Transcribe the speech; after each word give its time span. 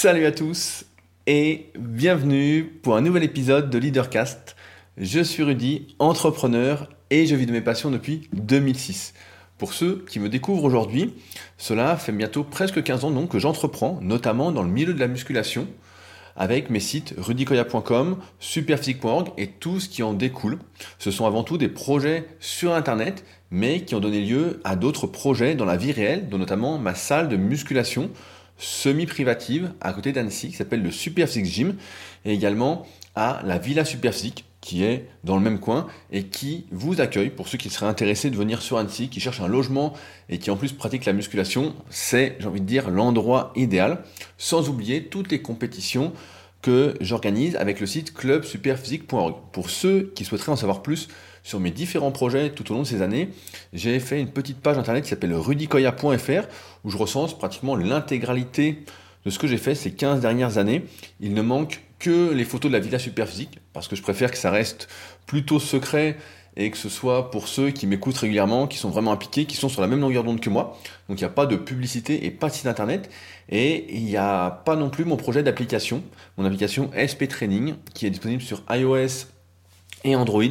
Salut 0.00 0.26
à 0.26 0.30
tous 0.30 0.84
et 1.26 1.72
bienvenue 1.76 2.62
pour 2.84 2.94
un 2.94 3.00
nouvel 3.00 3.24
épisode 3.24 3.68
de 3.68 3.78
Leadercast. 3.78 4.54
Je 4.96 5.18
suis 5.18 5.42
Rudy, 5.42 5.96
entrepreneur 5.98 6.88
et 7.10 7.26
je 7.26 7.34
vis 7.34 7.46
de 7.46 7.50
mes 7.50 7.60
passions 7.60 7.90
depuis 7.90 8.28
2006. 8.32 9.12
Pour 9.58 9.72
ceux 9.72 10.04
qui 10.08 10.20
me 10.20 10.28
découvrent 10.28 10.62
aujourd'hui, 10.62 11.14
cela 11.56 11.96
fait 11.96 12.12
bientôt 12.12 12.44
presque 12.44 12.80
15 12.80 13.06
ans 13.06 13.10
donc 13.10 13.32
que 13.32 13.40
j'entreprends, 13.40 13.98
notamment 14.00 14.52
dans 14.52 14.62
le 14.62 14.68
milieu 14.68 14.94
de 14.94 15.00
la 15.00 15.08
musculation, 15.08 15.66
avec 16.36 16.70
mes 16.70 16.78
sites 16.78 17.14
rudicoya.com, 17.18 18.18
superphysique.org 18.38 19.32
et 19.36 19.48
tout 19.48 19.80
ce 19.80 19.88
qui 19.88 20.04
en 20.04 20.14
découle. 20.14 20.60
Ce 21.00 21.10
sont 21.10 21.26
avant 21.26 21.42
tout 21.42 21.58
des 21.58 21.66
projets 21.66 22.28
sur 22.38 22.72
Internet, 22.72 23.24
mais 23.50 23.80
qui 23.80 23.96
ont 23.96 24.00
donné 24.00 24.20
lieu 24.20 24.60
à 24.62 24.76
d'autres 24.76 25.08
projets 25.08 25.56
dans 25.56 25.64
la 25.64 25.76
vie 25.76 25.90
réelle, 25.90 26.28
dont 26.28 26.38
notamment 26.38 26.78
ma 26.78 26.94
salle 26.94 27.28
de 27.28 27.36
musculation 27.36 28.12
semi-privative 28.58 29.72
à 29.80 29.92
côté 29.92 30.12
d'Annecy 30.12 30.48
qui 30.48 30.56
s'appelle 30.56 30.82
le 30.82 30.90
Superphysique 30.90 31.46
Gym 31.46 31.76
et 32.24 32.32
également 32.32 32.86
à 33.14 33.40
la 33.44 33.58
Villa 33.58 33.84
Superphysique 33.84 34.44
qui 34.60 34.84
est 34.84 35.08
dans 35.24 35.36
le 35.36 35.42
même 35.42 35.60
coin 35.60 35.86
et 36.10 36.24
qui 36.24 36.66
vous 36.72 37.00
accueille 37.00 37.30
pour 37.30 37.48
ceux 37.48 37.58
qui 37.58 37.70
seraient 37.70 37.86
intéressés 37.86 38.28
de 38.28 38.36
venir 38.36 38.60
sur 38.60 38.76
Annecy, 38.76 39.08
qui 39.08 39.20
cherchent 39.20 39.40
un 39.40 39.48
logement 39.48 39.94
et 40.28 40.38
qui 40.38 40.50
en 40.50 40.56
plus 40.56 40.72
pratiquent 40.72 41.04
la 41.04 41.12
musculation. 41.12 41.74
C'est, 41.90 42.36
j'ai 42.40 42.46
envie 42.46 42.60
de 42.60 42.66
dire, 42.66 42.90
l'endroit 42.90 43.52
idéal, 43.56 44.02
sans 44.36 44.68
oublier 44.68 45.04
toutes 45.04 45.30
les 45.30 45.40
compétitions 45.40 46.12
que 46.60 46.94
j'organise 47.00 47.56
avec 47.56 47.80
le 47.80 47.86
site 47.86 48.12
clubsuperphysique.org. 48.12 49.36
Pour 49.52 49.70
ceux 49.70 50.12
qui 50.14 50.24
souhaiteraient 50.24 50.52
en 50.52 50.56
savoir 50.56 50.82
plus 50.82 51.08
sur 51.48 51.60
mes 51.60 51.70
différents 51.70 52.10
projets 52.10 52.50
tout 52.50 52.70
au 52.70 52.74
long 52.74 52.82
de 52.82 52.86
ces 52.86 53.00
années, 53.00 53.30
j'ai 53.72 54.00
fait 54.00 54.20
une 54.20 54.28
petite 54.28 54.60
page 54.60 54.76
internet 54.76 55.04
qui 55.04 55.08
s'appelle 55.08 55.32
rudicoya.fr 55.32 56.46
où 56.84 56.90
je 56.90 56.96
recense 56.98 57.36
pratiquement 57.38 57.74
l'intégralité 57.74 58.84
de 59.24 59.30
ce 59.30 59.38
que 59.38 59.46
j'ai 59.46 59.56
fait 59.56 59.74
ces 59.74 59.92
15 59.92 60.20
dernières 60.20 60.58
années. 60.58 60.84
Il 61.20 61.32
ne 61.32 61.40
manque 61.40 61.80
que 61.98 62.32
les 62.34 62.44
photos 62.44 62.70
de 62.70 62.76
la 62.76 62.82
Villa 62.82 62.98
Superphysique, 62.98 63.60
parce 63.72 63.88
que 63.88 63.96
je 63.96 64.02
préfère 64.02 64.30
que 64.30 64.36
ça 64.36 64.50
reste 64.50 64.88
plutôt 65.26 65.58
secret 65.58 66.18
et 66.58 66.70
que 66.70 66.76
ce 66.76 66.90
soit 66.90 67.30
pour 67.30 67.48
ceux 67.48 67.70
qui 67.70 67.86
m'écoutent 67.86 68.18
régulièrement, 68.18 68.66
qui 68.66 68.76
sont 68.76 68.90
vraiment 68.90 69.12
impliqués, 69.12 69.46
qui 69.46 69.56
sont 69.56 69.70
sur 69.70 69.80
la 69.80 69.86
même 69.86 70.00
longueur 70.00 70.24
d'onde 70.24 70.40
que 70.40 70.50
moi. 70.50 70.78
Donc 71.08 71.18
il 71.18 71.22
n'y 71.22 71.30
a 71.30 71.32
pas 71.32 71.46
de 71.46 71.56
publicité 71.56 72.26
et 72.26 72.30
pas 72.30 72.50
de 72.50 72.52
site 72.52 72.66
internet. 72.66 73.08
Et 73.48 73.86
il 73.96 74.04
n'y 74.04 74.18
a 74.18 74.50
pas 74.50 74.76
non 74.76 74.90
plus 74.90 75.06
mon 75.06 75.16
projet 75.16 75.42
d'application, 75.42 76.02
mon 76.36 76.44
application 76.44 76.90
SP 76.92 77.24
Training, 77.26 77.74
qui 77.94 78.04
est 78.04 78.10
disponible 78.10 78.42
sur 78.42 78.62
iOS 78.68 79.37
et 80.04 80.16
Android. 80.16 80.44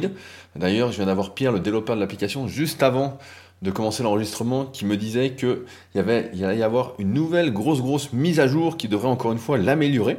D'ailleurs, 0.56 0.90
je 0.90 0.96
viens 0.96 1.06
d'avoir 1.06 1.34
Pierre, 1.34 1.52
le 1.52 1.60
développeur 1.60 1.96
de 1.96 2.00
l'application, 2.00 2.48
juste 2.48 2.82
avant 2.82 3.18
de 3.62 3.70
commencer 3.70 4.02
l'enregistrement, 4.02 4.66
qui 4.66 4.86
me 4.86 4.96
disait 4.96 5.32
qu'il 5.34 5.58
y, 5.94 5.98
allait 5.98 6.30
y 6.34 6.62
avoir 6.62 6.94
une 6.98 7.12
nouvelle 7.12 7.52
grosse 7.52 7.80
grosse 7.80 8.12
mise 8.12 8.40
à 8.40 8.46
jour 8.46 8.76
qui 8.76 8.88
devrait 8.88 9.08
encore 9.08 9.32
une 9.32 9.38
fois 9.38 9.58
l'améliorer. 9.58 10.18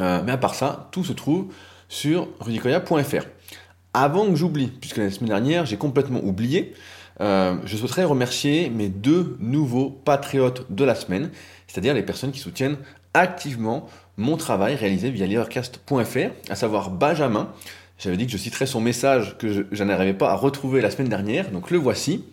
Euh, 0.00 0.22
mais 0.24 0.32
à 0.32 0.36
part 0.36 0.54
ça, 0.54 0.88
tout 0.92 1.04
se 1.04 1.12
trouve 1.12 1.52
sur 1.88 2.28
rudicoya.fr. 2.40 3.26
Avant 3.92 4.28
que 4.28 4.36
j'oublie, 4.36 4.68
puisque 4.68 4.96
la 4.98 5.10
semaine 5.10 5.28
dernière 5.28 5.66
j'ai 5.66 5.76
complètement 5.76 6.20
oublié, 6.22 6.74
euh, 7.20 7.56
je 7.64 7.76
souhaiterais 7.76 8.04
remercier 8.04 8.70
mes 8.70 8.88
deux 8.88 9.36
nouveaux 9.40 9.90
patriotes 9.90 10.66
de 10.70 10.84
la 10.84 10.94
semaine, 10.94 11.30
c'est-à-dire 11.68 11.94
les 11.94 12.02
personnes 12.02 12.32
qui 12.32 12.40
soutiennent 12.40 12.76
activement 13.14 13.88
mon 14.16 14.36
travail 14.36 14.74
réalisé 14.74 15.10
via 15.10 15.26
leadercast.fr, 15.26 16.50
à 16.50 16.54
savoir 16.54 16.90
Benjamin. 16.90 17.52
J'avais 17.98 18.16
dit 18.16 18.26
que 18.26 18.32
je 18.32 18.36
citerais 18.36 18.66
son 18.66 18.80
message 18.80 19.36
que 19.38 19.66
je, 19.70 19.84
n'arrivais 19.84 20.14
pas 20.14 20.30
à 20.30 20.34
retrouver 20.34 20.80
la 20.80 20.90
semaine 20.90 21.08
dernière, 21.08 21.50
donc 21.50 21.70
le 21.70 21.78
voici. 21.78 22.24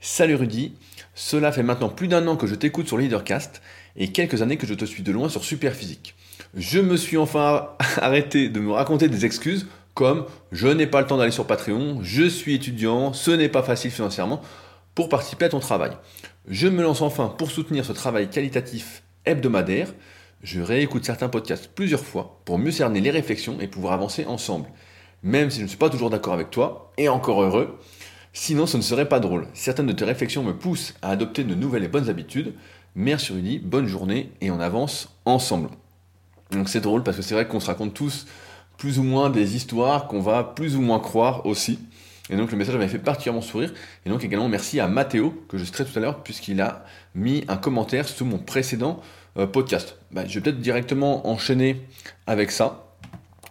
Salut 0.00 0.36
Rudy, 0.36 0.74
cela 1.14 1.50
fait 1.50 1.62
maintenant 1.62 1.88
plus 1.88 2.08
d'un 2.08 2.26
an 2.28 2.36
que 2.36 2.46
je 2.46 2.54
t'écoute 2.54 2.86
sur 2.86 2.98
Leadercast 2.98 3.62
et 3.96 4.12
quelques 4.12 4.42
années 4.42 4.56
que 4.56 4.66
je 4.66 4.74
te 4.74 4.84
suis 4.84 5.02
de 5.02 5.10
loin 5.10 5.28
sur 5.28 5.44
Superphysique. 5.44 6.14
Je 6.54 6.78
me 6.78 6.96
suis 6.96 7.16
enfin 7.16 7.70
arrêté 7.96 8.48
de 8.48 8.60
me 8.60 8.72
raconter 8.72 9.08
des 9.08 9.24
excuses 9.24 9.66
comme 9.94 10.26
je 10.52 10.68
n'ai 10.68 10.86
pas 10.86 11.00
le 11.00 11.08
temps 11.08 11.16
d'aller 11.16 11.32
sur 11.32 11.48
Patreon, 11.48 11.98
je 12.02 12.22
suis 12.22 12.54
étudiant, 12.54 13.12
ce 13.12 13.32
n'est 13.32 13.48
pas 13.48 13.64
facile 13.64 13.90
financièrement 13.90 14.40
pour 14.94 15.08
participer 15.08 15.46
à 15.46 15.48
ton 15.48 15.58
travail. 15.58 15.90
Je 16.46 16.68
me 16.68 16.84
lance 16.84 17.02
enfin 17.02 17.34
pour 17.36 17.50
soutenir 17.50 17.84
ce 17.84 17.90
travail 17.92 18.30
qualitatif 18.30 19.02
hebdomadaire. 19.24 19.92
Je 20.44 20.60
réécoute 20.60 21.04
certains 21.04 21.28
podcasts 21.28 21.68
plusieurs 21.74 22.04
fois 22.04 22.40
pour 22.44 22.58
mieux 22.58 22.70
cerner 22.70 23.00
les 23.00 23.10
réflexions 23.10 23.58
et 23.60 23.66
pouvoir 23.66 23.92
avancer 23.92 24.24
ensemble. 24.26 24.68
Même 25.22 25.50
si 25.50 25.58
je 25.58 25.64
ne 25.64 25.68
suis 25.68 25.78
pas 25.78 25.90
toujours 25.90 26.10
d'accord 26.10 26.34
avec 26.34 26.50
toi, 26.50 26.92
et 26.96 27.08
encore 27.08 27.42
heureux, 27.42 27.78
sinon 28.32 28.66
ce 28.66 28.76
ne 28.76 28.82
serait 28.82 29.08
pas 29.08 29.20
drôle. 29.20 29.48
Certaines 29.54 29.86
de 29.86 29.92
tes 29.92 30.04
réflexions 30.04 30.42
me 30.42 30.56
poussent 30.56 30.94
à 31.02 31.10
adopter 31.10 31.44
de 31.44 31.54
nouvelles 31.54 31.84
et 31.84 31.88
bonnes 31.88 32.08
habitudes. 32.08 32.54
Merci 32.94 33.32
Rudy, 33.32 33.58
bonne 33.58 33.86
journée 33.86 34.32
et 34.40 34.50
on 34.50 34.60
avance 34.60 35.16
ensemble. 35.24 35.70
Donc 36.50 36.68
c'est 36.68 36.80
drôle 36.80 37.02
parce 37.02 37.16
que 37.16 37.22
c'est 37.22 37.34
vrai 37.34 37.46
qu'on 37.46 37.60
se 37.60 37.66
raconte 37.66 37.94
tous 37.94 38.26
plus 38.76 38.98
ou 38.98 39.02
moins 39.02 39.28
des 39.28 39.56
histoires 39.56 40.06
qu'on 40.06 40.20
va 40.20 40.44
plus 40.44 40.76
ou 40.76 40.80
moins 40.80 41.00
croire 41.00 41.44
aussi. 41.46 41.78
Et 42.30 42.36
donc 42.36 42.50
le 42.52 42.58
message 42.58 42.74
m'avait 42.74 42.88
fait 42.88 42.98
particulièrement 42.98 43.42
sourire. 43.42 43.72
Et 44.06 44.10
donc 44.10 44.24
également 44.24 44.48
merci 44.48 44.80
à 44.80 44.88
Mathéo, 44.88 45.44
que 45.48 45.58
je 45.58 45.64
citerai 45.64 45.84
tout 45.84 45.98
à 45.98 46.00
l'heure, 46.00 46.22
puisqu'il 46.22 46.60
a 46.60 46.84
mis 47.14 47.44
un 47.48 47.56
commentaire 47.56 48.08
sous 48.08 48.24
mon 48.24 48.38
précédent 48.38 49.00
euh, 49.36 49.46
podcast. 49.46 49.98
Bah, 50.10 50.24
je 50.26 50.34
vais 50.34 50.40
peut-être 50.40 50.60
directement 50.60 51.28
enchaîner 51.28 51.82
avec 52.26 52.50
ça. 52.50 52.87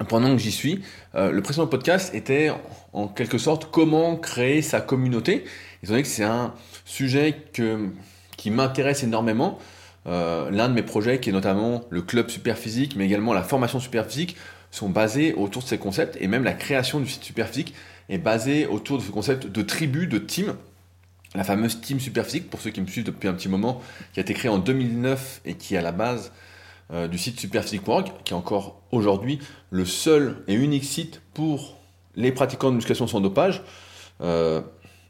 Pendant 0.09 0.31
que 0.35 0.37
j'y 0.37 0.51
suis, 0.51 0.83
euh, 1.15 1.31
le 1.31 1.41
précédent 1.41 1.65
podcast 1.65 2.13
était 2.13 2.51
en 2.93 3.07
quelque 3.07 3.39
sorte 3.39 3.71
comment 3.71 4.15
créer 4.15 4.61
sa 4.61 4.79
communauté. 4.79 5.43
Étant 5.81 5.93
donné 5.93 6.03
que 6.03 6.07
c'est 6.07 6.23
un 6.23 6.53
sujet 6.85 7.43
qui 8.37 8.51
m'intéresse 8.51 9.03
énormément, 9.03 9.57
euh, 10.05 10.51
l'un 10.51 10.69
de 10.69 10.73
mes 10.73 10.83
projets 10.83 11.19
qui 11.19 11.29
est 11.29 11.33
notamment 11.33 11.83
le 11.89 12.03
club 12.03 12.29
Superphysique, 12.29 12.95
mais 12.95 13.05
également 13.05 13.33
la 13.33 13.41
formation 13.41 13.79
Superphysique, 13.79 14.37
sont 14.69 14.89
basés 14.89 15.33
autour 15.33 15.63
de 15.63 15.67
ces 15.67 15.77
concepts 15.77 16.17
et 16.19 16.27
même 16.27 16.43
la 16.43 16.53
création 16.53 16.99
du 16.99 17.07
site 17.07 17.23
Superphysique 17.23 17.73
est 18.09 18.17
basée 18.19 18.67
autour 18.67 18.99
de 18.99 19.03
ce 19.03 19.11
concept 19.11 19.47
de 19.47 19.61
tribu, 19.61 20.07
de 20.07 20.19
team. 20.19 20.55
La 21.35 21.43
fameuse 21.43 21.81
team 21.81 21.99
Superphysique, 21.99 22.49
pour 22.49 22.61
ceux 22.61 22.69
qui 22.69 22.81
me 22.81 22.87
suivent 22.87 23.05
depuis 23.05 23.27
un 23.27 23.33
petit 23.33 23.49
moment, 23.49 23.81
qui 24.13 24.19
a 24.19 24.23
été 24.23 24.33
créée 24.33 24.51
en 24.51 24.59
2009 24.59 25.41
et 25.45 25.55
qui 25.55 25.75
à 25.75 25.81
la 25.81 25.91
base 25.91 26.31
euh, 26.93 27.09
du 27.09 27.17
site 27.17 27.37
superphysique.org, 27.37 28.11
qui 28.23 28.33
est 28.33 28.35
encore 28.35 28.81
aujourd'hui 28.91 29.39
le 29.71 29.83
seul 29.83 30.37
et 30.47 30.53
unique 30.53 30.85
site 30.85 31.21
pour 31.33 31.75
les 32.15 32.31
pratiquants 32.31 32.69
de 32.69 32.75
musculation 32.75 33.07
sans 33.07 33.19
dopage, 33.19 33.61
euh, 34.21 34.61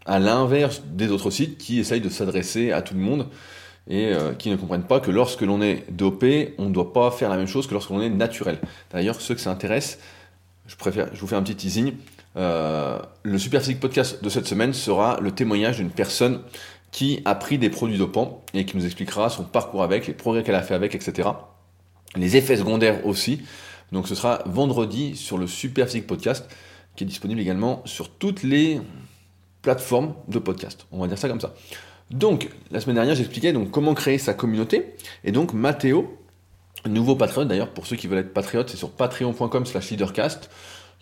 à 0.08 0.18
l'inverse 0.18 0.82
des 0.86 1.12
autres 1.12 1.30
sites 1.30 1.60
qui 1.60 1.78
essayent 1.80 2.02
de 2.02 2.10
s'adresser 2.10 2.72
à 2.72 2.82
tout 2.82 2.96
le 2.96 3.00
monde 3.00 3.28
et 3.88 4.08
euh, 4.08 4.34
qui 4.34 4.50
ne 4.50 4.56
comprennent 4.56 4.88
pas 4.88 5.00
que 5.00 5.12
lorsque 5.12 5.42
l'on 5.42 5.62
est 5.62 5.86
dopé, 5.92 6.56
on 6.58 6.66
ne 6.66 6.74
doit 6.74 6.94
pas 6.94 7.12
faire 7.12 7.30
la 7.30 7.38
même 7.38 7.48
chose 7.48 7.68
que 7.68 7.74
lorsque 7.74 7.92
l'on 7.92 8.02
est 8.02 8.10
naturel. 8.10 8.60
D'ailleurs, 8.92 9.22
ceux 9.22 9.36
que 9.36 9.42
ça 9.42 9.52
intéresse, 9.52 10.00
je, 10.66 10.76
préfère, 10.78 11.14
je 11.14 11.22
vous 11.22 11.28
fais 11.28 11.36
un 11.36 11.44
petit 11.44 11.56
teasing. 11.56 11.94
Le 12.36 13.38
Superphysique 13.38 13.80
Podcast 13.80 14.24
de 14.24 14.30
cette 14.30 14.48
semaine 14.48 14.74
sera 14.74 15.20
le 15.22 15.32
témoignage 15.32 15.78
d'une 15.78 15.90
personne 15.90 16.42
qui 16.92 17.22
a 17.26 17.36
pris 17.36 17.58
des 17.58 17.70
produits 17.70 17.98
dopants 17.98 18.44
et 18.54 18.66
qui 18.66 18.78
nous 18.78 18.86
expliquera 18.86 19.30
son 19.30 19.44
parcours 19.44 19.84
avec, 19.84 20.08
les 20.08 20.14
progrès 20.14 20.44
qu'elle 20.44 20.56
a 20.56 20.64
fait 20.64 20.74
avec, 20.74 20.96
etc. 20.96 21.30
Les 22.16 22.38
effets 22.38 22.58
secondaires 22.58 23.06
aussi. 23.06 23.42
Donc 23.92 24.08
ce 24.08 24.16
sera 24.16 24.44
vendredi 24.46 25.16
sur 25.16 25.38
le 25.38 25.48
Superphysique 25.48 26.08
Podcast 26.08 26.48
qui 26.98 27.04
est 27.04 27.08
disponible 27.08 27.40
également 27.40 27.82
sur 27.86 28.10
toutes 28.10 28.44
les 28.44 28.82
plateformes 29.62 30.16
de 30.28 30.40
podcast. 30.40 30.88
On 30.92 31.00
va 31.00 31.08
dire 31.08 31.18
ça 31.18 31.30
comme 31.30 31.40
ça. 31.40 31.54
Donc, 32.10 32.50
la 32.72 32.80
semaine 32.80 32.96
dernière, 32.96 33.16
j'expliquais 33.16 33.54
donc 33.54 33.70
comment 33.70 33.94
créer 33.94 34.18
sa 34.18 34.34
communauté. 34.34 34.96
Et 35.24 35.32
donc, 35.32 35.54
Mathéo, 35.54 36.18
nouveau 36.88 37.16
patriote, 37.16 37.48
d'ailleurs, 37.48 37.70
pour 37.70 37.86
ceux 37.86 37.96
qui 37.96 38.08
veulent 38.08 38.20
être 38.20 38.34
patriotes, 38.34 38.70
c'est 38.70 38.78
sur 38.78 38.92
patreon.com 38.92 39.66
slash 39.66 39.92
leadercast. 39.92 40.50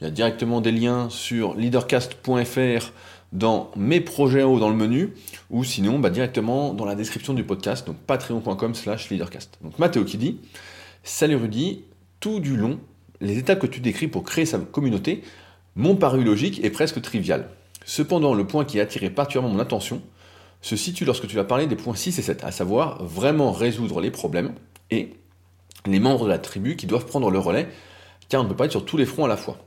Il 0.01 0.03
y 0.03 0.07
a 0.07 0.11
directement 0.11 0.61
des 0.61 0.71
liens 0.71 1.09
sur 1.09 1.55
leadercast.fr 1.55 2.91
dans 3.31 3.71
mes 3.75 4.01
projets 4.01 4.43
en 4.43 4.51
haut 4.51 4.59
dans 4.59 4.69
le 4.69 4.75
menu, 4.75 5.13
ou 5.49 5.63
sinon 5.63 5.99
bah, 5.99 6.09
directement 6.09 6.73
dans 6.73 6.85
la 6.85 6.95
description 6.95 7.33
du 7.33 7.43
podcast, 7.43 7.85
donc 7.85 7.97
patreon.com 7.97 8.75
slash 8.75 9.09
leadercast. 9.09 9.57
Donc 9.61 9.77
Mathéo 9.79 10.03
qui 10.05 10.17
dit 10.17 10.39
Salut 11.07 11.35
Rudy, 11.35 11.83
tout 12.19 12.39
du 12.39 12.57
long, 12.57 12.79
les 13.21 13.37
étapes 13.37 13.59
que 13.59 13.67
tu 13.67 13.79
décris 13.79 14.07
pour 14.07 14.23
créer 14.23 14.47
sa 14.47 14.57
communauté 14.57 15.21
m'ont 15.75 15.95
paru 15.95 16.23
logiques 16.23 16.65
et 16.65 16.71
presque 16.71 16.99
triviales. 16.99 17.47
Cependant, 17.85 18.33
le 18.33 18.47
point 18.47 18.65
qui 18.65 18.79
a 18.79 18.83
attiré 18.83 19.11
particulièrement 19.11 19.53
mon 19.53 19.59
attention, 19.59 20.01
se 20.61 20.75
situe 20.75 21.05
lorsque 21.05 21.27
tu 21.27 21.35
vas 21.35 21.43
parler 21.43 21.67
des 21.67 21.75
points 21.75 21.93
6 21.93 22.17
et 22.17 22.21
7, 22.23 22.43
à 22.43 22.49
savoir 22.49 23.03
vraiment 23.03 23.51
résoudre 23.51 24.01
les 24.01 24.09
problèmes 24.09 24.55
et 24.89 25.11
les 25.85 25.99
membres 25.99 26.23
de 26.23 26.29
la 26.29 26.39
tribu 26.39 26.75
qui 26.75 26.87
doivent 26.87 27.05
prendre 27.05 27.29
le 27.29 27.37
relais, 27.37 27.67
car 28.27 28.41
on 28.41 28.45
ne 28.45 28.49
peut 28.49 28.55
pas 28.55 28.65
être 28.65 28.71
sur 28.71 28.83
tous 28.83 28.97
les 28.97 29.05
fronts 29.05 29.25
à 29.25 29.29
la 29.29 29.37
fois. 29.37 29.59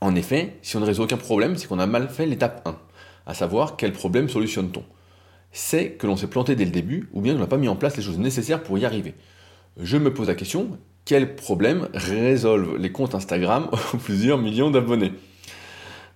En 0.00 0.14
effet, 0.14 0.56
si 0.62 0.78
on 0.78 0.80
ne 0.80 0.86
résout 0.86 1.02
aucun 1.02 1.18
problème, 1.18 1.58
c'est 1.58 1.66
qu'on 1.66 1.78
a 1.78 1.86
mal 1.86 2.08
fait 2.08 2.24
l'étape 2.24 2.66
1, 2.66 2.78
à 3.26 3.34
savoir 3.34 3.76
quel 3.76 3.92
problème 3.92 4.30
solutionne-t-on? 4.30 4.84
C'est 5.52 5.90
que 5.90 6.06
l'on 6.06 6.16
s'est 6.16 6.28
planté 6.28 6.56
dès 6.56 6.64
le 6.64 6.70
début, 6.70 7.10
ou 7.12 7.20
bien 7.20 7.34
qu'on 7.34 7.40
n'a 7.40 7.46
pas 7.46 7.58
mis 7.58 7.68
en 7.68 7.76
place 7.76 7.98
les 7.98 8.02
choses 8.02 8.18
nécessaires 8.18 8.62
pour 8.62 8.78
y 8.78 8.86
arriver. 8.86 9.12
Je 9.78 9.98
me 9.98 10.12
pose 10.12 10.28
la 10.28 10.34
question, 10.34 10.78
quel 11.04 11.36
problème 11.36 11.88
résolvent 11.92 12.78
les 12.78 12.90
comptes 12.92 13.14
Instagram 13.14 13.68
aux 13.92 13.98
plusieurs 13.98 14.38
millions 14.38 14.70
d'abonnés? 14.70 15.12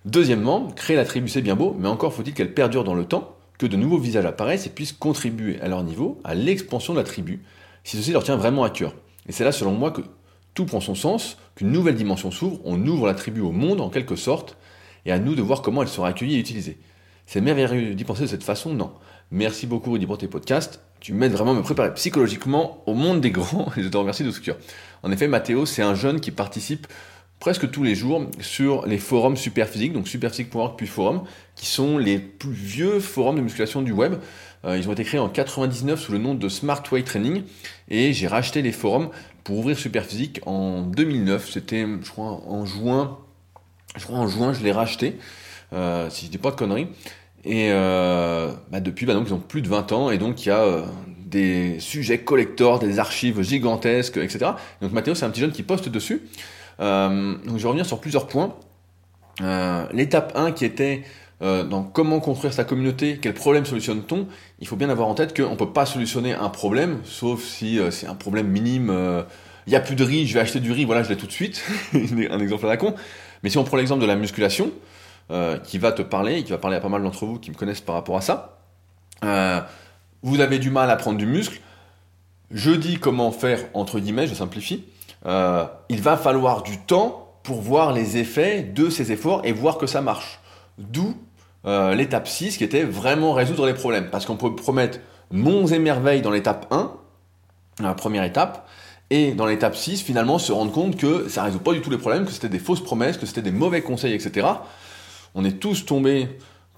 Deuxièmement, 0.05 0.67
créer 0.71 0.95
la 0.95 1.05
tribu 1.05 1.29
c'est 1.29 1.43
bien 1.43 1.55
beau, 1.55 1.75
mais 1.79 1.87
encore 1.87 2.11
faut-il 2.11 2.33
qu'elle 2.33 2.55
perdure 2.55 2.83
dans 2.83 2.95
le 2.95 3.05
temps, 3.05 3.35
que 3.59 3.67
de 3.67 3.77
nouveaux 3.77 3.99
visages 3.99 4.25
apparaissent 4.25 4.65
et 4.65 4.71
puissent 4.71 4.93
contribuer 4.93 5.61
à 5.61 5.67
leur 5.67 5.83
niveau 5.83 6.19
à 6.23 6.33
l'expansion 6.33 6.93
de 6.93 6.97
la 6.97 7.03
tribu, 7.03 7.43
si 7.83 7.97
ceci 7.97 8.11
leur 8.11 8.23
tient 8.23 8.35
vraiment 8.35 8.63
à 8.63 8.71
cœur. 8.71 8.95
Et 9.29 9.31
c'est 9.31 9.43
là, 9.43 9.51
selon 9.51 9.73
moi, 9.73 9.91
que 9.91 10.01
tout 10.55 10.65
prend 10.65 10.81
son 10.81 10.95
sens, 10.95 11.37
qu'une 11.53 11.71
nouvelle 11.71 11.95
dimension 11.95 12.31
s'ouvre, 12.31 12.59
on 12.65 12.83
ouvre 12.87 13.05
la 13.05 13.13
tribu 13.13 13.41
au 13.41 13.51
monde 13.51 13.79
en 13.79 13.89
quelque 13.89 14.15
sorte, 14.15 14.57
et 15.05 15.11
à 15.11 15.19
nous 15.19 15.35
de 15.35 15.41
voir 15.43 15.61
comment 15.61 15.83
elle 15.83 15.87
sera 15.87 16.07
accueillie 16.07 16.37
et 16.37 16.39
utilisée. 16.39 16.79
C'est 17.27 17.41
merveilleux 17.41 17.93
d'y 17.93 18.03
penser 18.05 18.23
de 18.23 18.27
cette 18.27 18.43
façon 18.43 18.73
Non. 18.73 18.91
Merci 19.29 19.67
beaucoup 19.67 19.91
Rudy 19.91 20.07
pour 20.07 20.17
tes 20.17 20.27
podcasts. 20.27 20.81
Tu 21.01 21.13
m'aides 21.13 21.31
vraiment 21.31 21.51
à 21.51 21.55
me 21.55 21.63
préparer 21.63 21.91
psychologiquement 21.95 22.83
au 22.85 22.93
monde 22.93 23.21
des 23.21 23.31
grands 23.31 23.71
et 23.75 23.81
je 23.81 23.89
te 23.89 23.97
remercie 23.97 24.23
de 24.23 24.29
ce 24.29 24.39
cœur. 24.39 24.55
En 25.01 25.11
effet, 25.11 25.27
Mathéo, 25.27 25.65
c'est 25.65 25.81
un 25.81 25.95
jeune 25.95 26.21
qui 26.21 26.29
participe 26.29 26.85
presque 27.39 27.71
tous 27.71 27.81
les 27.81 27.95
jours 27.95 28.27
sur 28.39 28.85
les 28.85 28.99
forums 28.99 29.35
Superphysique, 29.35 29.93
donc 29.93 30.07
superphysique.org 30.07 30.75
puis 30.77 30.85
forum, 30.85 31.23
qui 31.55 31.65
sont 31.65 31.97
les 31.97 32.19
plus 32.19 32.51
vieux 32.51 32.99
forums 32.99 33.35
de 33.35 33.41
musculation 33.41 33.81
du 33.81 33.91
web. 33.91 34.13
Euh, 34.63 34.77
ils 34.77 34.87
ont 34.89 34.93
été 34.93 35.03
créés 35.03 35.19
en 35.19 35.27
99 35.27 35.99
sous 35.99 36.11
le 36.11 36.19
nom 36.19 36.35
de 36.35 36.47
Smart 36.47 36.83
Way 36.91 37.01
Training 37.01 37.41
et 37.89 38.13
j'ai 38.13 38.27
racheté 38.27 38.61
les 38.61 38.71
forums 38.71 39.09
pour 39.43 39.57
ouvrir 39.57 39.79
Superphysique 39.79 40.39
en 40.45 40.83
2009. 40.83 41.49
C'était, 41.49 41.87
je 42.03 42.11
crois, 42.11 42.43
en 42.47 42.67
juin. 42.67 43.17
Je 43.97 44.05
crois 44.05 44.19
en 44.19 44.27
juin, 44.27 44.53
je 44.53 44.63
l'ai 44.63 44.71
racheté, 44.71 45.17
euh, 45.73 46.11
si 46.11 46.27
je 46.27 46.31
dis 46.31 46.37
pas 46.37 46.51
de 46.51 46.55
conneries. 46.55 46.89
Et 47.43 47.69
euh, 47.71 48.51
bah 48.71 48.79
depuis, 48.79 49.05
bah 49.05 49.13
donc, 49.13 49.27
ils 49.27 49.33
ont 49.33 49.39
plus 49.39 49.61
de 49.61 49.67
20 49.67 49.91
ans 49.93 50.11
et 50.11 50.17
donc 50.17 50.45
il 50.45 50.49
y 50.49 50.51
a 50.51 50.83
des 51.31 51.79
sujets 51.79 52.19
collectors, 52.19 52.77
des 52.77 52.99
archives 52.99 53.41
gigantesques, 53.41 54.17
etc. 54.17 54.51
Donc 54.81 54.91
Mathéo, 54.91 55.15
c'est 55.15 55.25
un 55.25 55.29
petit 55.29 55.41
jeune 55.41 55.51
qui 55.51 55.63
poste 55.63 55.89
dessus. 55.89 56.21
Euh, 56.79 57.35
donc 57.45 57.57
je 57.57 57.61
vais 57.61 57.67
revenir 57.67 57.85
sur 57.85 57.99
plusieurs 57.99 58.27
points. 58.27 58.55
Euh, 59.41 59.85
l'étape 59.93 60.33
1 60.35 60.51
qui 60.51 60.65
était 60.65 61.03
euh, 61.41 61.63
dans 61.63 61.83
comment 61.83 62.19
construire 62.19 62.53
sa 62.53 62.63
communauté, 62.63 63.17
quel 63.19 63.33
problème 63.33 63.65
solutionne-t-on, 63.65 64.27
il 64.59 64.67
faut 64.67 64.75
bien 64.75 64.89
avoir 64.89 65.07
en 65.07 65.15
tête 65.15 65.35
qu'on 65.35 65.51
ne 65.51 65.55
peut 65.55 65.71
pas 65.71 65.85
solutionner 65.85 66.33
un 66.33 66.49
problème, 66.49 66.99
sauf 67.03 67.43
si 67.43 67.79
c'est 67.89 68.07
un 68.07 68.15
problème 68.15 68.47
minime. 68.47 68.93
Il 69.67 69.69
n'y 69.69 69.75
a 69.75 69.79
plus 69.79 69.95
de 69.95 70.03
riz, 70.03 70.27
je 70.27 70.33
vais 70.33 70.41
acheter 70.41 70.59
du 70.59 70.71
riz, 70.71 70.85
voilà, 70.85 71.01
je 71.01 71.09
l'ai 71.09 71.17
tout 71.17 71.27
de 71.27 71.31
suite. 71.31 71.63
un 71.93 72.39
exemple 72.39 72.65
à 72.65 72.69
la 72.69 72.77
con. 72.77 72.93
Mais 73.43 73.49
si 73.49 73.57
on 73.57 73.63
prend 73.63 73.77
l'exemple 73.77 74.01
de 74.01 74.07
la 74.07 74.15
musculation, 74.15 74.71
qui 75.63 75.77
va 75.77 75.91
te 75.91 76.01
parler, 76.01 76.39
et 76.39 76.43
qui 76.43 76.51
va 76.51 76.57
parler 76.57 76.77
à 76.77 76.81
pas 76.81 76.89
mal 76.89 77.03
d'entre 77.03 77.25
vous 77.25 77.39
qui 77.39 77.51
me 77.51 77.55
connaissent 77.55 77.81
par 77.81 77.95
rapport 77.95 78.17
à 78.17 78.21
ça, 78.21 78.57
vous 80.23 80.39
avez 80.39 80.59
du 80.59 80.69
mal 80.69 80.89
à 80.89 80.95
prendre 80.95 81.17
du 81.17 81.25
muscle, 81.25 81.61
je 82.53 82.71
dis 82.71 82.99
comment 82.99 83.31
faire, 83.31 83.59
entre 83.73 83.99
guillemets, 83.99 84.27
je 84.27 84.35
simplifie, 84.35 84.83
euh, 85.25 85.65
il 85.89 86.01
va 86.01 86.17
falloir 86.17 86.63
du 86.63 86.77
temps 86.79 87.33
pour 87.43 87.61
voir 87.61 87.93
les 87.93 88.17
effets 88.17 88.61
de 88.61 88.89
ces 88.89 89.11
efforts 89.11 89.41
et 89.43 89.51
voir 89.51 89.77
que 89.77 89.87
ça 89.87 90.01
marche. 90.01 90.39
D'où 90.77 91.15
euh, 91.65 91.93
l'étape 91.95 92.27
6 92.27 92.57
qui 92.57 92.63
était 92.63 92.83
vraiment 92.83 93.33
résoudre 93.33 93.65
les 93.65 93.73
problèmes. 93.73 94.09
Parce 94.09 94.25
qu'on 94.25 94.35
peut 94.35 94.55
promettre 94.55 94.99
monts 95.31 95.67
et 95.67 95.79
merveilles 95.79 96.21
dans 96.21 96.31
l'étape 96.31 96.67
1, 96.71 96.91
la 97.81 97.93
première 97.93 98.23
étape, 98.23 98.67
et 99.09 99.33
dans 99.33 99.45
l'étape 99.45 99.75
6, 99.75 100.01
finalement, 100.01 100.39
se 100.39 100.51
rendre 100.51 100.71
compte 100.71 100.95
que 100.95 101.27
ça 101.29 101.41
ne 101.41 101.47
résout 101.47 101.59
pas 101.59 101.73
du 101.73 101.81
tout 101.81 101.89
les 101.89 101.97
problèmes, 101.97 102.25
que 102.25 102.31
c'était 102.31 102.49
des 102.49 102.59
fausses 102.59 102.83
promesses, 102.83 103.17
que 103.17 103.25
c'était 103.25 103.41
des 103.41 103.51
mauvais 103.51 103.81
conseils, 103.81 104.13
etc. 104.13 104.47
On 105.35 105.45
est 105.45 105.59
tous 105.59 105.85
tombés 105.85 106.27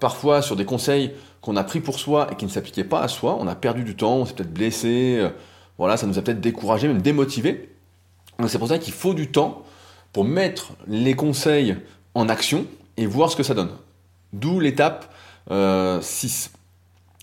parfois 0.00 0.42
sur 0.42 0.56
des 0.56 0.64
conseils 0.64 1.12
qu'on 1.40 1.56
a 1.56 1.64
pris 1.64 1.80
pour 1.80 1.98
soi 1.98 2.28
et 2.32 2.36
qui 2.36 2.44
ne 2.44 2.50
s'appliquaient 2.50 2.84
pas 2.84 3.00
à 3.00 3.08
soi. 3.08 3.36
On 3.40 3.46
a 3.46 3.54
perdu 3.54 3.84
du 3.84 3.96
temps, 3.96 4.16
on 4.16 4.26
s'est 4.26 4.34
peut-être 4.34 4.52
blessé, 4.52 5.16
euh, 5.18 5.30
voilà, 5.78 5.96
ça 5.96 6.06
nous 6.06 6.18
a 6.18 6.22
peut-être 6.22 6.40
découragé, 6.40 6.88
même 6.88 7.02
démotivé. 7.02 7.70
C'est 8.48 8.58
pour 8.58 8.68
ça 8.68 8.78
qu'il 8.78 8.92
faut 8.92 9.14
du 9.14 9.30
temps 9.30 9.62
pour 10.12 10.24
mettre 10.24 10.72
les 10.86 11.14
conseils 11.14 11.76
en 12.14 12.28
action 12.28 12.66
et 12.96 13.06
voir 13.06 13.30
ce 13.30 13.36
que 13.36 13.42
ça 13.42 13.54
donne. 13.54 13.70
D'où 14.32 14.60
l'étape 14.60 15.12
6. 15.48 15.50
Euh, 15.50 16.00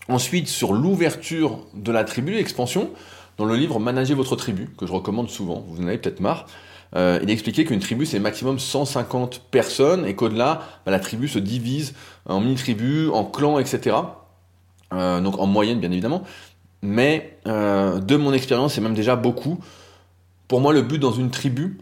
Ensuite, 0.08 0.48
sur 0.48 0.72
l'ouverture 0.72 1.60
de 1.74 1.92
la 1.92 2.02
tribu, 2.02 2.32
l'expansion, 2.32 2.90
dans 3.38 3.44
le 3.44 3.54
livre 3.54 3.78
Manager 3.78 4.16
votre 4.16 4.34
tribu, 4.34 4.68
que 4.76 4.86
je 4.86 4.92
recommande 4.92 5.30
souvent, 5.30 5.64
vous 5.68 5.80
en 5.82 5.86
avez 5.86 5.98
peut-être 5.98 6.20
marre, 6.20 6.46
euh, 6.94 7.18
il 7.22 7.30
expliquait 7.30 7.64
qu'une 7.64 7.80
tribu 7.80 8.06
c'est 8.06 8.18
maximum 8.18 8.58
150 8.58 9.42
personnes 9.50 10.06
et 10.06 10.14
qu'au-delà, 10.14 10.62
bah, 10.84 10.92
la 10.92 11.00
tribu 11.00 11.28
se 11.28 11.38
divise 11.38 11.94
en 12.26 12.40
mini-tribus, 12.40 13.10
en 13.12 13.24
clans, 13.24 13.58
etc. 13.58 13.96
Euh, 14.92 15.20
donc 15.20 15.38
en 15.38 15.46
moyenne 15.46 15.80
bien 15.80 15.90
évidemment. 15.90 16.22
Mais 16.82 17.38
de 17.46 18.16
mon 18.16 18.32
expérience, 18.32 18.74
c'est 18.74 18.80
même 18.80 18.94
déjà 18.94 19.14
beaucoup. 19.14 19.60
Pour 20.48 20.60
moi, 20.60 20.72
le 20.72 20.82
but 20.82 20.98
dans 20.98 21.12
une 21.12 21.30
tribu, 21.30 21.78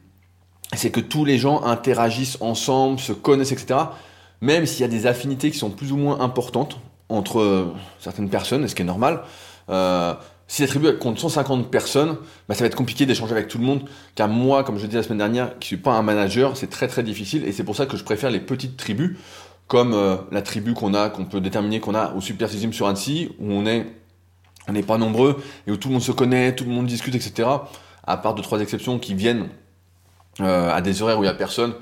c'est 0.75 0.91
que 0.91 1.01
tous 1.01 1.25
les 1.25 1.39
gens 1.39 1.65
interagissent 1.65 2.39
ensemble, 2.41 3.01
se 3.01 3.13
connaissent, 3.13 3.53
etc. 3.53 3.81
Même 4.41 4.67
s'il 4.67 4.83
y 4.83 4.85
a 4.85 4.89
des 4.89 5.07
affinités 5.07 5.51
qui 5.51 5.59
sont 5.59 5.71
plus 5.71 5.93
ou 5.93 5.97
moins 5.97 6.21
importantes 6.21 6.79
entre 7.09 7.41
euh, 7.41 7.75
certaines 7.99 8.31
personnes, 8.31 8.67
ce 8.69 8.75
qui 8.75 8.83
est 8.83 8.87
normal. 8.87 9.23
Si 10.51 10.63
la 10.63 10.69
tribu 10.69 10.93
compte 10.99 11.19
150 11.19 11.71
personnes, 11.71 12.17
bah, 12.49 12.55
ça 12.55 12.61
va 12.61 12.67
être 12.67 12.75
compliqué 12.75 13.07
d'échanger 13.07 13.33
avec 13.33 13.47
tout 13.47 13.59
le 13.59 13.65
monde. 13.65 13.89
Car 14.15 14.29
moi, 14.29 14.65
comme 14.65 14.79
je 14.79 14.87
dit 14.87 14.97
la 14.97 15.03
semaine 15.03 15.19
dernière, 15.19 15.59
qui 15.61 15.69
suis 15.69 15.77
pas 15.77 15.93
un 15.93 16.03
manager, 16.03 16.57
c'est 16.57 16.67
très 16.67 16.89
très 16.89 17.03
difficile. 17.03 17.45
Et 17.45 17.53
c'est 17.53 17.63
pour 17.63 17.77
ça 17.77 17.87
que 17.87 17.97
je 17.97 18.03
préfère 18.03 18.31
les 18.31 18.41
petites 18.41 18.77
tribus, 18.77 19.17
comme 19.69 19.95
euh, 19.95 20.17
la 20.33 20.43
tribu 20.43 20.75
qu'on 20.75 20.93
a, 20.95 21.09
qu'on 21.09 21.25
peut 21.25 21.41
déterminer 21.41 21.79
qu'on 21.79 21.95
a 21.95 22.13
au 22.15 22.21
Super 22.21 22.49
sur 22.51 22.89
Annecy, 22.89 23.31
où 23.39 23.53
on 23.53 23.65
on 24.69 24.73
n'est 24.73 24.83
pas 24.83 24.99
nombreux 24.99 25.43
et 25.67 25.71
où 25.71 25.77
tout 25.77 25.89
le 25.89 25.95
monde 25.95 26.03
se 26.03 26.13
connaît, 26.13 26.55
tout 26.55 26.65
le 26.65 26.71
monde 26.71 26.87
discute, 26.87 27.15
etc 27.15 27.49
à 28.11 28.17
part 28.17 28.35
deux 28.35 28.43
trois 28.43 28.61
exceptions 28.61 28.99
qui 28.99 29.15
viennent 29.15 29.49
euh, 30.41 30.71
à 30.71 30.81
des 30.81 31.03
horaires 31.03 31.19
où 31.19 31.23
il 31.23 31.27
n'y 31.27 31.33
a 31.33 31.35
personne, 31.35 31.75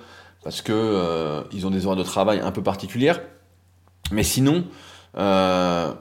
parce 0.43 0.63
que 0.63 0.73
euh, 0.73 1.43
ont 1.65 1.71
des 1.71 1.87
horaires 1.87 1.97
de 1.97 2.03
travail 2.03 2.41
un 2.41 2.51
peu 2.51 2.63
particulières. 2.63 3.21
Mais 4.11 4.23
sinon, 4.23 4.65
euh, 5.17 5.93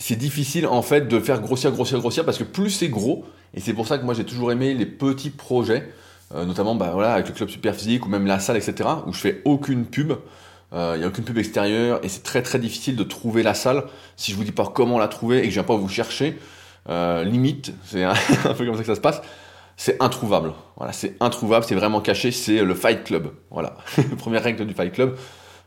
c'est 0.00 0.16
difficile 0.16 0.66
en 0.66 0.82
fait 0.82 1.08
de 1.08 1.20
faire 1.20 1.40
grossir, 1.40 1.70
grossir, 1.70 2.00
grossir, 2.00 2.24
parce 2.24 2.38
que 2.38 2.44
plus 2.44 2.70
c'est 2.70 2.88
gros, 2.88 3.24
et 3.54 3.60
c'est 3.60 3.74
pour 3.74 3.86
ça 3.86 3.98
que 3.98 4.04
moi 4.04 4.14
j'ai 4.14 4.24
toujours 4.24 4.50
aimé 4.50 4.74
les 4.74 4.86
petits 4.86 5.30
projets, 5.30 5.92
notamment 6.34 6.74
bah, 6.74 6.90
voilà, 6.92 7.14
avec 7.14 7.28
le 7.28 7.34
club 7.34 7.48
super 7.48 7.74
physique 7.74 8.06
ou 8.06 8.08
même 8.08 8.26
la 8.26 8.38
salle, 8.38 8.56
etc., 8.56 8.88
où 9.06 9.12
je 9.12 9.18
fais 9.18 9.42
aucune 9.44 9.84
pub. 9.84 10.12
Il 10.72 10.98
n'y 10.98 11.04
a 11.04 11.08
aucune 11.08 11.24
pub 11.24 11.36
extérieure 11.36 11.98
et 12.04 12.08
c'est 12.08 12.22
très 12.22 12.42
très 12.42 12.60
difficile 12.60 12.94
de 12.94 13.02
trouver 13.02 13.42
la 13.42 13.54
salle 13.54 13.84
si 14.16 14.30
je 14.30 14.36
vous 14.36 14.44
dis 14.44 14.52
pas 14.52 14.70
comment 14.72 15.00
la 15.00 15.08
trouver 15.08 15.38
et 15.38 15.42
que 15.42 15.48
je 15.48 15.54
viens 15.54 15.64
pas 15.64 15.76
vous 15.76 15.88
chercher. 15.88 16.38
limite, 16.88 17.74
c'est 17.84 18.04
un, 18.04 18.14
peu 18.56 18.64
comme 18.64 18.76
ça 18.76 18.80
que 18.80 18.86
ça 18.86 18.94
se 18.94 19.00
passe 19.00 19.20
c'est 19.80 19.96
introuvable. 20.02 20.52
Voilà, 20.76 20.92
c'est 20.92 21.16
introuvable, 21.20 21.64
c'est 21.66 21.74
vraiment 21.74 22.02
caché, 22.02 22.32
c'est 22.32 22.62
le 22.62 22.74
Fight 22.74 23.02
Club. 23.02 23.32
Voilà, 23.50 23.78
première 24.18 24.42
règle 24.42 24.66
du 24.66 24.74
Fight 24.74 24.92
Club. 24.92 25.16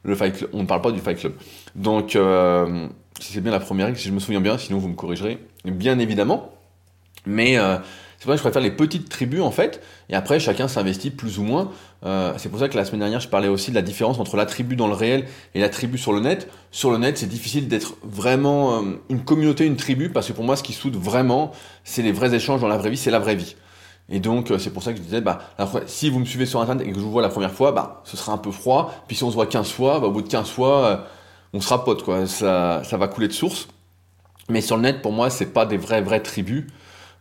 Le 0.03 0.13
Fight 0.13 0.37
Club, 0.37 0.51
on 0.53 0.61
ne 0.61 0.67
parle 0.67 0.81
pas 0.81 0.91
du 0.91 0.99
Fight 0.99 1.17
Club. 1.17 1.33
Donc, 1.73 2.15
euh, 2.15 2.87
c'est 3.31 3.41
bien 3.41 3.51
la 3.51 3.59
première 3.59 3.87
règle, 3.87 3.99
si 3.99 4.07
je 4.07 4.13
me 4.13 4.19
souviens 4.19 4.41
bien, 4.41 4.57
sinon 4.57 4.79
vous 4.79 4.89
me 4.89 4.95
corrigerez, 4.95 5.39
bien 5.65 5.99
évidemment. 5.99 6.51
Mais 7.25 7.57
euh, 7.57 7.77
c'est 8.23 8.29
ça 8.29 8.31
que 8.31 8.37
je 8.37 8.43
préfère 8.43 8.61
les 8.61 8.71
petites 8.71 9.09
tribus 9.09 9.41
en 9.41 9.51
fait, 9.51 9.81
et 10.09 10.15
après 10.15 10.39
chacun 10.39 10.69
s'investit 10.69 11.11
plus 11.11 11.39
ou 11.39 11.43
moins. 11.43 11.71
Euh, 12.05 12.33
c'est 12.37 12.47
pour 12.47 12.57
ça 12.57 12.69
que 12.69 12.77
la 12.77 12.85
semaine 12.85 13.01
dernière 13.01 13.19
je 13.19 13.27
parlais 13.27 13.49
aussi 13.49 13.69
de 13.69 13.75
la 13.75 13.81
différence 13.81 14.17
entre 14.17 14.37
la 14.37 14.45
tribu 14.45 14.77
dans 14.77 14.87
le 14.87 14.93
réel 14.93 15.25
et 15.55 15.59
la 15.59 15.67
tribu 15.67 15.97
sur 15.97 16.13
le 16.13 16.21
net. 16.21 16.49
Sur 16.71 16.89
le 16.89 16.97
net, 16.99 17.17
c'est 17.17 17.27
difficile 17.27 17.67
d'être 17.67 17.95
vraiment 18.01 18.77
euh, 18.77 18.81
une 19.09 19.25
communauté, 19.25 19.65
une 19.65 19.75
tribu, 19.75 20.09
parce 20.09 20.27
que 20.27 20.31
pour 20.31 20.45
moi, 20.45 20.55
ce 20.55 20.63
qui 20.63 20.71
soude 20.71 20.95
vraiment, 20.95 21.51
c'est 21.83 22.01
les 22.01 22.13
vrais 22.13 22.33
échanges 22.33 22.61
dans 22.61 22.69
la 22.69 22.77
vraie 22.77 22.91
vie, 22.91 22.97
c'est 22.97 23.11
la 23.11 23.19
vraie 23.19 23.35
vie. 23.35 23.57
Et 24.07 24.21
donc, 24.21 24.51
euh, 24.51 24.57
c'est 24.57 24.69
pour 24.69 24.83
ça 24.83 24.93
que 24.93 24.99
je 24.99 25.03
disais, 25.03 25.19
bah, 25.19 25.39
si 25.85 26.09
vous 26.09 26.19
me 26.19 26.25
suivez 26.25 26.45
sur 26.45 26.61
Internet 26.61 26.87
et 26.87 26.91
que 26.91 26.97
je 26.97 27.03
vous 27.03 27.11
vois 27.11 27.21
la 27.21 27.29
première 27.29 27.51
fois, 27.51 27.73
bah, 27.73 28.03
ce 28.05 28.15
sera 28.15 28.31
un 28.31 28.37
peu 28.37 28.51
froid. 28.51 28.93
Puis 29.07 29.17
si 29.17 29.25
on 29.25 29.31
se 29.31 29.35
voit 29.35 29.47
15 29.47 29.69
fois, 29.69 29.99
bah, 29.99 30.07
au 30.07 30.11
bout 30.11 30.21
de 30.21 30.29
15 30.29 30.49
fois, 30.49 31.07
on 31.53 31.61
sera 31.61 31.83
potes, 31.83 32.03
quoi. 32.03 32.25
Ça, 32.27 32.81
va 32.91 33.07
couler 33.07 33.27
de 33.27 33.33
source. 33.33 33.67
Mais 34.49 34.61
sur 34.61 34.75
le 34.75 34.83
net, 34.83 35.01
pour 35.01 35.11
moi, 35.11 35.29
c'est 35.29 35.53
pas 35.53 35.65
des 35.65 35.77
vraies, 35.77 36.01
vraies 36.01 36.21
tribus. 36.21 36.65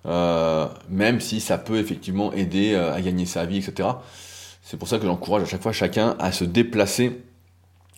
Euh, 0.05 0.67
même 0.89 1.21
si 1.21 1.41
ça 1.41 1.59
peut 1.59 1.79
effectivement 1.79 2.33
aider 2.33 2.75
à 2.75 3.01
gagner 3.01 3.25
sa 3.25 3.45
vie, 3.47 3.59
etc. 3.59 3.89
C'est 4.63 4.77
pour 4.77 4.89
ça 4.89 4.99
que 4.99 5.07
j'encourage 5.07 5.43
à 5.43 5.47
chaque 5.47 5.63
fois 5.63 5.73
chacun 5.73 6.17
à 6.19 6.33
se 6.33 6.45
déplacer, 6.45 7.21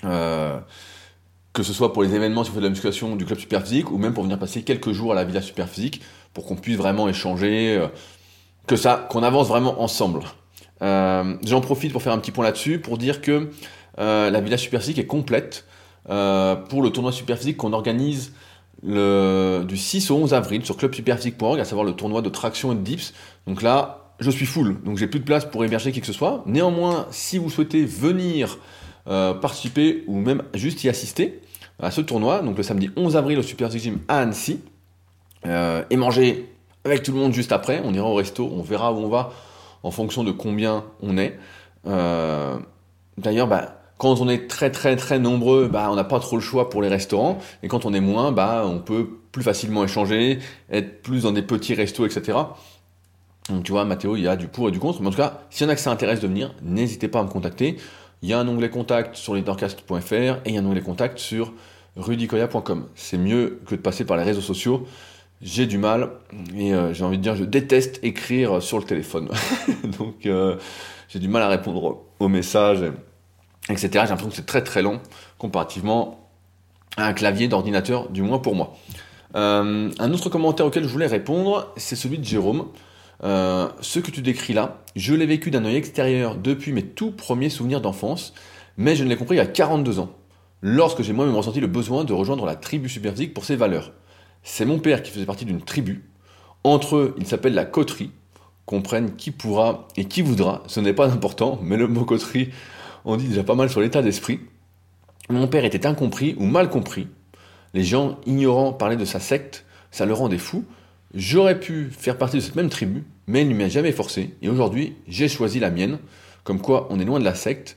que 0.02 1.62
ce 1.62 1.72
soit 1.72 1.94
pour 1.94 2.02
les 2.02 2.14
événements 2.14 2.44
si 2.44 2.50
vous 2.50 2.56
faites 2.56 2.62
de 2.62 2.66
la 2.66 2.70
musculation 2.70 3.16
du 3.16 3.24
club 3.24 3.38
Superphysique, 3.38 3.90
ou 3.90 3.96
même 3.96 4.12
pour 4.12 4.24
venir 4.24 4.38
passer 4.38 4.62
quelques 4.62 4.92
jours 4.92 5.12
à 5.12 5.14
la 5.14 5.24
Villa 5.24 5.40
Superphysique, 5.40 6.02
pour 6.34 6.44
qu'on 6.44 6.56
puisse 6.56 6.76
vraiment 6.76 7.08
échanger, 7.08 7.86
que 8.66 8.76
ça, 8.76 9.06
qu'on 9.10 9.22
avance 9.22 9.48
vraiment 9.48 9.82
ensemble. 9.82 10.20
Euh, 10.82 11.36
J'en 11.44 11.60
profite 11.60 11.92
pour 11.92 12.02
faire 12.02 12.12
un 12.12 12.18
petit 12.18 12.32
point 12.32 12.44
là-dessus, 12.44 12.78
pour 12.78 12.98
dire 12.98 13.20
que 13.20 13.50
euh, 13.98 14.30
la 14.30 14.40
Villa 14.40 14.58
Superphysique 14.58 14.98
est 14.98 15.06
complète 15.06 15.64
euh, 16.10 16.54
pour 16.54 16.82
le 16.82 16.90
tournoi 16.90 17.12
Superphysique 17.12 17.56
qu'on 17.56 17.72
organise 17.72 18.32
du 18.82 19.76
6 19.76 20.10
au 20.10 20.16
11 20.16 20.34
avril 20.34 20.62
sur 20.62 20.76
clubsuperphysique.org, 20.76 21.58
à 21.58 21.64
savoir 21.64 21.86
le 21.86 21.92
tournoi 21.92 22.20
de 22.20 22.28
traction 22.28 22.72
et 22.72 22.74
de 22.74 22.80
dips. 22.80 23.14
Donc 23.46 23.62
là, 23.62 24.12
je 24.20 24.30
suis 24.30 24.44
full, 24.44 24.82
donc 24.82 24.98
j'ai 24.98 25.06
plus 25.06 25.20
de 25.20 25.24
place 25.24 25.46
pour 25.46 25.64
héberger 25.64 25.90
qui 25.90 26.00
que 26.00 26.06
ce 26.06 26.12
soit. 26.12 26.42
Néanmoins, 26.44 27.06
si 27.10 27.38
vous 27.38 27.48
souhaitez 27.48 27.86
venir 27.86 28.58
euh, 29.08 29.32
participer 29.32 30.04
ou 30.06 30.18
même 30.18 30.42
juste 30.52 30.84
y 30.84 30.90
assister 30.90 31.40
à 31.80 31.90
ce 31.90 32.02
tournoi, 32.02 32.42
donc 32.42 32.58
le 32.58 32.62
samedi 32.62 32.90
11 32.94 33.16
avril 33.16 33.38
au 33.38 33.42
Superphysique 33.42 33.92
Gym 33.92 34.00
à 34.06 34.18
Annecy, 34.18 34.60
euh, 35.46 35.82
et 35.88 35.96
manger 35.96 36.50
avec 36.84 37.02
tout 37.02 37.12
le 37.12 37.18
monde 37.18 37.32
juste 37.32 37.52
après. 37.52 37.80
On 37.84 37.94
ira 37.94 38.06
au 38.06 38.14
resto, 38.14 38.50
on 38.52 38.62
verra 38.62 38.92
où 38.92 38.98
on 38.98 39.08
va 39.08 39.32
en 39.82 39.90
fonction 39.90 40.24
de 40.24 40.30
combien 40.30 40.84
on 41.00 41.16
est. 41.16 41.38
D'ailleurs, 43.16 43.46
bah, 43.46 43.73
quand 43.98 44.20
on 44.20 44.28
est 44.28 44.48
très 44.48 44.70
très 44.70 44.96
très 44.96 45.18
nombreux, 45.18 45.68
bah, 45.68 45.88
on 45.90 45.94
n'a 45.94 46.04
pas 46.04 46.20
trop 46.20 46.36
le 46.36 46.42
choix 46.42 46.68
pour 46.70 46.82
les 46.82 46.88
restaurants. 46.88 47.38
Et 47.62 47.68
quand 47.68 47.84
on 47.84 47.94
est 47.94 48.00
moins, 48.00 48.32
bah, 48.32 48.64
on 48.66 48.78
peut 48.78 49.08
plus 49.32 49.42
facilement 49.42 49.84
échanger, 49.84 50.38
être 50.70 51.02
plus 51.02 51.22
dans 51.22 51.32
des 51.32 51.42
petits 51.42 51.74
restos, 51.74 52.06
etc. 52.06 52.38
Donc 53.48 53.64
tu 53.64 53.72
vois, 53.72 53.84
Mathéo, 53.84 54.16
il 54.16 54.22
y 54.22 54.28
a 54.28 54.36
du 54.36 54.48
pour 54.48 54.68
et 54.68 54.72
du 54.72 54.78
contre. 54.78 55.00
Mais 55.00 55.08
en 55.08 55.10
tout 55.10 55.16
cas, 55.16 55.42
s'il 55.50 55.66
y 55.66 55.68
en 55.68 55.72
a 55.72 55.74
que 55.74 55.80
ça 55.80 55.90
intéresse 55.90 56.20
de 56.20 56.26
venir, 56.26 56.54
n'hésitez 56.62 57.08
pas 57.08 57.20
à 57.20 57.24
me 57.24 57.28
contacter. 57.28 57.76
Il 58.22 58.28
y 58.28 58.32
a 58.32 58.38
un 58.38 58.48
onglet 58.48 58.70
contact 58.70 59.16
sur 59.16 59.34
leadercast.fr 59.34 60.12
et 60.12 60.38
il 60.46 60.54
y 60.54 60.56
a 60.56 60.60
un 60.60 60.66
onglet 60.66 60.80
contact 60.80 61.18
sur 61.18 61.52
rudicoya.com. 61.96 62.86
C'est 62.94 63.18
mieux 63.18 63.60
que 63.66 63.74
de 63.74 63.80
passer 63.80 64.04
par 64.04 64.16
les 64.16 64.22
réseaux 64.22 64.40
sociaux. 64.40 64.86
J'ai 65.42 65.66
du 65.66 65.76
mal 65.76 66.10
et 66.56 66.72
euh, 66.72 66.94
j'ai 66.94 67.04
envie 67.04 67.18
de 67.18 67.22
dire, 67.22 67.36
je 67.36 67.44
déteste 67.44 68.00
écrire 68.02 68.62
sur 68.62 68.78
le 68.78 68.84
téléphone. 68.84 69.28
Donc 69.98 70.24
euh, 70.24 70.56
j'ai 71.08 71.18
du 71.18 71.28
mal 71.28 71.42
à 71.42 71.48
répondre 71.48 72.02
aux 72.18 72.28
messages, 72.28 72.84
etc. 73.68 73.88
J'ai 73.92 73.98
l'impression 73.98 74.28
que 74.28 74.36
c'est 74.36 74.46
très 74.46 74.62
très 74.62 74.82
long 74.82 75.00
comparativement 75.38 76.28
à 76.96 77.06
un 77.06 77.12
clavier 77.12 77.48
d'ordinateur, 77.48 78.08
du 78.10 78.22
moins 78.22 78.38
pour 78.38 78.54
moi. 78.54 78.76
Euh, 79.36 79.90
un 79.98 80.12
autre 80.12 80.28
commentaire 80.28 80.66
auquel 80.66 80.84
je 80.84 80.88
voulais 80.88 81.06
répondre, 81.06 81.72
c'est 81.76 81.96
celui 81.96 82.18
de 82.18 82.24
Jérôme. 82.24 82.68
Euh, 83.24 83.68
ce 83.80 83.98
que 83.98 84.10
tu 84.10 84.22
décris 84.22 84.52
là, 84.52 84.82
je 84.96 85.14
l'ai 85.14 85.26
vécu 85.26 85.50
d'un 85.50 85.64
œil 85.64 85.76
extérieur 85.76 86.36
depuis 86.36 86.72
mes 86.72 86.84
tout 86.84 87.10
premiers 87.10 87.48
souvenirs 87.48 87.80
d'enfance, 87.80 88.34
mais 88.76 88.96
je 88.96 89.04
ne 89.04 89.08
l'ai 89.08 89.16
compris 89.16 89.36
il 89.36 89.38
y 89.38 89.42
a 89.42 89.46
42 89.46 89.98
ans, 89.98 90.10
lorsque 90.62 91.02
j'ai 91.02 91.12
moi-même 91.12 91.34
ressenti 91.34 91.60
le 91.60 91.66
besoin 91.66 92.04
de 92.04 92.12
rejoindre 92.12 92.46
la 92.46 92.54
tribu 92.54 92.88
superphysique 92.88 93.34
pour 93.34 93.44
ses 93.44 93.56
valeurs. 93.56 93.92
C'est 94.42 94.66
mon 94.66 94.78
père 94.78 95.02
qui 95.02 95.10
faisait 95.10 95.24
partie 95.24 95.46
d'une 95.46 95.62
tribu. 95.62 96.04
Entre 96.64 96.96
eux, 96.96 97.14
il 97.18 97.26
s'appelle 97.26 97.54
la 97.54 97.64
coterie. 97.64 98.10
Comprenne 98.66 99.14
qui 99.16 99.30
pourra 99.30 99.88
et 99.96 100.06
qui 100.06 100.22
voudra, 100.22 100.62
ce 100.66 100.80
n'est 100.80 100.94
pas 100.94 101.10
important, 101.10 101.58
mais 101.62 101.76
le 101.76 101.86
mot 101.86 102.04
coterie, 102.04 102.50
on 103.04 103.16
dit 103.16 103.28
déjà 103.28 103.44
pas 103.44 103.54
mal 103.54 103.70
sur 103.70 103.80
l'état 103.80 104.02
d'esprit. 104.02 104.40
Mon 105.30 105.46
père 105.46 105.64
était 105.64 105.86
incompris 105.86 106.34
ou 106.38 106.44
mal 106.44 106.70
compris. 106.70 107.08
Les 107.72 107.84
gens 107.84 108.18
ignorants 108.26 108.72
parlaient 108.72 108.96
de 108.96 109.04
sa 109.04 109.20
secte, 109.20 109.64
ça 109.90 110.06
le 110.06 110.12
rendait 110.12 110.38
fou. 110.38 110.64
J'aurais 111.14 111.58
pu 111.58 111.90
faire 111.90 112.18
partie 112.18 112.36
de 112.36 112.42
cette 112.42 112.56
même 112.56 112.68
tribu, 112.68 113.04
mais 113.26 113.42
il 113.42 113.48
ne 113.48 113.54
m'y 113.54 113.64
a 113.64 113.68
jamais 113.68 113.92
forcé, 113.92 114.34
et 114.42 114.48
aujourd'hui, 114.48 114.96
j'ai 115.08 115.28
choisi 115.28 115.60
la 115.60 115.70
mienne, 115.70 115.98
comme 116.42 116.60
quoi 116.60 116.88
on 116.90 116.98
est 117.00 117.04
loin 117.04 117.20
de 117.20 117.24
la 117.24 117.34
secte. 117.34 117.76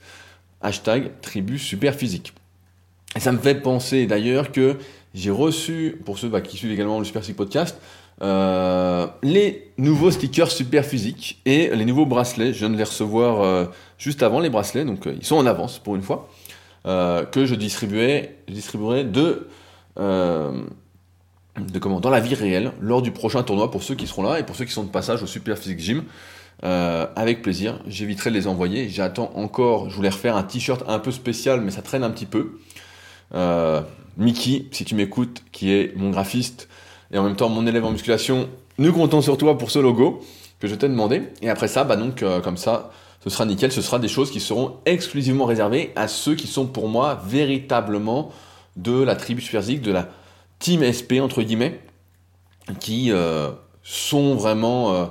Hashtag 0.62 1.12
tribu 1.22 1.60
super 1.60 1.94
physique. 1.94 2.34
Et 3.16 3.20
ça 3.20 3.32
me 3.32 3.38
fait 3.38 3.62
penser 3.62 4.08
d'ailleurs 4.08 4.52
que 4.52 4.78
j'ai 5.14 5.32
reçu, 5.32 6.00
pour 6.06 6.20
ceux 6.20 6.30
bah, 6.30 6.42
qui 6.42 6.58
suivent 6.58 6.72
également 6.72 7.00
le 7.00 7.06
Super 7.06 7.22
Physique 7.22 7.38
Podcast, 7.38 7.80
les 8.22 9.72
nouveaux 9.78 10.12
stickers 10.12 10.52
super 10.52 10.86
physiques 10.86 11.42
et 11.46 11.70
les 11.76 11.86
nouveaux 11.86 12.06
bracelets. 12.06 12.54
Je 12.54 12.60
viens 12.60 12.70
de 12.70 12.78
les 12.78 12.84
recevoir 12.84 13.42
euh, 13.42 13.66
juste 13.98 14.24
avant 14.24 14.40
les 14.40 14.50
bracelets, 14.50 14.86
donc 14.86 15.08
euh, 15.08 15.16
ils 15.20 15.26
sont 15.26 15.38
en 15.38 15.46
avance 15.46 15.80
pour 15.80 15.96
une 15.96 16.04
fois, 16.04 16.30
que 16.86 17.46
je 17.46 17.56
distribuerai, 17.56 18.36
de 19.04 19.48
de 21.60 21.80
comment 21.80 22.00
dans 22.00 22.10
la 22.10 22.20
vie 22.20 22.36
réelle 22.36 22.72
lors 22.80 23.02
du 23.02 23.12
prochain 23.12 23.44
tournoi 23.44 23.72
pour 23.72 23.84
ceux 23.84 23.96
qui 23.96 24.08
seront 24.08 24.24
là 24.24 24.40
et 24.40 24.44
pour 24.44 24.56
ceux 24.56 24.66
qui 24.66 24.72
sont 24.72 24.84
de 24.84 24.90
passage 24.90 25.24
au 25.24 25.28
Super 25.28 25.58
Physique 25.58 25.80
Gym. 25.80 26.04
Euh, 26.64 27.06
avec 27.16 27.42
plaisir, 27.42 27.80
j'éviterai 27.88 28.32
de 28.32 28.36
les 28.36 28.48
envoyer. 28.48 28.90
J'attends 28.90 29.32
encore, 29.36 29.90
je 29.90 29.96
voulais 29.96 30.10
refaire 30.10 30.36
un 30.36 30.44
t-shirt 30.44 30.84
un 30.88 31.00
peu 31.00 31.12
spécial, 31.12 31.62
mais 31.62 31.72
ça 31.72 31.82
traîne 31.82 32.04
un 32.04 32.10
petit 32.10 32.26
peu. 32.26 32.60
Euh, 33.36 33.82
Mickey, 34.18 34.66
si 34.72 34.86
tu 34.86 34.96
m'écoutes, 34.96 35.44
qui 35.52 35.72
est 35.72 35.96
mon 35.96 36.10
graphiste 36.10 36.68
et 37.12 37.18
en 37.18 37.24
même 37.24 37.36
temps 37.36 37.50
mon 37.50 37.66
élève 37.68 37.86
en 37.86 37.92
musculation, 37.92 38.50
nous 38.78 38.94
comptons 38.94 39.22
sur 39.22 39.38
toi 39.38 39.58
pour 39.58 39.72
ce 39.72 39.80
logo 39.80 40.22
que 40.60 40.68
je 40.68 40.76
t'ai 40.76 40.88
demandé. 40.90 41.24
Et 41.42 41.50
après 41.50 41.68
ça, 41.68 41.84
bah 41.84 41.96
donc 41.96 42.24
euh, 42.24 42.42
comme 42.42 42.58
ça, 42.58 42.92
ce 43.24 43.30
sera 43.30 43.46
nickel. 43.46 43.72
Ce 43.72 43.82
sera 43.82 44.00
des 44.00 44.08
choses 44.08 44.32
qui 44.32 44.40
seront 44.40 44.78
exclusivement 44.86 45.46
réservées 45.46 45.92
à 45.96 46.08
ceux 46.08 46.36
qui 46.36 46.48
sont 46.48 46.66
pour 46.66 46.88
moi 46.88 47.22
véritablement 47.26 48.32
de 48.76 49.02
la 49.02 49.16
tribu 49.16 49.42
Superzik, 49.42 49.82
de 49.82 49.92
la 49.92 50.10
Team 50.60 50.82
SP, 50.84 51.22
entre 51.22 51.42
guillemets, 51.42 51.80
qui 52.80 53.12
euh, 53.12 53.52
sont 53.84 54.36
vraiment 54.36 54.94
euh, 54.94 55.06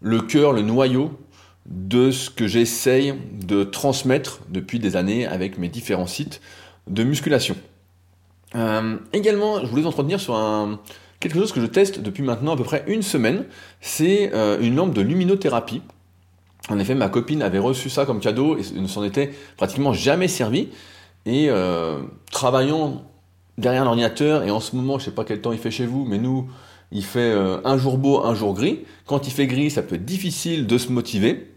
le 0.00 0.20
cœur, 0.20 0.52
le 0.52 0.62
noyau 0.62 1.18
de 1.66 2.10
ce 2.10 2.30
que 2.30 2.46
j'essaye 2.46 3.14
de 3.32 3.64
transmettre 3.64 4.40
depuis 4.48 4.78
des 4.78 4.94
années 4.96 5.26
avec 5.26 5.58
mes 5.58 5.68
différents 5.68 6.06
sites 6.06 6.40
de 6.86 7.02
musculation. 7.02 7.56
Également, 9.12 9.60
je 9.60 9.66
voulais 9.66 9.84
entretenir 9.84 10.18
sur 10.18 10.34
un, 10.34 10.78
quelque 11.20 11.38
chose 11.38 11.52
que 11.52 11.60
je 11.60 11.66
teste 11.66 12.00
depuis 12.00 12.22
maintenant 12.22 12.54
à 12.54 12.56
peu 12.56 12.64
près 12.64 12.84
une 12.86 13.02
semaine. 13.02 13.44
C'est 13.80 14.32
une 14.60 14.76
lampe 14.76 14.94
de 14.94 15.00
luminothérapie. 15.00 15.82
En 16.68 16.78
effet, 16.78 16.94
ma 16.94 17.08
copine 17.08 17.42
avait 17.42 17.58
reçu 17.58 17.88
ça 17.88 18.06
comme 18.06 18.20
cadeau 18.20 18.58
et 18.58 18.80
ne 18.80 18.86
s'en 18.86 19.04
était 19.04 19.30
pratiquement 19.56 19.92
jamais 19.92 20.28
servi. 20.28 20.68
Et 21.24 21.50
travaillant 22.30 23.02
derrière 23.58 23.84
l'ordinateur, 23.84 24.42
et 24.42 24.50
en 24.50 24.60
ce 24.60 24.76
moment, 24.76 24.98
je 24.98 25.06
sais 25.06 25.10
pas 25.10 25.24
quel 25.24 25.40
temps 25.40 25.52
il 25.52 25.58
fait 25.58 25.70
chez 25.70 25.86
vous, 25.86 26.04
mais 26.04 26.18
nous, 26.18 26.48
il 26.92 27.04
fait 27.04 27.32
euh, 27.32 27.58
un 27.64 27.78
jour 27.78 27.98
beau, 27.98 28.24
un 28.24 28.34
jour 28.34 28.54
gris. 28.54 28.80
Quand 29.06 29.26
il 29.26 29.32
fait 29.32 29.46
gris, 29.46 29.70
ça 29.70 29.82
peut 29.82 29.96
être 29.96 30.04
difficile 30.04 30.66
de 30.66 30.78
se 30.78 30.92
motiver. 30.92 31.52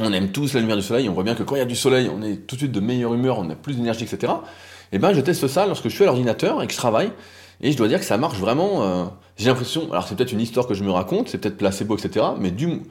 On 0.00 0.12
aime 0.12 0.30
tous 0.30 0.54
la 0.54 0.60
lumière 0.60 0.76
du 0.76 0.82
soleil, 0.82 1.08
on 1.08 1.12
voit 1.12 1.24
bien 1.24 1.34
que 1.34 1.42
quand 1.42 1.56
il 1.56 1.58
y 1.58 1.62
a 1.62 1.66
du 1.66 1.76
soleil, 1.76 2.08
on 2.14 2.22
est 2.22 2.46
tout 2.46 2.54
de 2.54 2.60
suite 2.60 2.72
de 2.72 2.80
meilleure 2.80 3.14
humeur, 3.14 3.38
on 3.38 3.50
a 3.50 3.56
plus 3.56 3.74
d'énergie, 3.74 4.04
etc. 4.04 4.32
Et 4.90 4.96
eh 4.96 4.98
ben, 4.98 5.12
je 5.12 5.20
teste 5.20 5.48
ça 5.48 5.66
lorsque 5.66 5.84
je 5.84 5.94
suis 5.94 6.04
à 6.04 6.06
l'ordinateur 6.06 6.62
et 6.62 6.66
que 6.66 6.72
je 6.72 6.78
travaille, 6.78 7.10
et 7.60 7.72
je 7.72 7.76
dois 7.76 7.88
dire 7.88 7.98
que 7.98 8.04
ça 8.04 8.16
marche 8.18 8.38
vraiment. 8.38 8.82
Euh, 8.82 9.04
j'ai 9.36 9.46
l'impression, 9.46 9.90
alors 9.90 10.06
c'est 10.06 10.16
peut-être 10.16 10.32
une 10.32 10.40
histoire 10.40 10.66
que 10.66 10.74
je 10.74 10.84
me 10.84 10.90
raconte, 10.90 11.28
c'est 11.28 11.38
peut-être 11.38 11.56
placebo, 11.56 11.96
etc. 11.96 12.26
Mais 12.38 12.50
du, 12.50 12.82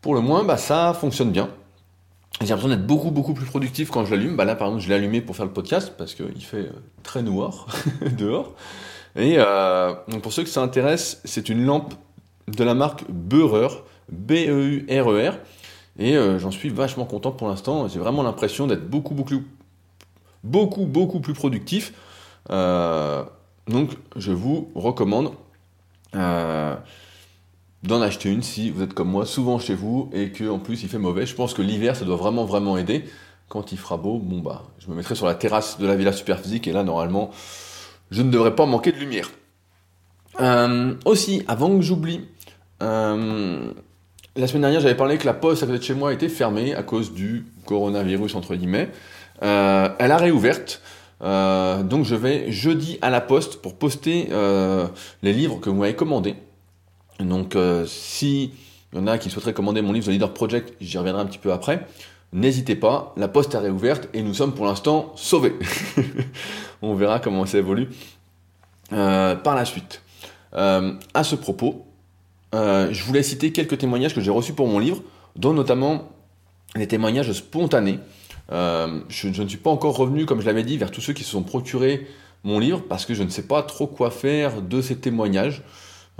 pour 0.00 0.14
le 0.14 0.20
moins, 0.20 0.44
bah, 0.44 0.56
ça 0.56 0.94
fonctionne 0.94 1.30
bien. 1.30 1.48
J'ai 2.40 2.48
l'impression 2.48 2.68
d'être 2.68 2.86
beaucoup 2.86 3.10
beaucoup 3.10 3.34
plus 3.34 3.46
productif 3.46 3.90
quand 3.90 4.04
je 4.04 4.14
l'allume. 4.14 4.36
Bah 4.36 4.44
là 4.44 4.54
par 4.54 4.68
exemple 4.68 4.84
je 4.84 4.88
l'ai 4.88 4.94
allumé 4.94 5.20
pour 5.20 5.34
faire 5.34 5.46
le 5.46 5.52
podcast 5.52 5.94
parce 5.98 6.14
qu'il 6.14 6.44
fait 6.44 6.56
euh, 6.58 6.72
très 7.02 7.22
noir 7.22 7.66
dehors. 8.16 8.54
Et 9.16 9.36
euh, 9.38 9.92
donc 10.06 10.22
pour 10.22 10.32
ceux 10.32 10.44
que 10.44 10.48
ça 10.48 10.62
intéresse, 10.62 11.20
c'est 11.24 11.48
une 11.48 11.64
lampe 11.64 11.94
de 12.46 12.62
la 12.62 12.74
marque 12.74 13.04
Beurer, 13.10 13.68
B-E-U-R-E-R. 14.12 15.34
Et 15.98 16.16
euh, 16.16 16.38
j'en 16.38 16.52
suis 16.52 16.68
vachement 16.68 17.06
content 17.06 17.32
pour 17.32 17.48
l'instant. 17.48 17.88
J'ai 17.88 17.98
vraiment 17.98 18.22
l'impression 18.22 18.68
d'être 18.68 18.88
beaucoup 18.88 19.14
beaucoup 19.14 19.42
beaucoup 20.44 20.84
beaucoup 20.84 21.18
plus 21.18 21.34
productif. 21.34 21.92
Donc 23.68 23.90
je 24.16 24.32
vous 24.32 24.70
recommande 24.74 25.32
d'en 27.82 28.02
acheter 28.02 28.30
une 28.30 28.42
si 28.42 28.70
vous 28.70 28.82
êtes 28.82 28.94
comme 28.94 29.08
moi 29.08 29.24
souvent 29.24 29.58
chez 29.58 29.74
vous 29.74 30.10
et 30.12 30.30
que 30.30 30.48
en 30.48 30.58
plus 30.58 30.82
il 30.82 30.88
fait 30.88 30.98
mauvais. 30.98 31.26
Je 31.26 31.34
pense 31.34 31.54
que 31.54 31.62
l'hiver 31.62 31.96
ça 31.96 32.04
doit 32.04 32.16
vraiment 32.16 32.44
vraiment 32.44 32.76
aider. 32.76 33.04
Quand 33.48 33.72
il 33.72 33.78
fera 33.78 33.96
beau, 33.96 34.18
bon 34.18 34.40
bah 34.40 34.64
je 34.78 34.88
me 34.90 34.94
mettrai 34.94 35.14
sur 35.14 35.26
la 35.26 35.34
terrasse 35.34 35.78
de 35.78 35.86
la 35.86 35.96
villa 35.96 36.12
Superphysique 36.12 36.66
et 36.66 36.72
là 36.72 36.82
normalement 36.82 37.30
je 38.10 38.22
ne 38.22 38.30
devrais 38.30 38.54
pas 38.54 38.66
manquer 38.66 38.92
de 38.92 38.98
lumière. 38.98 39.30
Euh, 40.40 40.94
aussi, 41.04 41.42
avant 41.48 41.74
que 41.76 41.82
j'oublie, 41.82 42.20
euh, 42.82 43.72
la 44.36 44.46
semaine 44.46 44.62
dernière 44.62 44.80
j'avais 44.80 44.94
parlé 44.94 45.18
que 45.18 45.26
la 45.26 45.34
poste 45.34 45.62
à 45.62 45.66
côté 45.66 45.78
de 45.78 45.84
chez 45.84 45.94
moi 45.94 46.12
était 46.12 46.28
fermée 46.28 46.74
à 46.74 46.82
cause 46.82 47.12
du 47.12 47.46
coronavirus 47.64 48.34
entre 48.34 48.54
guillemets. 48.54 48.90
Euh, 49.42 49.88
elle 49.98 50.12
a 50.12 50.16
réouverte. 50.16 50.82
Donc 51.20 52.04
je 52.04 52.14
vais 52.14 52.50
jeudi 52.52 52.98
à 53.02 53.10
la 53.10 53.20
poste 53.20 53.60
pour 53.60 53.74
poster 53.74 54.28
les 55.22 55.32
livres 55.32 55.60
que 55.60 55.70
vous 55.70 55.76
m'avez 55.76 55.94
commandés. 55.94 56.36
Donc, 57.20 57.56
euh, 57.56 57.84
si 57.86 58.52
il 58.92 58.98
y 58.98 59.02
en 59.02 59.06
a 59.06 59.18
qui 59.18 59.30
souhaiteraient 59.30 59.52
commander 59.52 59.82
mon 59.82 59.92
livre 59.92 60.06
The 60.06 60.10
Leader 60.10 60.32
Project, 60.32 60.74
j'y 60.80 60.98
reviendrai 60.98 61.22
un 61.22 61.26
petit 61.26 61.38
peu 61.38 61.52
après. 61.52 61.86
N'hésitez 62.32 62.76
pas, 62.76 63.12
la 63.16 63.28
poste 63.28 63.54
est 63.54 63.58
réouverte 63.58 64.08
et 64.14 64.22
nous 64.22 64.34
sommes 64.34 64.54
pour 64.54 64.66
l'instant 64.66 65.12
sauvés. 65.16 65.54
On 66.82 66.94
verra 66.94 67.20
comment 67.20 67.44
ça 67.46 67.58
évolue 67.58 67.88
euh, 68.92 69.34
par 69.34 69.54
la 69.54 69.64
suite. 69.64 70.02
Euh, 70.54 70.94
à 71.14 71.24
ce 71.24 71.34
propos, 71.34 71.86
je 72.52 73.02
voulais 73.04 73.22
citer 73.22 73.52
quelques 73.52 73.78
témoignages 73.78 74.14
que 74.14 74.20
j'ai 74.20 74.30
reçus 74.30 74.54
pour 74.54 74.68
mon 74.68 74.78
livre, 74.78 75.02
dont 75.36 75.52
notamment 75.52 76.08
des 76.76 76.86
témoignages 76.86 77.32
spontanés. 77.32 77.98
Je, 78.50 79.32
je, 79.32 79.42
ne 79.42 79.48
suis 79.48 79.58
pas 79.58 79.70
encore 79.70 79.96
revenu, 79.96 80.26
comme 80.26 80.40
je 80.40 80.46
l'avais 80.46 80.62
dit, 80.62 80.78
vers 80.78 80.90
tous 80.90 81.00
ceux 81.00 81.12
qui 81.12 81.24
se 81.24 81.30
sont 81.30 81.42
procurés 81.42 82.06
mon 82.44 82.58
livre 82.58 82.82
parce 82.88 83.04
que 83.04 83.14
je 83.14 83.22
ne 83.22 83.28
sais 83.28 83.46
pas 83.46 83.62
trop 83.62 83.86
quoi 83.86 84.10
faire 84.10 84.62
de 84.62 84.80
ces 84.80 84.96
témoignages. 84.96 85.62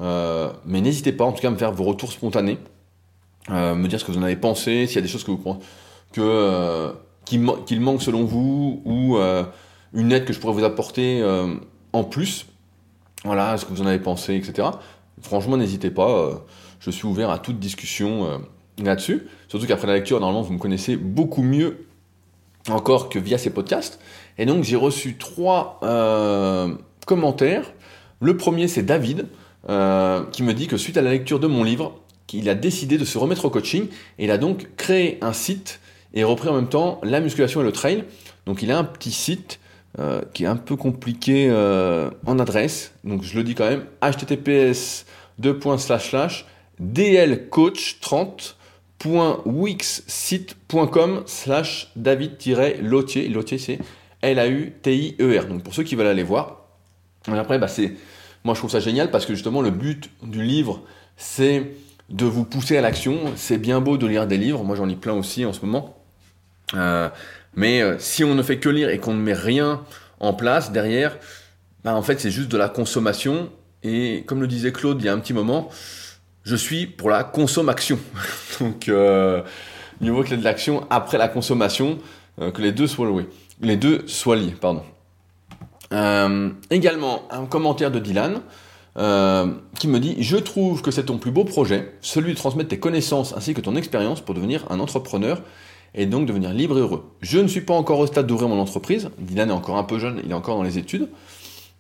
Euh, 0.01 0.51
mais 0.65 0.81
n'hésitez 0.81 1.13
pas 1.13 1.25
en 1.25 1.33
tout 1.33 1.43
cas 1.43 1.49
à 1.49 1.51
me 1.51 1.57
faire 1.57 1.73
vos 1.73 1.85
retours 1.85 2.13
spontanés, 2.13 2.59
euh, 3.51 3.75
me 3.75 3.89
dire 3.89 3.99
ce 3.99 4.05
que 4.05 4.13
vous 4.13 4.19
en 4.19 4.23
avez 4.23 4.37
pensé, 4.37 4.87
s'il 4.87 4.97
y 4.97 4.99
a 4.99 5.03
des 5.03 5.09
choses 5.09 5.25
que 5.25 5.31
vous 5.31 5.59
que 6.13 6.21
euh, 6.21 6.93
qu'il 7.25 7.81
manque 7.81 8.03
selon 8.03 8.25
vous 8.25 8.81
ou 8.85 9.19
une 9.93 10.13
aide 10.13 10.25
que 10.25 10.33
je 10.33 10.39
pourrais 10.39 10.55
vous 10.55 10.65
apporter 10.65 11.23
en 11.93 12.05
plus. 12.05 12.47
Voilà, 13.25 13.59
ce 13.59 13.65
que 13.65 13.71
vous 13.73 13.83
en 13.83 13.87
avez 13.87 13.99
pensé, 13.99 14.37
etc. 14.37 14.69
Franchement, 15.21 15.57
n'hésitez 15.57 15.91
pas. 15.91 16.43
je 16.81 16.91
suis 16.91 17.07
ouvert 17.07 17.31
à 17.31 17.39
toute 17.39 17.59
discussion 17.59 18.41
là-dessus. 18.79 19.27
Surtout 19.49 19.67
qu'après 19.67 19.87
la 19.87 19.95
lecture, 19.95 20.21
normalement, 20.21 20.43
vous 20.43 20.55
me 20.55 20.59
connaissez 20.59 20.97
beaucoup 20.97 21.43
mieux 21.43 21.88
encore 22.73 23.09
que 23.09 23.19
via 23.19 23.39
ces 23.39 23.51
podcasts. 23.51 23.99
Et 24.39 24.47
donc, 24.47 24.65
j'ai 24.65 24.77
reçu 24.77 25.17
trois 25.17 25.81
commentaires. 27.07 27.73
Le 28.21 28.37
premier, 28.37 28.69
c'est 28.69 28.83
David. 28.83 29.27
Euh, 29.69 30.25
qui 30.33 30.45
me 30.45 30.55
dit 30.55 30.67
que 30.67 30.77
suite 30.77 30.97
à 30.97 31.03
la 31.03 31.11
lecture 31.11 31.41
de 31.41 31.47
mon 31.47 31.65
livre, 31.65 32.01
qu'il 32.27 32.49
a 32.49 32.55
décidé 32.55 32.97
de 32.97 33.05
se 33.05 33.19
remettre 33.19 33.45
au 33.45 33.51
coaching 33.51 33.89
et 34.19 34.25
il 34.25 34.31
a 34.31 34.39
donc 34.39 34.69
créé 34.77 35.19
un 35.21 35.33
site 35.33 35.81
et 36.15 36.25
repris 36.25 36.49
en 36.49 36.55
même 36.55 36.69
temps 36.69 37.01
la 37.03 37.21
musculation 37.21 37.61
et 37.61 37.65
le 37.65 37.73
trail. 37.73 38.05
Donc 38.47 38.63
il 38.63 38.71
a 38.71 38.79
un 38.79 38.85
petit 38.85 39.11
site 39.11 39.59
euh, 39.99 40.23
qui 40.33 40.45
est 40.45 40.47
un 40.47 40.57
peu 40.57 40.77
compliqué 40.77 41.49
euh, 41.51 42.09
en 42.25 42.39
adresse. 42.39 42.93
Donc 43.05 43.25
je 43.25 43.37
le 43.37 43.43
dis 43.43 43.55
quand 43.55 43.69
même 43.69 43.85
https 44.01 45.05
dlcoach30.wixsite.com 49.01 51.23
slash 51.27 51.91
david-lautier. 51.97 53.29
Lautier, 53.29 53.59
c'est 53.59 53.79
L-A-U-T-I-E-R. 54.23 55.47
Donc 55.47 55.63
pour 55.63 55.75
ceux 55.75 55.85
qui 55.85 55.95
veulent 55.95 56.07
aller 56.07 56.23
voir. 56.23 56.69
après, 57.29 57.59
bah, 57.59 57.69
c'est, 57.69 57.95
moi 58.45 58.55
je 58.55 58.61
trouve 58.61 58.71
ça 58.71 58.81
génial 58.81 59.11
parce 59.11 59.27
que 59.27 59.35
justement 59.35 59.63
le 59.63 59.71
but 59.71 60.11
du 60.23 60.43
livre, 60.43 60.83
c'est 61.17 61.73
de 62.11 62.25
vous 62.25 62.45
pousser 62.45 62.77
à 62.77 62.81
l'action. 62.81 63.19
C'est 63.37 63.59
bien 63.59 63.81
beau 63.81 63.97
de 63.97 64.07
lire 64.07 64.27
des 64.27 64.39
livres. 64.39 64.65
Moi 64.65 64.77
j'en 64.77 64.87
lis 64.87 64.97
plein 64.97 65.15
aussi 65.15 65.45
en 65.45 65.53
ce 65.53 65.65
moment. 65.65 65.97
Euh, 66.75 67.09
mais 67.55 67.81
euh, 67.81 67.99
si 67.99 68.25
on 68.25 68.35
ne 68.35 68.43
fait 68.43 68.59
que 68.59 68.69
lire 68.69 68.91
et 68.91 68.99
qu'on 68.99 69.15
ne 69.15 69.23
met 69.23 69.35
rien 69.35 69.85
en 70.21 70.35
place 70.35 70.73
derrière, 70.73 71.19
bah, 71.85 71.95
en 71.95 72.03
fait 72.03 72.21
c'est 72.21 72.31
juste 72.31 72.51
de 72.51 72.57
la 72.57 72.69
consommation. 72.69 73.51
Et 73.85 74.25
comme 74.27 74.41
le 74.41 74.49
disait 74.49 74.73
Claude 74.73 75.01
il 75.01 75.07
y 75.07 75.09
a 75.09 75.13
un 75.13 75.19
petit 75.19 75.33
moment, 75.33 75.71
je 76.49 76.57
suis 76.57 76.87
pour 76.87 77.11
la 77.11 77.25
consommation. 77.25 77.99
Donc 78.61 78.89
euh, 78.89 79.43
mieux 80.01 80.25
de 80.25 80.43
l'action 80.43 80.87
après 80.89 81.19
la 81.19 81.29
consommation, 81.29 81.99
euh, 82.41 82.51
que 82.51 82.63
les 82.63 82.73
deux 82.73 82.87
soient 82.87 83.07
loués. 83.07 83.29
Les 83.61 83.77
deux 83.77 84.05
soient 84.07 84.37
liés, 84.37 84.55
pardon. 84.59 84.83
également 86.71 87.23
un 87.31 87.45
commentaire 87.45 87.91
de 87.91 87.99
Dylan. 87.99 88.41
qui 89.79 89.89
me 89.89 89.99
dit 89.99 90.17
Je 90.21 90.39
trouve 90.39 90.81
que 90.81 90.91
c'est 90.91 91.05
ton 91.05 91.19
plus 91.19 91.33
beau 91.33 91.45
projet, 91.45 91.93
celui 92.01 92.33
de 92.33 92.39
transmettre 92.39 92.71
tes 92.71 92.79
connaissances 92.79 93.35
ainsi 93.37 93.53
que 93.53 93.61
ton 93.61 93.77
expérience 93.77 94.23
pour 94.23 94.35
devenir 94.35 94.65
un 94.71 94.81
entrepreneur 94.81 95.43
et 95.95 96.07
donc 96.07 96.27
devenir 96.27 96.55
libre 96.55 96.79
et 96.79 96.81
heureux. 96.81 97.05
Je 97.21 97.39
ne 97.39 97.49
suis 97.49 97.61
pas 97.61 97.75
encore 97.75 97.99
au 97.99 98.07
stade 98.07 98.27
d'ouvrir 98.27 98.49
mon 98.49 98.61
entreprise. 98.61 99.11
Dylan 99.19 99.51
est 99.51 99.53
encore 99.53 99.77
un 99.77 99.85
peu 99.85 99.99
jeune, 99.99 100.23
il 100.25 100.31
est 100.31 100.35
encore 100.35 100.57
dans 100.57 100.63
les 100.63 100.79
études. 100.79 101.09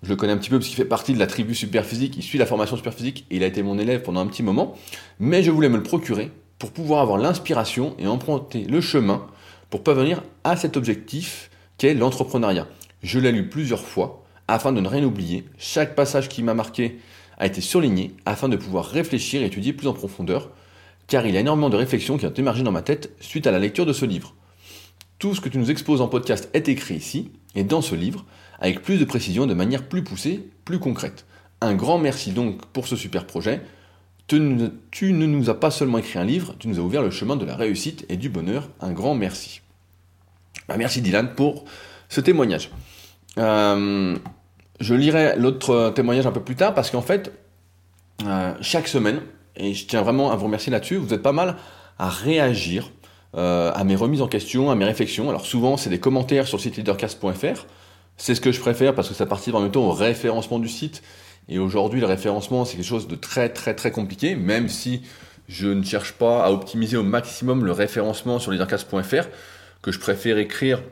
Je 0.03 0.11
le 0.11 0.17
connais 0.17 0.33
un 0.33 0.37
petit 0.37 0.51
peu 0.51 0.59
parce 0.59 0.69
qu'il 0.69 0.77
fait 0.77 0.85
partie 0.85 1.13
de 1.13 1.19
la 1.19 1.27
tribu 1.27 1.55
Superphysique, 1.55 2.17
il 2.17 2.23
suit 2.23 2.39
la 2.39 2.47
formation 2.47 2.77
Superphysique 2.77 3.27
et 3.31 3.37
il 3.37 3.43
a 3.43 3.47
été 3.47 3.63
mon 3.63 3.79
élève 3.79 4.03
pendant 4.03 4.21
un 4.21 4.27
petit 4.27 4.43
moment. 4.43 4.77
Mais 5.19 5.43
je 5.43 5.51
voulais 5.51 5.69
me 5.69 5.77
le 5.77 5.83
procurer 5.83 6.31
pour 6.59 6.71
pouvoir 6.71 7.01
avoir 7.01 7.19
l'inspiration 7.19 7.95
et 7.99 8.07
emprunter 8.07 8.65
le 8.65 8.81
chemin 8.81 9.27
pour 9.71 9.83
parvenir 9.83 10.23
à 10.45 10.57
cet 10.57 10.77
objectif 10.77 11.51
qu'est 11.79 11.95
l'entrepreneuriat. 11.95 12.69
Je 13.03 13.19
l'ai 13.19 13.33
lu 13.33 13.49
plusieurs 13.49 13.83
fois 13.83 14.25
afin 14.47 14.73
de 14.73 14.81
ne 14.81 14.89
rien 14.89 15.05
oublier. 15.05 15.45
Chaque 15.59 15.95
passage 15.95 16.29
qui 16.29 16.43
m'a 16.43 16.55
marqué 16.55 16.99
a 17.37 17.47
été 17.47 17.61
surligné 17.61 18.15
afin 18.25 18.49
de 18.49 18.57
pouvoir 18.57 18.87
réfléchir 18.87 19.43
et 19.43 19.47
étudier 19.47 19.73
plus 19.73 19.89
en 19.89 19.93
profondeur 19.93 20.51
car 21.09 21.27
il 21.27 21.35
y 21.35 21.37
a 21.37 21.41
énormément 21.41 21.71
de 21.71 21.77
réflexions 21.77 22.19
qui 22.19 22.27
ont 22.27 22.35
émergé 22.35 22.63
dans 22.63 22.71
ma 22.71 22.83
tête 22.83 23.11
suite 23.19 23.47
à 23.47 23.51
la 23.51 23.59
lecture 23.59 23.87
de 23.87 23.93
ce 23.93 24.05
livre. 24.05 24.35
Tout 25.19 25.35
ce 25.35 25.41
que 25.41 25.49
tu 25.49 25.59
nous 25.59 25.71
exposes 25.71 26.01
en 26.01 26.07
podcast 26.07 26.49
est 26.53 26.69
écrit 26.69 26.95
ici, 26.95 27.33
et 27.57 27.65
dans 27.65 27.81
ce 27.81 27.97
livre, 27.97 28.25
avec 28.59 28.83
plus 28.83 28.99
de 28.99 29.05
précision, 29.05 29.47
de 29.47 29.55
manière 29.55 29.89
plus 29.89 30.03
poussée, 30.03 30.49
plus 30.65 30.79
concrète. 30.79 31.27
Un 31.61 31.75
grand 31.75 31.99
merci 31.99 32.33
donc 32.33 32.65
pour 32.67 32.87
ce 32.87 32.97
super 32.97 33.27
projet. 33.27 33.61
Tu 34.27 34.41
ne, 34.41 35.27
nous 35.27 35.49
as 35.49 35.59
pas 35.59 35.71
seulement 35.71 35.99
écrit 35.99 36.19
un 36.19 36.25
livre, 36.25 36.55
tu 36.59 36.69
nous 36.69 36.79
as 36.79 36.83
ouvert 36.83 37.03
le 37.03 37.11
chemin 37.11 37.37
de 37.37 37.47
la 37.47 37.57
réussite 37.57 38.05
et 38.11 38.17
du 38.17 38.29
bonheur. 38.29 38.69
Un 38.81 38.93
grand 38.93 39.15
merci. 39.15 39.63
Bah, 40.69 40.77
merci 40.77 41.01
Dylan 41.01 41.35
pour 41.35 41.65
ce 42.09 42.21
témoignage. 42.21 42.71
Euh, 43.39 44.17
je 44.81 44.95
lirai 44.95 45.37
l'autre 45.37 45.93
témoignage 45.95 46.27
un 46.27 46.33
peu 46.33 46.43
plus 46.43 46.57
tard 46.57 46.75
parce 46.75 46.91
qu'en 46.91 47.03
fait, 47.03 47.33
euh, 48.27 48.53
chaque 48.61 48.89
semaine, 48.89 49.21
et 49.57 49.75
je 49.75 49.87
tiens 49.87 50.03
vraiment 50.03 50.31
à 50.31 50.37
vous 50.37 50.47
remercier 50.47 50.71
là-dessus. 50.71 50.97
Vous 50.97 51.15
êtes 51.15 51.23
pas 51.23 51.33
mal 51.33 51.57
à 51.99 52.09
réagir 52.09 52.91
euh, 53.37 53.73
à 53.75 53.85
mes 53.85 53.97
remises 53.97 54.23
en 54.23 54.29
question, 54.29 54.71
à 54.71 54.75
mes 54.75 54.85
réflexions. 54.85 55.29
Alors 55.29 55.45
souvent, 55.45 55.77
c'est 55.77 55.91
des 55.91 56.01
commentaires 56.01 56.47
sur 56.47 56.59
le 56.59 56.63
site 56.63 56.77
leadercast.fr. 56.77 57.67
C'est 58.19 58.35
ce 58.35 58.41
que 58.41 58.53
je 58.53 58.61
préfère 58.61 58.95
parce 58.95 59.09
que 59.09 59.15
ça 59.15 59.27
participe 59.27 59.55
en 59.55 59.61
même 59.61 59.71
temps 59.71 59.85
au 59.85 59.93
référencement 59.93 60.59
du 60.59 60.69
site. 60.69 61.03
Et 61.49 61.59
aujourd'hui, 61.59 62.01
le 62.01 62.07
référencement, 62.07 62.65
c'est 62.65 62.77
quelque 62.77 62.85
chose 62.87 63.09
de 63.09 63.15
très 63.15 63.49
très 63.49 63.75
très 63.75 63.91
compliqué, 63.91 64.37
même 64.37 64.69
si 64.69 65.03
je 65.49 65.69
ne 65.69 65.83
cherche 65.83 66.13
pas 66.13 66.45
à 66.45 66.51
optimiser 66.51 66.97
au 66.97 67.03
maximum 67.03 67.65
le 67.65 67.73
référencement 67.73 68.39
sur 68.39 68.53
leadercast.fr, 68.53 69.29
que 69.81 69.93
je 69.93 69.99
préfère 69.99 70.37
écrire 70.37 70.83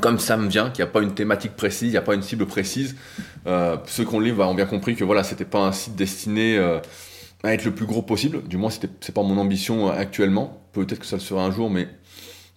comme 0.00 0.18
ça 0.18 0.36
me 0.36 0.48
vient, 0.48 0.70
qu'il 0.70 0.84
n'y 0.84 0.90
a 0.90 0.92
pas 0.92 1.00
une 1.00 1.14
thématique 1.14 1.54
précise, 1.56 1.88
il 1.88 1.92
n'y 1.92 1.96
a 1.96 2.02
pas 2.02 2.14
une 2.14 2.22
cible 2.22 2.44
précise. 2.46 2.96
Euh, 3.46 3.76
ceux 3.86 4.04
qui 4.04 4.14
ont 4.14 4.20
lu 4.20 4.32
ont 4.40 4.54
bien 4.54 4.66
compris 4.66 4.96
que 4.96 5.04
voilà, 5.04 5.22
c'était 5.22 5.44
pas 5.46 5.60
un 5.60 5.72
site 5.72 5.96
destiné 5.96 6.58
euh, 6.58 6.80
à 7.42 7.54
être 7.54 7.64
le 7.64 7.74
plus 7.74 7.86
gros 7.86 8.02
possible. 8.02 8.46
Du 8.48 8.56
moins, 8.56 8.70
c'est 8.70 9.14
pas 9.14 9.22
mon 9.22 9.38
ambition 9.38 9.88
euh, 9.88 9.92
actuellement. 9.92 10.62
Peut-être 10.72 10.98
que 10.98 11.06
ça 11.06 11.16
le 11.16 11.22
sera 11.22 11.44
un 11.44 11.50
jour, 11.50 11.70
mais 11.70 11.88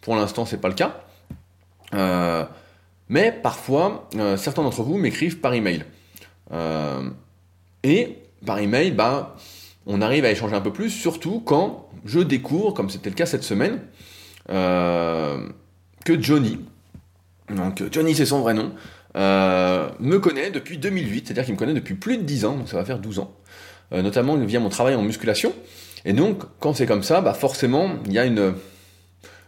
pour 0.01 0.15
l'instant, 0.15 0.45
c'est 0.45 0.59
pas 0.59 0.67
le 0.67 0.73
cas. 0.73 1.05
Euh, 1.93 2.45
mais 3.11 3.31
parfois, 3.31 4.09
euh, 4.15 4.35
certains 4.37 4.63
d'entre 4.63 4.81
vous 4.81 4.97
m'écrivent 4.97 5.37
par 5.37 5.53
email. 5.53 5.85
et 7.83 8.17
par 8.45 8.59
email, 8.59 8.91
bah, 8.91 9.35
on 9.85 10.01
arrive 10.01 10.25
à 10.25 10.31
échanger 10.31 10.55
un 10.55 10.61
peu 10.61 10.73
plus, 10.73 10.89
surtout 10.89 11.39
quand 11.39 11.89
je 12.03 12.19
découvre, 12.19 12.73
comme 12.73 12.89
c'était 12.89 13.09
le 13.09 13.15
cas 13.15 13.27
cette 13.27 13.43
semaine, 13.43 13.79
que 14.47 16.21
Johnny, 16.21 16.59
donc 17.55 17.83
Johnny 17.91 18.15
c'est 18.15 18.25
son 18.25 18.41
vrai 18.41 18.53
nom, 18.55 18.73
me 19.15 20.17
connaît 20.17 20.51
depuis 20.51 20.77
2008, 20.77 21.27
c'est-à-dire 21.27 21.45
qu'il 21.45 21.53
me 21.53 21.59
connaît 21.59 21.73
depuis 21.73 21.95
plus 21.95 22.17
de 22.17 22.23
10 22.23 22.45
ans, 22.45 22.57
donc 22.57 22.67
ça 22.67 22.77
va 22.77 22.83
faire 22.83 22.99
12 22.99 23.19
ans. 23.19 23.31
Euh, 23.93 24.01
notamment 24.01 24.37
via 24.37 24.59
mon 24.59 24.69
travail 24.69 24.95
en 24.95 25.01
musculation. 25.01 25.53
Et 26.05 26.13
donc, 26.13 26.43
quand 26.59 26.73
c'est 26.73 26.85
comme 26.85 27.03
ça, 27.03 27.19
bah 27.19 27.33
forcément, 27.33 27.95
il 28.05 28.13
y 28.13 28.19
a 28.19 28.25
une 28.25 28.53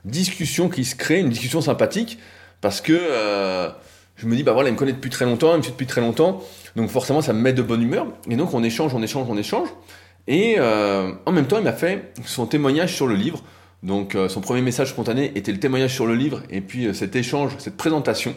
discussion 0.04 0.68
qui 0.68 0.84
se 0.84 0.96
crée, 0.96 1.20
une 1.20 1.30
discussion 1.30 1.62
sympathique, 1.62 2.20
parce 2.64 2.80
que 2.80 2.94
euh, 2.98 3.70
je 4.16 4.26
me 4.26 4.38
dis, 4.38 4.44
bah 4.44 4.54
voilà, 4.54 4.70
il 4.70 4.72
me 4.72 4.78
connaît 4.78 4.94
depuis 4.94 5.10
très 5.10 5.26
longtemps, 5.26 5.52
il 5.52 5.58
me 5.58 5.62
suit 5.62 5.74
depuis 5.74 5.86
très 5.86 6.00
longtemps, 6.00 6.42
donc 6.78 6.90
forcément, 6.90 7.22
ça 7.22 7.34
me 7.34 7.42
met 7.42 7.52
de 7.52 7.62
bonne 7.62 7.84
humeur. 7.84 8.08
Et 8.30 8.38
donc, 8.38 8.54
on 8.54 8.64
échange, 8.64 8.96
on 8.96 9.04
échange, 9.04 9.28
on 9.30 9.38
échange. 9.38 9.68
Et 10.28 10.56
euh, 10.58 11.12
en 11.26 11.34
même 11.34 11.46
temps, 11.46 11.58
il 11.58 11.66
m'a 11.66 11.74
fait 11.74 12.14
son 12.26 12.46
témoignage 12.46 12.96
sur 12.96 13.06
le 13.06 13.16
livre. 13.16 13.44
Donc, 13.84 14.18
son 14.30 14.40
premier 14.40 14.62
message 14.62 14.92
spontané 14.92 15.34
était 15.36 15.52
le 15.52 15.60
témoignage 15.60 15.94
sur 15.94 16.08
le 16.08 16.16
livre, 16.16 16.42
et 16.50 16.62
puis 16.62 16.96
cet 16.96 17.18
échange, 17.18 17.52
cette 17.58 17.76
présentation, 17.76 18.34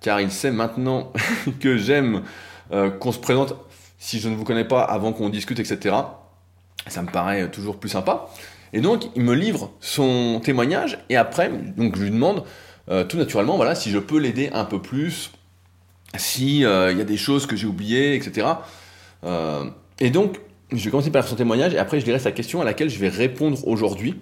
car 0.00 0.20
il 0.20 0.30
sait 0.30 0.52
maintenant 0.52 1.12
que 1.60 1.76
j'aime 1.76 2.22
qu'on 2.70 3.10
se 3.10 3.18
présente 3.18 3.56
si 3.98 4.20
je 4.20 4.28
ne 4.28 4.36
vous 4.36 4.44
connais 4.44 4.64
pas 4.64 4.82
avant 4.82 5.12
qu'on 5.12 5.30
discute, 5.30 5.58
etc. 5.58 5.96
Ça 6.86 7.02
me 7.02 7.08
paraît 7.08 7.50
toujours 7.50 7.78
plus 7.78 7.88
sympa. 7.88 8.28
Et 8.72 8.80
donc, 8.80 9.08
il 9.16 9.22
me 9.22 9.34
livre 9.34 9.72
son 9.80 10.40
témoignage 10.44 10.98
et 11.08 11.16
après, 11.16 11.50
donc 11.76 11.96
je 11.96 12.02
lui 12.04 12.10
demande 12.12 12.44
euh, 12.90 13.04
tout 13.04 13.16
naturellement, 13.16 13.56
voilà, 13.56 13.74
si 13.74 13.90
je 13.90 13.98
peux 13.98 14.18
l'aider 14.18 14.50
un 14.52 14.64
peu 14.64 14.80
plus, 14.80 15.30
si 16.16 16.64
euh, 16.64 16.92
il 16.92 16.98
y 16.98 17.00
a 17.00 17.04
des 17.04 17.16
choses 17.16 17.46
que 17.46 17.56
j'ai 17.56 17.66
oubliées, 17.66 18.14
etc. 18.14 18.46
Euh, 19.24 19.64
et 20.00 20.10
donc, 20.10 20.40
je 20.70 20.84
vais 20.84 20.90
commencer 20.90 21.10
par 21.10 21.26
son 21.26 21.36
témoignage 21.36 21.72
et 21.72 21.78
après 21.78 22.00
je 22.00 22.04
dirai 22.04 22.18
sa 22.18 22.32
question 22.32 22.60
à 22.60 22.64
laquelle 22.64 22.90
je 22.90 22.98
vais 22.98 23.08
répondre 23.08 23.66
aujourd'hui 23.68 24.16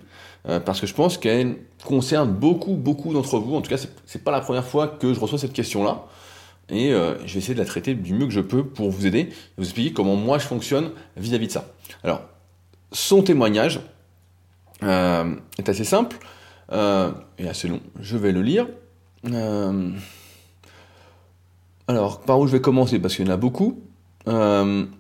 parce 0.67 0.81
que 0.81 0.89
je 0.89 0.93
pense 0.93 1.19
qu'elle 1.19 1.57
concerne 1.85 2.31
beaucoup, 2.33 2.75
beaucoup 2.75 3.15
d'entre 3.15 3.39
vous. 3.39 3.55
En 3.55 3.63
tout 3.63 3.71
cas, 3.71 3.79
c'est 4.07 4.25
pas 4.25 4.33
la 4.33 4.41
première 4.41 4.67
fois 4.67 4.89
que 4.89 5.15
je 5.15 5.21
reçois 5.21 5.39
cette 5.39 5.53
question-là 5.53 6.05
et 6.69 6.91
je 6.91 7.33
vais 7.33 7.39
essayer 7.39 7.55
de 7.55 7.61
la 7.61 7.65
traiter 7.65 7.95
du 7.95 8.13
mieux 8.13 8.27
que 8.27 8.33
je 8.33 8.41
peux 8.41 8.65
pour 8.65 8.91
vous 8.91 9.07
aider 9.07 9.21
et 9.21 9.33
vous 9.57 9.65
expliquer 9.65 9.93
comment 9.93 10.17
moi 10.17 10.39
je 10.39 10.47
fonctionne 10.47 10.91
vis-à-vis 11.17 11.47
de 11.47 11.53
ça. 11.53 11.69
Alors, 12.03 12.23
son 12.91 13.23
témoignage 13.23 13.81
est 14.83 15.69
assez 15.69 15.85
simple 15.85 16.19
euh, 16.71 17.11
et 17.39 17.49
assez 17.49 17.69
long. 17.69 17.81
Je 18.01 18.17
vais 18.17 18.33
le 18.33 18.43
lire. 18.43 18.69
alors, 21.89 22.21
par 22.21 22.39
où 22.41 22.47
je 22.47 22.53
vais 22.53 22.61
commencer? 22.61 22.99
Parce 22.99 23.17
qu'il 23.17 23.27
y 23.27 23.29
en 23.29 23.33
a 23.33 23.37
beaucoup. 23.37 23.83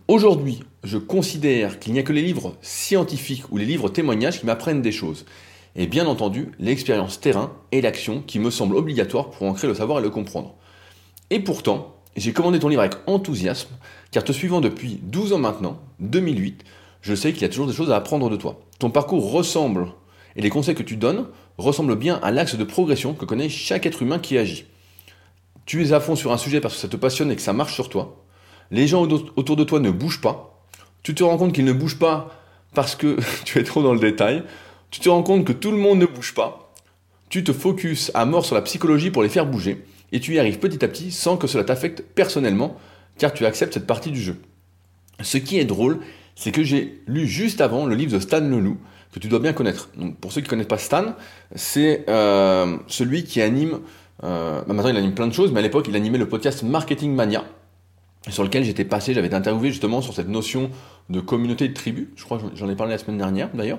Aujourd'hui, 0.09 0.64
je 0.83 0.98
considère 0.98 1.79
qu'il 1.79 1.92
n'y 1.92 2.01
a 2.01 2.03
que 2.03 2.12
les 2.12 2.22
livres 2.22 2.57
scientifiques 2.61 3.51
ou 3.53 3.57
les 3.57 3.64
livres 3.64 3.88
témoignages 3.88 4.40
qui 4.40 4.46
m'apprennent 4.46 4.83
des 4.83 4.92
choses. 4.92 5.25
Et 5.75 5.87
bien 5.87 6.07
entendu, 6.07 6.51
l'expérience 6.59 7.20
terrain 7.20 7.53
et 7.70 7.81
l'action 7.81 8.22
qui 8.27 8.38
me 8.38 8.51
semblent 8.51 8.77
obligatoires 8.77 9.31
pour 9.31 9.46
ancrer 9.46 9.68
le 9.68 9.75
savoir 9.75 10.01
et 10.01 10.03
le 10.03 10.11
comprendre. 10.11 10.55
Et 11.31 11.40
pourtant, 11.40 11.96
j'ai 12.16 12.35
commandé 12.35 12.59
ton 12.59 12.68
livre 12.68 12.83
avec 12.83 12.96
enthousiasme, 13.07 13.70
car 14.11 14.22
te 14.22 14.33
suivant 14.33 14.61
depuis 14.61 15.01
12 15.03 15.33
ans 15.33 15.38
maintenant, 15.38 15.81
2008, 16.01 16.62
je 17.01 17.14
sais 17.14 17.33
qu'il 17.33 17.42
y 17.42 17.46
a 17.46 17.48
toujours 17.48 17.66
des 17.66 17.72
choses 17.72 17.90
à 17.90 17.96
apprendre 17.96 18.29
de 18.29 18.37
toi. 18.37 18.61
Ton 18.79 18.90
parcours 18.90 19.33
ressemble, 19.33 19.88
et 20.37 20.42
les 20.42 20.51
conseils 20.51 20.75
que 20.75 20.83
tu 20.83 20.96
donnes 20.96 21.27
ressemblent 21.58 21.96
bien 21.96 22.18
à 22.22 22.30
l'axe 22.30 22.56
de 22.56 22.64
progression 22.64 23.14
que 23.14 23.24
connaît 23.24 23.48
chaque 23.48 23.86
être 23.86 24.02
humain 24.02 24.18
qui 24.18 24.38
agit. 24.38 24.64
Tu 25.66 25.84
es 25.84 25.92
à 25.92 26.00
fond 26.00 26.16
sur 26.16 26.32
un 26.32 26.38
sujet 26.38 26.60
parce 26.60 26.74
que 26.74 26.80
ça 26.80 26.88
te 26.88 26.96
passionne 26.96 27.30
et 27.30 27.36
que 27.36 27.42
ça 27.42 27.52
marche 27.52 27.74
sur 27.74 27.88
toi. 27.88 28.24
Les 28.70 28.86
gens 28.86 29.02
autour 29.02 29.56
de 29.56 29.64
toi 29.64 29.80
ne 29.80 29.90
bougent 29.90 30.20
pas. 30.20 30.66
Tu 31.02 31.14
te 31.14 31.22
rends 31.22 31.36
compte 31.36 31.52
qu'ils 31.52 31.64
ne 31.64 31.72
bougent 31.72 31.98
pas 31.98 32.30
parce 32.74 32.96
que 32.96 33.16
tu 33.44 33.58
es 33.58 33.64
trop 33.64 33.82
dans 33.82 33.94
le 33.94 34.00
détail. 34.00 34.42
Tu 34.90 35.00
te 35.00 35.08
rends 35.08 35.22
compte 35.22 35.44
que 35.44 35.52
tout 35.52 35.70
le 35.70 35.78
monde 35.78 35.98
ne 35.98 36.06
bouge 36.06 36.34
pas. 36.34 36.72
Tu 37.28 37.44
te 37.44 37.52
focuses 37.52 38.10
à 38.14 38.26
mort 38.26 38.44
sur 38.44 38.54
la 38.54 38.62
psychologie 38.62 39.10
pour 39.10 39.22
les 39.22 39.28
faire 39.28 39.46
bouger 39.46 39.84
et 40.12 40.20
tu 40.20 40.34
y 40.34 40.38
arrives 40.38 40.58
petit 40.58 40.84
à 40.84 40.88
petit 40.88 41.10
sans 41.10 41.36
que 41.36 41.46
cela 41.46 41.64
t'affecte 41.64 42.02
personnellement, 42.02 42.76
car 43.18 43.32
tu 43.32 43.46
acceptes 43.46 43.74
cette 43.74 43.86
partie 43.86 44.10
du 44.10 44.20
jeu. 44.20 44.36
Ce 45.22 45.38
qui 45.38 45.58
est 45.58 45.64
drôle, 45.64 46.00
c'est 46.34 46.52
que 46.52 46.62
j'ai 46.62 47.02
lu 47.06 47.26
juste 47.26 47.60
avant 47.60 47.86
le 47.86 47.94
livre 47.94 48.12
de 48.12 48.20
Stan 48.20 48.40
Leloup, 48.40 48.78
que 49.12 49.18
tu 49.18 49.29
dois 49.29 49.38
bien 49.38 49.53
connaître. 49.53 49.90
Donc, 49.96 50.16
pour 50.18 50.33
ceux 50.33 50.40
qui 50.40 50.46
ne 50.46 50.51
connaissent 50.51 50.66
pas 50.66 50.79
Stan, 50.79 51.14
c'est 51.55 52.05
euh, 52.09 52.77
celui 52.88 53.25
qui 53.25 53.40
anime, 53.40 53.81
euh, 54.25 54.62
bah, 54.66 54.75
maintenant 54.75 54.90
il 54.90 54.96
anime 54.96 55.14
plein 55.14 55.27
de 55.27 55.35
choses, 55.35 55.53
mais 55.53 55.61
à 55.61 55.62
l'époque 55.62 55.87
il 55.88 55.96
animait 55.96 56.18
le 56.18 56.29
podcast 56.29 56.62
Marketing 56.62 57.14
Mania. 57.14 57.44
sur 58.31 58.44
lequel 58.44 58.64
j'étais 58.64 58.85
passé, 58.85 59.14
j'avais 59.14 59.27
été 59.27 59.37
interviewé 59.37 59.70
justement 59.70 60.01
sur 60.01 60.14
cette 60.14 60.29
notion 60.29 60.70
de 61.11 61.20
communauté 61.20 61.68
de 61.68 61.75
tribu, 61.75 62.12
je 62.16 62.25
crois 62.25 62.38
que 62.38 62.44
j'en 62.55 62.68
ai 62.68 62.77
parlé 62.77 62.92
la 62.92 62.98
semaine 62.98 63.18
dernière 63.18 63.51
d'ailleurs, 63.55 63.79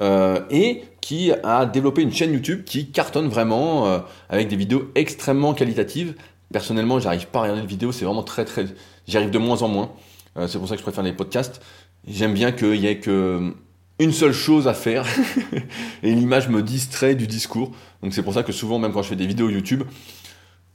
euh, 0.00 0.40
et 0.50 0.82
qui 1.00 1.32
a 1.42 1.66
développé 1.66 2.02
une 2.02 2.12
chaîne 2.12 2.32
YouTube 2.32 2.64
qui 2.64 2.90
cartonne 2.90 3.28
vraiment 3.28 3.86
euh, 3.86 3.98
avec 4.28 4.48
des 4.48 4.56
vidéos 4.56 4.90
extrêmement 4.94 5.54
qualitatives. 5.54 6.14
Personnellement, 6.52 7.00
j'arrive 7.00 7.26
pas 7.28 7.40
à 7.40 7.42
regarder 7.42 7.62
les 7.62 7.66
vidéos, 7.66 7.92
c'est 7.92 8.04
vraiment 8.04 8.22
très 8.22 8.44
très, 8.44 8.66
j'y 9.06 9.16
arrive 9.16 9.30
de 9.30 9.38
moins 9.38 9.62
en 9.62 9.68
moins. 9.68 9.92
Euh, 10.36 10.46
c'est 10.48 10.58
pour 10.58 10.68
ça 10.68 10.74
que 10.74 10.80
je 10.80 10.84
préfère 10.84 11.04
les 11.04 11.12
podcasts. 11.12 11.62
J'aime 12.06 12.34
bien 12.34 12.52
qu'il 12.52 12.76
y 12.76 12.86
ait 12.86 12.98
que 12.98 13.54
une 13.98 14.12
seule 14.12 14.32
chose 14.32 14.66
à 14.66 14.74
faire 14.74 15.06
et 16.02 16.12
l'image 16.12 16.48
me 16.48 16.62
distrait 16.62 17.14
du 17.14 17.26
discours. 17.26 17.70
Donc 18.02 18.14
c'est 18.14 18.22
pour 18.22 18.34
ça 18.34 18.42
que 18.42 18.52
souvent, 18.52 18.78
même 18.78 18.92
quand 18.92 19.02
je 19.02 19.08
fais 19.08 19.16
des 19.16 19.26
vidéos 19.26 19.48
YouTube, 19.48 19.84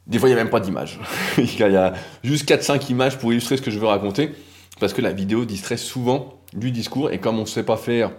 des 0.07 0.19
fois 0.19 0.29
il 0.29 0.33
n'y 0.33 0.39
a 0.39 0.43
même 0.43 0.51
pas 0.51 0.59
d'image. 0.59 0.99
il 1.37 1.59
y 1.59 1.63
a 1.63 1.93
juste 2.23 2.49
4-5 2.49 2.89
images 2.91 3.17
pour 3.17 3.31
illustrer 3.31 3.57
ce 3.57 3.61
que 3.61 3.71
je 3.71 3.79
veux 3.79 3.87
raconter 3.87 4.31
parce 4.79 4.93
que 4.93 5.01
la 5.01 5.11
vidéo 5.11 5.45
distrait 5.45 5.77
souvent 5.77 6.39
du 6.53 6.71
discours 6.71 7.11
et 7.11 7.19
comme 7.19 7.37
on 7.37 7.41
ne 7.41 7.47
sait 7.47 7.63
pas 7.63 7.77
faire 7.77 8.11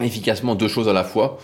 efficacement 0.00 0.54
deux 0.54 0.68
choses 0.68 0.88
à 0.88 0.92
la 0.92 1.04
fois, 1.04 1.38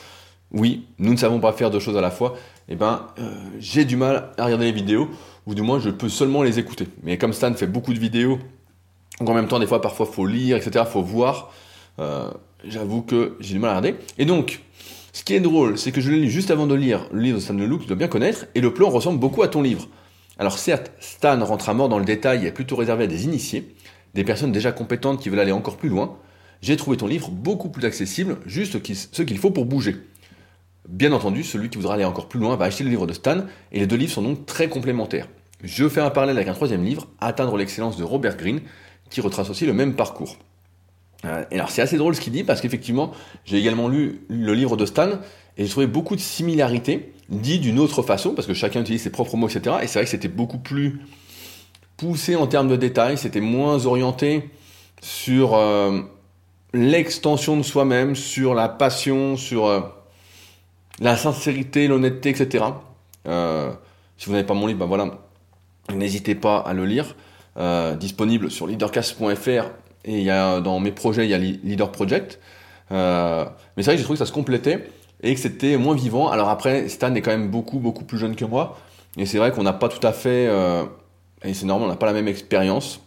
oui, 0.53 0.87
nous 0.99 1.13
ne 1.13 1.17
savons 1.17 1.41
pas 1.41 1.53
faire 1.53 1.71
deux 1.71 1.81
choses 1.81 1.97
à 1.97 2.01
la 2.01 2.11
fois, 2.11 2.35
et 2.69 2.73
eh 2.73 2.77
ben 2.77 3.07
euh, 3.19 3.35
j'ai 3.59 3.85
du 3.85 3.97
mal 3.97 4.31
à 4.37 4.45
regarder 4.45 4.67
les 4.67 4.73
vidéos 4.73 5.09
ou 5.47 5.55
du 5.55 5.63
moins 5.63 5.81
je 5.81 5.91
peux 5.91 6.09
seulement 6.09 6.43
les 6.43 6.59
écouter. 6.59 6.87
Mais 7.03 7.17
comme 7.19 7.33
Stan 7.33 7.53
fait 7.55 7.67
beaucoup 7.67 7.95
de 7.95 7.99
vidéos, 7.99 8.39
en 9.21 9.35
même 9.35 9.49
temps 9.49 9.59
des 9.59 9.67
fois 9.67 9.81
parfois 9.81 10.07
faut 10.07 10.27
lire, 10.27 10.57
etc., 10.57 10.85
faut 10.89 11.03
voir. 11.03 11.51
Euh, 11.99 12.31
j'avoue 12.65 13.03
que 13.03 13.37
j'ai 13.41 13.55
du 13.55 13.61
mal 13.61 13.71
à 13.71 13.79
regarder. 13.79 13.99
Et 14.19 14.25
donc, 14.25 14.61
ce 15.13 15.25
qui 15.25 15.35
est 15.35 15.41
drôle, 15.41 15.79
c'est 15.79 15.93
que 15.93 16.01
je 16.01 16.11
l'ai 16.11 16.21
lu 16.21 16.31
juste 16.31 16.51
avant 16.51 16.67
de 16.67 16.75
lire 16.75 17.09
le 17.13 17.21
livre 17.21 17.39
de 17.39 17.43
Stan 17.43 17.55
Leloup, 17.55 17.79
que 17.79 17.83
tu 17.83 17.89
dois 17.89 17.97
bien 17.97 18.09
connaître, 18.09 18.47
et 18.55 18.61
le 18.61 18.73
plan 18.73 18.89
ressemble 18.89 19.19
beaucoup 19.19 19.43
à 19.43 19.49
ton 19.49 19.63
livre. 19.63 19.89
Alors 20.39 20.59
certes, 20.59 20.93
Stan 21.01 21.45
rentre 21.45 21.69
à 21.69 21.75
mort 21.75 21.89
dans 21.89 21.99
le 21.99 22.05
détail 22.05 22.45
et 22.45 22.49
est 22.49 22.53
plutôt 22.53 22.77
réservé 22.77 23.05
à 23.05 23.07
des 23.07 23.25
initiés, 23.25 23.75
des 24.15 24.25
personnes 24.25 24.53
déjà 24.53 24.73
compétentes 24.73 25.21
qui 25.21 25.29
veulent 25.29 25.41
aller 25.41 25.53
encore 25.53 25.77
plus 25.77 25.89
loin, 25.89 26.19
j'ai 26.63 26.77
trouvé 26.77 26.97
ton 26.97 27.09
livre 27.09 27.29
beaucoup 27.31 27.69
plus 27.69 27.85
accessible, 27.85 28.39
juste 28.47 28.79
ce 28.87 29.23
qu'il 29.23 29.39
faut 29.39 29.51
pour 29.51 29.67
bouger. 29.67 29.97
Bien 30.89 31.13
entendu, 31.13 31.43
celui 31.43 31.69
qui 31.69 31.77
voudra 31.77 31.95
aller 31.95 32.05
encore 32.05 32.29
plus 32.29 32.39
loin 32.39 32.57
va 32.57 32.67
acheter 32.67 32.85
le 32.85 32.91
livre 32.91 33.07
de 33.07 33.13
Stan, 33.13 33.45
et 33.73 33.81
les 33.81 33.87
deux 33.87 33.97
livres 33.97 34.13
sont 34.13 34.23
donc 34.23 34.47
très 34.47 34.69
complémentaires. 34.69 35.29
Je 35.63 35.89
fais 35.89 36.01
un 36.01 36.11
parallèle 36.11 36.37
avec 36.37 36.49
un 36.49 36.55
troisième 36.55 36.85
livre, 36.85 37.09
Atteindre 37.21 37.57
l'excellence 37.57 37.97
de 37.97 38.05
Robert 38.05 38.37
Greene, 38.37 38.61
qui 39.11 39.21
retrace 39.21 39.51
aussi 39.51 39.67
le 39.67 39.73
même 39.73 39.95
parcours. 39.95 40.39
Euh, 41.25 41.45
et 41.51 41.57
alors 41.57 41.71
c'est 41.71 41.83
assez 41.83 41.97
drôle 41.97 42.15
ce 42.15 42.21
qu'il 42.21 42.33
dit, 42.33 42.45
parce 42.45 42.61
qu'effectivement, 42.61 43.13
j'ai 43.45 43.59
également 43.59 43.89
lu 43.89 44.23
le 44.29 44.55
livre 44.55 44.77
de 44.77 44.87
Stan, 44.87 45.11
et 45.57 45.65
j'ai 45.65 45.69
trouvé 45.69 45.87
beaucoup 45.87 46.17
de 46.17 46.21
similarités, 46.21 47.13
dit 47.29 47.59
d'une 47.59 47.79
autre 47.79 48.03
façon, 48.03 48.35
parce 48.35 48.47
que 48.47 48.55
chacun 48.55 48.81
utilise 48.81 49.03
ses 49.03 49.11
propres 49.11 49.37
mots, 49.37 49.49
etc. 49.49 49.77
Et 49.83 49.87
c'est 49.87 49.99
vrai 49.99 50.05
que 50.05 50.11
c'était 50.11 50.29
beaucoup 50.29 50.59
plus 50.59 51.01
poussé 51.97 52.37
en 52.37 52.47
termes 52.47 52.69
de 52.69 52.77
détails, 52.77 53.17
c'était 53.17 53.41
moins 53.41 53.87
orienté 53.87 54.51
sur 55.01 55.55
euh, 55.55 56.01
l'extension 56.75 57.57
de 57.57 57.63
soi-même, 57.63 58.17
sur 58.17 58.55
la 58.55 58.69
passion, 58.69 59.37
sur 59.37 59.67
euh, 59.67 59.81
la 61.01 61.17
sincérité, 61.17 61.87
l'honnêteté, 61.87 62.31
etc. 62.31 62.65
Si 63.25 64.27
vous 64.27 64.33
n'avez 64.33 64.47
pas 64.47 64.55
mon 64.55 64.67
livre, 64.67 64.81
ben 64.81 64.87
voilà, 64.87 65.21
n'hésitez 65.95 66.35
pas 66.35 66.59
à 66.59 66.73
le 66.73 66.85
lire. 66.85 67.17
disponible 67.99 68.51
sur 68.51 68.67
leadercast.fr 68.67 69.65
et 70.05 70.19
il 70.19 70.25
y 70.25 70.31
a 70.31 70.61
dans 70.61 70.81
mes 70.81 70.93
projets 70.93 71.25
il 71.25 71.31
y 71.31 71.35
a 71.35 71.39
Leader 71.39 71.93
Project. 71.93 72.39
mais 72.91 73.47
c'est 73.77 73.83
vrai 73.85 73.95
que 73.95 73.99
j'ai 73.99 74.05
trouvé 74.05 74.19
que 74.19 74.25
ça 74.25 74.27
se 74.27 74.33
complétait 74.33 74.89
et 75.23 75.35
que 75.35 75.41
c'était 75.41 75.77
moins 75.77 75.95
vivant. 75.95 76.29
Alors 76.31 76.49
après, 76.49 76.89
Stan 76.89 77.15
est 77.15 77.23
quand 77.23 77.31
même 77.31 77.51
beaucoup 77.51 77.79
beaucoup 77.79 78.05
plus 78.05 78.19
jeune 78.19 78.37
que 78.37 78.45
moi 78.45 78.79
et 79.17 79.27
c'est 79.27 79.39
vrai 79.39 79.53
qu'on 79.53 79.63
n'a 79.63 79.73
pas 79.73 79.89
tout 79.89 80.05
à 80.07 80.13
fait 80.13 80.49
et 81.45 81.55
c'est 81.55 81.67
normal, 81.67 81.89
on 81.89 81.91
n'a 81.91 81.97
pas 81.97 82.07
la 82.07 82.13
même 82.13 82.29
expérience. 82.29 83.01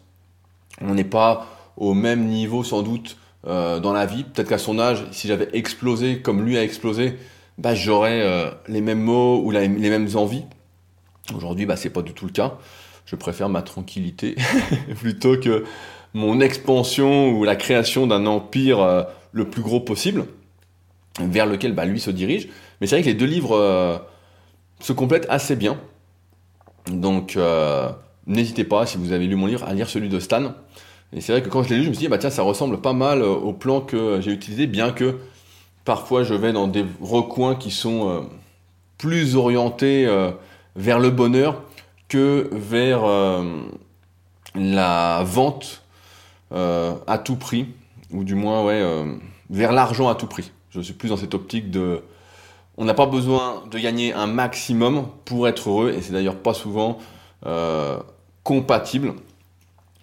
On 0.82 0.94
n'est 0.94 1.04
pas 1.04 1.48
au 1.78 1.94
même 1.94 2.26
niveau 2.26 2.64
sans 2.64 2.82
doute 2.82 3.18
euh, 3.48 3.80
dans 3.80 3.94
la 3.94 4.06
vie. 4.06 4.24
Peut-être 4.24 4.50
qu'à 4.50 4.58
son 4.58 4.80
âge, 4.80 5.06
si 5.12 5.28
j'avais 5.28 5.50
explosé 5.54 6.22
comme 6.22 6.44
lui 6.44 6.58
a 6.58 6.64
explosé, 6.64 7.18
bah, 7.58 7.76
j'aurais 7.76 8.22
euh, 8.22 8.50
les 8.68 8.82
mêmes 8.82 9.02
mots 9.02 9.42
ou 9.44 9.52
les 9.52 9.68
mêmes 9.68 10.10
envies. 10.16 10.44
Aujourd'hui, 11.36 11.66
bah, 11.66 11.76
c'est 11.76 11.90
pas 11.90 12.02
du 12.02 12.14
tout 12.14 12.26
le 12.26 12.32
cas. 12.32 12.58
Je 13.06 13.16
préfère 13.16 13.50
ma 13.50 13.62
tranquillité 13.62 14.36
plutôt 15.00 15.38
que 15.38 15.64
mon 16.16 16.40
expansion 16.40 17.30
ou 17.30 17.44
la 17.44 17.56
création 17.56 18.08
d'un 18.08 18.26
empire 18.26 18.80
euh, 18.82 19.04
le 19.32 19.48
plus 19.48 19.62
gros 19.62 19.80
possible, 19.80 20.26
vers 21.20 21.46
lequel 21.46 21.74
bah, 21.74 21.86
lui 21.86 22.00
se 22.00 22.10
dirige. 22.10 22.50
Mais 22.82 22.88
c'est 22.88 22.96
vrai 22.96 23.04
que 23.04 23.10
les 23.10 23.14
deux 23.14 23.26
livres 23.26 24.02
se 24.80 24.92
complètent 24.94 25.28
assez 25.30 25.56
bien. 25.56 25.78
Donc, 26.92 27.38
N'hésitez 28.28 28.64
pas, 28.64 28.86
si 28.86 28.98
vous 28.98 29.12
avez 29.12 29.28
lu 29.28 29.36
mon 29.36 29.46
livre, 29.46 29.64
à 29.68 29.74
lire 29.74 29.88
celui 29.88 30.10
de 30.10 30.20
Stan. 30.20 30.54
Et 31.14 31.22
c'est 31.22 31.32
vrai 31.32 31.44
que 31.44 31.50
quand 31.50 31.62
je 31.64 31.70
l'ai 31.70 31.78
lu, 31.78 31.84
je 31.84 31.90
me 31.90 31.94
suis 31.94 32.06
dit, 32.06 32.08
bah 32.08 32.18
tiens, 32.18 32.32
ça 32.32 32.42
ressemble 32.42 32.82
pas 32.82 32.94
mal 32.94 33.22
euh, 33.22 33.30
au 33.30 33.54
plan 33.54 33.82
que 33.82 34.20
j'ai 34.22 34.32
utilisé, 34.32 34.66
bien 34.66 34.92
que 34.92 35.20
parfois 35.84 36.24
je 36.24 36.34
vais 36.34 36.52
dans 36.52 36.68
des 36.68 36.84
recoins 37.02 37.56
qui 37.56 37.70
sont 37.70 38.10
euh, 38.10 38.22
plus 38.98 39.36
orientés 39.36 40.08
euh, 40.08 40.32
vers 40.76 41.00
le 41.00 41.12
bonheur 41.12 41.62
que 42.08 42.50
vers 42.52 43.04
la 44.54 45.24
vente 45.24 45.84
à 46.52 47.18
tout 47.18 47.36
prix, 47.36 47.68
ou 48.12 48.24
du 48.24 48.36
moins, 48.36 48.64
ouais, 48.64 48.82
vers 49.50 49.72
l'argent 49.72 50.10
à 50.10 50.16
tout 50.16 50.28
prix. 50.28 50.52
Je 50.70 50.82
suis 50.82 50.94
plus 50.94 51.10
dans 51.10 51.18
cette 51.18 51.34
optique 51.34 51.72
de 51.72 52.02
on 52.78 52.86
n'a 52.86 52.94
pas 52.94 53.06
besoin 53.06 53.64
de 53.72 53.80
gagner 53.80 54.14
un 54.14 54.28
maximum 54.28 55.08
pour 55.24 55.48
être 55.48 55.70
heureux, 55.70 55.92
et 55.92 56.02
c'est 56.02 56.14
d'ailleurs 56.14 56.38
pas 56.38 56.54
souvent 56.54 57.00
compatible. 58.44 59.14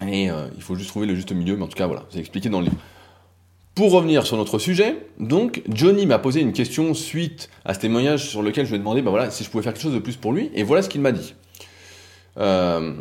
Et 0.06 0.30
euh, 0.30 0.48
il 0.56 0.62
faut 0.62 0.74
juste 0.74 0.90
trouver 0.90 1.06
le 1.06 1.14
juste 1.14 1.32
milieu, 1.32 1.56
mais 1.56 1.62
en 1.62 1.68
tout 1.68 1.76
cas, 1.76 1.86
voilà, 1.86 2.02
c'est 2.10 2.18
expliqué 2.18 2.48
dans 2.48 2.58
le 2.58 2.66
livre. 2.66 2.76
Pour 3.74 3.92
revenir 3.92 4.26
sur 4.26 4.36
notre 4.36 4.58
sujet, 4.58 5.06
donc 5.18 5.62
Johnny 5.68 6.04
m'a 6.04 6.18
posé 6.18 6.40
une 6.40 6.52
question 6.52 6.92
suite 6.92 7.48
à 7.64 7.72
ce 7.72 7.80
témoignage 7.80 8.28
sur 8.28 8.42
lequel 8.42 8.66
je 8.66 8.70
lui 8.70 8.76
ai 8.76 8.78
demandé 8.78 9.00
bah 9.00 9.10
voilà, 9.10 9.30
si 9.30 9.44
je 9.44 9.50
pouvais 9.50 9.62
faire 9.62 9.72
quelque 9.72 9.82
chose 9.82 9.94
de 9.94 9.98
plus 9.98 10.16
pour 10.16 10.32
lui, 10.32 10.50
et 10.54 10.62
voilà 10.62 10.82
ce 10.82 10.90
qu'il 10.90 11.00
m'a 11.00 11.12
dit. 11.12 11.34
Euh, 12.36 12.94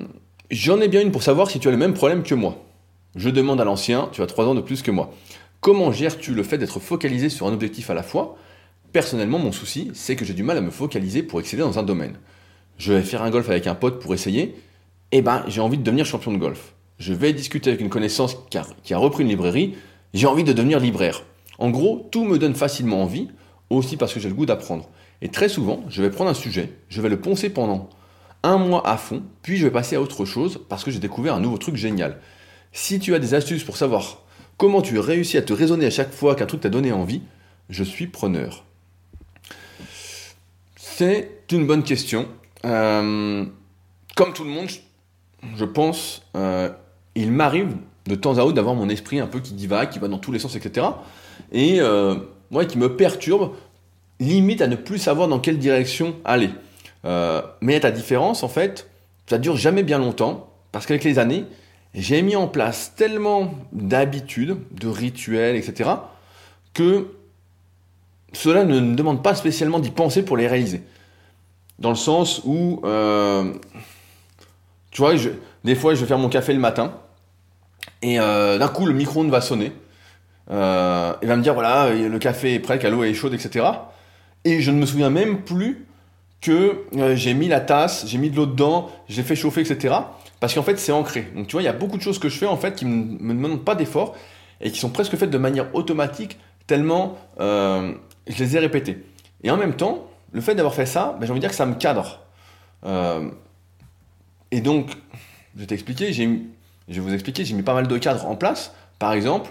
j'en 0.50 0.80
ai 0.80 0.88
bien 0.88 1.02
une 1.02 1.12
pour 1.12 1.24
savoir 1.24 1.50
si 1.50 1.60
tu 1.60 1.68
as 1.68 1.72
le 1.72 1.78
même 1.78 1.94
problème 1.94 2.24
que 2.24 2.36
moi. 2.36 2.64
Je 3.16 3.30
demande 3.30 3.60
à 3.60 3.66
l'ancien, 3.66 4.08
tu 4.14 4.22
as 4.22 4.26
3 4.26 4.46
ans 4.46 4.56
de 4.56 4.62
plus 4.62 4.82
que 4.82 4.92
moi. 4.92 5.14
Comment 5.60 5.92
gères-tu 5.92 6.34
le 6.34 6.44
fait 6.44 6.58
d'être 6.58 6.80
focalisé 6.80 7.28
sur 7.28 7.46
un 7.46 7.54
objectif 7.54 7.90
à 7.90 7.94
la 7.94 8.04
fois? 8.04 8.38
Personnellement, 8.94 9.38
mon 9.38 9.52
souci, 9.52 9.92
c'est 9.94 10.16
que 10.16 10.24
j'ai 10.24 10.34
du 10.34 10.44
mal 10.44 10.58
à 10.58 10.62
me 10.62 10.72
focaliser 10.72 11.22
pour 11.22 11.42
exceller 11.42 11.64
dans 11.64 11.78
un 11.78 11.84
domaine. 11.84 12.18
Je 12.78 12.94
vais 12.94 13.02
faire 13.02 13.22
un 13.22 13.30
golf 13.30 13.50
avec 13.50 13.68
un 13.68 13.76
pote 13.76 14.02
pour 14.02 14.14
essayer, 14.14 14.56
eh 15.12 15.22
ben, 15.22 15.44
j'ai 15.48 15.60
envie 15.60 15.78
de 15.78 15.84
devenir 15.84 16.06
champion 16.06 16.32
de 16.32 16.38
golf. 16.38 16.74
Je 17.00 17.14
vais 17.14 17.34
discuter 17.34 17.70
avec 17.70 17.82
une 17.82 17.90
connaissance 17.90 18.38
qui 18.50 18.94
a, 18.94 18.98
repris 18.98 19.24
une 19.24 19.30
librairie, 19.30 19.76
j'ai 20.14 20.28
envie 20.28 20.46
de 20.46 20.54
devenir 20.54 20.80
libraire. 20.80 21.24
En 21.58 21.70
gros, 21.70 22.08
tout 22.12 22.24
me 22.24 22.38
donne 22.38 22.56
facilement 22.56 23.04
envie, 23.04 23.28
aussi 23.70 23.98
parce 23.98 24.14
que 24.14 24.22
j'ai 24.22 24.30
le 24.30 24.36
goût 24.36 24.46
d'apprendre. 24.46 24.90
Et 25.22 25.28
très 25.28 25.50
souvent, 25.50 25.84
je 25.90 26.02
vais 26.02 26.10
prendre 26.10 26.30
un 26.30 26.36
sujet, 26.36 26.72
je 26.88 27.02
vais 27.02 27.10
le 27.10 27.20
poncer 27.20 27.50
pendant 27.50 27.90
un 28.44 28.58
mois 28.58 28.88
à 28.88 28.96
fond, 28.96 29.22
puis 29.42 29.58
je 29.58 29.66
vais 29.66 29.72
passer 29.72 29.98
à 29.98 30.02
autre 30.02 30.24
chose 30.26 30.62
parce 30.70 30.84
que 30.84 30.92
j'ai 30.92 31.00
découvert 31.00 31.36
un 31.36 31.42
nouveau 31.42 31.58
truc 31.58 31.76
génial. 31.76 32.18
Si 32.74 33.00
tu 33.00 33.14
as 33.14 33.20
des 33.20 33.34
astuces 33.34 33.64
pour 33.64 33.78
savoir 33.78 34.22
comment 34.58 34.82
tu 34.82 34.98
réussis 35.00 35.38
à 35.38 35.42
te 35.42 35.54
raisonner 35.54 35.86
à 35.86 35.90
chaque 35.90 36.12
fois 36.12 36.36
qu'un 36.36 36.46
truc 36.46 36.62
t'a 36.62 36.70
donné 36.70 36.92
envie, 36.92 37.22
je 37.70 37.84
suis 37.84 38.08
preneur. 38.08 38.64
C'est 40.76 41.30
une 41.52 41.66
bonne 41.66 41.84
question. 41.84 42.28
Euh, 42.64 43.46
comme 44.16 44.34
tout 44.34 44.44
le 44.44 44.50
monde, 44.50 44.70
je 45.56 45.66
pense, 45.66 46.22
euh, 46.36 46.70
il 47.16 47.32
m'arrive 47.32 47.76
de 48.06 48.16
temps 48.16 48.38
à 48.38 48.44
autre 48.44 48.54
d'avoir 48.54 48.76
mon 48.76 48.88
esprit 48.88 49.20
un 49.20 49.28
peu 49.28 49.40
qui 49.40 49.54
divague, 49.54 49.90
qui 49.90 50.00
va 50.00 50.08
dans 50.08 50.20
tous 50.20 50.32
les 50.32 50.40
sens, 50.40 50.56
etc. 50.56 50.88
Et 51.52 51.82
euh, 51.82 52.16
qui 52.70 52.78
me 52.78 52.96
perturbe, 52.96 53.54
limite 54.20 54.62
à 54.62 54.68
ne 54.68 54.76
plus 54.76 54.98
savoir 54.98 55.28
dans 55.28 55.40
quelle 55.40 55.58
direction 55.58 56.16
aller. 56.24 56.52
Mais 57.62 57.80
ta 57.80 57.92
différence, 57.92 58.44
en 58.44 58.50
fait, 58.50 58.88
ça 59.28 59.38
dure 59.38 59.58
jamais 59.58 59.84
bien 59.84 59.98
longtemps, 59.98 60.54
parce 60.72 60.86
qu'avec 60.86 61.04
les 61.04 61.20
années, 61.20 61.46
j'ai 61.94 62.22
mis 62.22 62.36
en 62.36 62.48
place 62.48 62.94
tellement 62.96 63.54
d'habitudes, 63.74 64.58
de 64.72 64.88
rituels, 64.88 65.56
etc., 65.56 65.90
que 66.74 67.08
cela 68.34 68.64
ne 68.64 68.96
demande 68.96 69.22
pas 69.22 69.36
spécialement 69.36 69.80
d'y 69.80 69.92
penser 69.92 70.24
pour 70.24 70.38
les 70.38 70.48
réaliser. 70.48 70.84
Dans 71.80 71.90
le 71.90 71.96
sens 71.96 72.42
où 72.46 72.82
euh, 72.86 73.54
tu 74.92 75.02
vois, 75.02 75.14
des 75.64 75.76
fois, 75.76 75.96
je 75.96 76.02
vais 76.02 76.06
faire 76.06 76.18
mon 76.18 76.30
café 76.30 76.54
le 76.54 76.60
matin, 76.60 76.94
et 78.02 78.20
euh, 78.20 78.58
d'un 78.58 78.68
coup, 78.68 78.86
le 78.86 78.94
micro-ondes 78.94 79.30
va 79.30 79.42
sonner. 79.42 79.74
Euh, 80.50 81.14
il 81.22 81.28
va 81.28 81.36
me 81.36 81.44
dire, 81.44 81.54
voilà, 81.54 81.90
le 81.90 82.20
café 82.20 82.54
est 82.54 82.60
prêt, 82.60 82.80
que 82.80 82.88
l'eau 82.88 83.04
est 83.04 83.14
chaude, 83.14 83.34
etc. 83.34 83.66
Et 84.46 84.62
je 84.62 84.72
ne 84.72 84.78
me 84.78 84.86
souviens 84.86 85.10
même 85.10 85.42
plus 85.42 85.86
que 86.40 86.86
j'ai 87.14 87.34
mis 87.34 87.48
la 87.48 87.60
tasse, 87.60 88.06
j'ai 88.08 88.18
mis 88.18 88.32
de 88.32 88.36
l'eau 88.36 88.48
dedans, 88.48 88.90
j'ai 89.08 89.22
fait 89.22 89.36
chauffer, 89.36 89.62
etc. 89.62 89.94
Parce 90.42 90.54
qu'en 90.54 90.64
fait, 90.64 90.78
c'est 90.78 90.92
ancré. 90.92 91.32
Donc, 91.36 91.48
tu 91.48 91.54
vois, 91.54 91.62
il 91.62 91.66
y 91.66 91.70
a 91.70 91.74
beaucoup 91.74 91.96
de 91.96 92.02
choses 92.02 92.20
que 92.20 92.28
je 92.28 92.38
fais, 92.38 92.48
en 92.48 92.58
fait, 92.58 92.76
qui 92.76 92.84
ne 92.86 93.18
me 93.22 93.34
demandent 93.34 93.64
pas 93.64 93.76
d'effort, 93.76 94.18
et 94.60 94.72
qui 94.72 94.80
sont 94.80 94.90
presque 94.90 95.16
faites 95.16 95.30
de 95.30 95.38
manière 95.38 95.74
automatique, 95.74 96.38
tellement 96.68 97.18
je 97.40 97.94
les 98.38 98.58
ai 98.58 98.60
répétées. 98.60 99.06
Et 99.44 99.50
en 99.52 99.58
même 99.58 99.76
temps, 99.76 100.08
le 100.34 100.42
fait 100.42 100.54
d'avoir 100.54 100.74
fait 100.74 100.86
ça, 100.86 101.16
ben, 101.20 101.26
j'ai 101.26 101.32
envie 101.32 101.40
de 101.40 101.46
dire 101.46 101.52
que 101.52 101.56
ça 101.56 101.66
me 101.66 101.76
cadre. 101.76 102.20
Et 104.52 104.62
donc, 104.62 104.92
je 105.56 105.62
vais 105.62 105.68
t'expliquer, 105.68 106.12
j'ai 106.12 106.28
Je 106.88 106.96
vais 106.96 107.02
vous 107.02 107.14
expliquer, 107.14 107.46
j'ai 107.46 107.54
mis 107.54 107.62
pas 107.62 107.74
mal 107.74 107.88
de 107.88 107.98
cadres 107.98 108.26
en 108.26 108.36
place. 108.36 108.74
Par 109.00 109.14
exemple, 109.14 109.50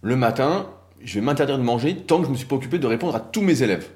le 0.00 0.16
matin, 0.16 0.66
je 1.02 1.14
vais 1.14 1.20
m'interdire 1.20 1.58
de 1.58 1.62
manger 1.62 1.96
tant 1.96 2.16
que 2.18 2.22
je 2.22 2.28
ne 2.28 2.32
me 2.32 2.38
suis 2.38 2.46
pas 2.46 2.56
occupé 2.56 2.78
de 2.78 2.86
répondre 2.86 3.14
à 3.14 3.20
tous 3.20 3.42
mes 3.42 3.62
élèves. 3.62 3.88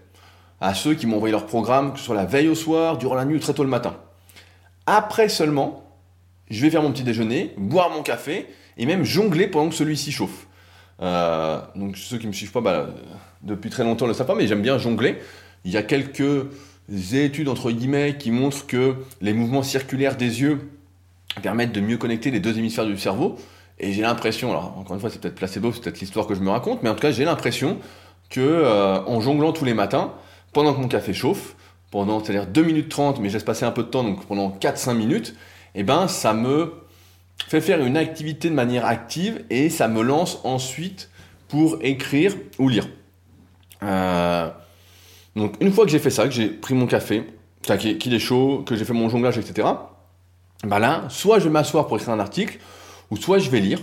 À 0.60 0.74
ceux 0.74 0.94
qui 0.94 1.06
m'ont 1.06 1.16
envoyé 1.16 1.32
leur 1.32 1.46
programme, 1.46 1.92
que 1.92 1.98
ce 1.98 2.04
soit 2.04 2.14
la 2.14 2.26
veille 2.26 2.48
au 2.48 2.54
soir, 2.54 2.98
durant 2.98 3.14
la 3.14 3.24
nuit 3.24 3.36
ou 3.36 3.40
très 3.40 3.54
tôt 3.54 3.62
le 3.62 3.70
matin. 3.70 3.96
Après 4.86 5.28
seulement, 5.28 5.85
je 6.50 6.60
vais 6.62 6.70
faire 6.70 6.82
mon 6.82 6.92
petit 6.92 7.02
déjeuner, 7.02 7.54
boire 7.56 7.90
mon 7.90 8.02
café 8.02 8.46
et 8.78 8.86
même 8.86 9.04
jongler 9.04 9.46
pendant 9.48 9.68
que 9.68 9.74
celui-ci 9.74 10.12
chauffe. 10.12 10.46
Euh, 11.02 11.60
donc 11.74 11.96
ceux 11.96 12.18
qui 12.18 12.26
me 12.26 12.32
suivent 12.32 12.52
pas 12.52 12.60
bah, 12.60 12.88
depuis 13.42 13.70
très 13.70 13.84
longtemps 13.84 14.06
le 14.06 14.14
savent 14.14 14.26
pas, 14.26 14.34
mais 14.34 14.46
j'aime 14.46 14.62
bien 14.62 14.78
jongler. 14.78 15.18
Il 15.64 15.70
y 15.70 15.76
a 15.76 15.82
quelques 15.82 16.46
études 17.12 17.48
entre 17.48 17.70
guillemets 17.70 18.16
qui 18.18 18.30
montrent 18.30 18.66
que 18.66 18.96
les 19.20 19.32
mouvements 19.32 19.62
circulaires 19.62 20.16
des 20.16 20.42
yeux 20.42 20.70
permettent 21.42 21.72
de 21.72 21.80
mieux 21.80 21.98
connecter 21.98 22.30
les 22.30 22.40
deux 22.40 22.58
hémisphères 22.58 22.86
du 22.86 22.96
cerveau. 22.96 23.36
Et 23.78 23.92
j'ai 23.92 24.02
l'impression, 24.02 24.50
alors 24.50 24.78
encore 24.78 24.94
une 24.94 25.00
fois 25.00 25.10
c'est 25.10 25.20
peut-être 25.20 25.34
placebo, 25.34 25.72
c'est 25.72 25.82
peut-être 25.82 26.00
l'histoire 26.00 26.26
que 26.26 26.34
je 26.34 26.40
me 26.40 26.50
raconte, 26.50 26.82
mais 26.82 26.88
en 26.88 26.94
tout 26.94 27.02
cas 27.02 27.10
j'ai 27.10 27.24
l'impression 27.24 27.78
que 28.30 28.40
euh, 28.40 29.02
en 29.04 29.20
jonglant 29.20 29.52
tous 29.52 29.66
les 29.66 29.74
matins, 29.74 30.14
pendant 30.52 30.72
que 30.72 30.80
mon 30.80 30.88
café 30.88 31.12
chauffe, 31.12 31.56
pendant 31.90 32.22
c'est-à-dire 32.22 32.46
2 32.46 32.62
minutes 32.62 32.88
30, 32.88 33.20
mais 33.20 33.28
je 33.28 33.34
laisse 33.34 33.44
passer 33.44 33.66
un 33.66 33.70
peu 33.72 33.82
de 33.82 33.88
temps, 33.88 34.02
donc 34.02 34.24
pendant 34.24 34.48
4-5 34.50 34.94
minutes, 34.94 35.34
eh 35.76 35.82
ben 35.82 36.08
ça 36.08 36.32
me 36.32 36.72
fait 37.48 37.60
faire 37.60 37.84
une 37.84 37.96
activité 37.96 38.48
de 38.48 38.54
manière 38.54 38.86
active 38.86 39.44
et 39.50 39.70
ça 39.70 39.88
me 39.88 40.02
lance 40.02 40.40
ensuite 40.42 41.10
pour 41.48 41.78
écrire 41.82 42.34
ou 42.58 42.68
lire. 42.68 42.88
Euh, 43.82 44.50
donc 45.36 45.54
une 45.60 45.70
fois 45.70 45.84
que 45.84 45.90
j'ai 45.90 45.98
fait 45.98 46.10
ça, 46.10 46.24
que 46.24 46.30
j'ai 46.32 46.48
pris 46.48 46.74
mon 46.74 46.86
café, 46.86 47.24
qu'il 47.62 48.14
est 48.14 48.18
chaud, 48.18 48.64
que 48.66 48.74
j'ai 48.74 48.84
fait 48.84 48.94
mon 48.94 49.08
jonglage, 49.08 49.38
etc. 49.38 49.68
Bah 50.64 50.78
là, 50.78 51.04
soit 51.08 51.38
je 51.38 51.44
vais 51.44 51.50
m'asseoir 51.50 51.86
pour 51.86 51.98
écrire 51.98 52.14
un 52.14 52.20
article, 52.20 52.58
ou 53.10 53.16
soit 53.16 53.38
je 53.38 53.50
vais 53.50 53.60
lire 53.60 53.80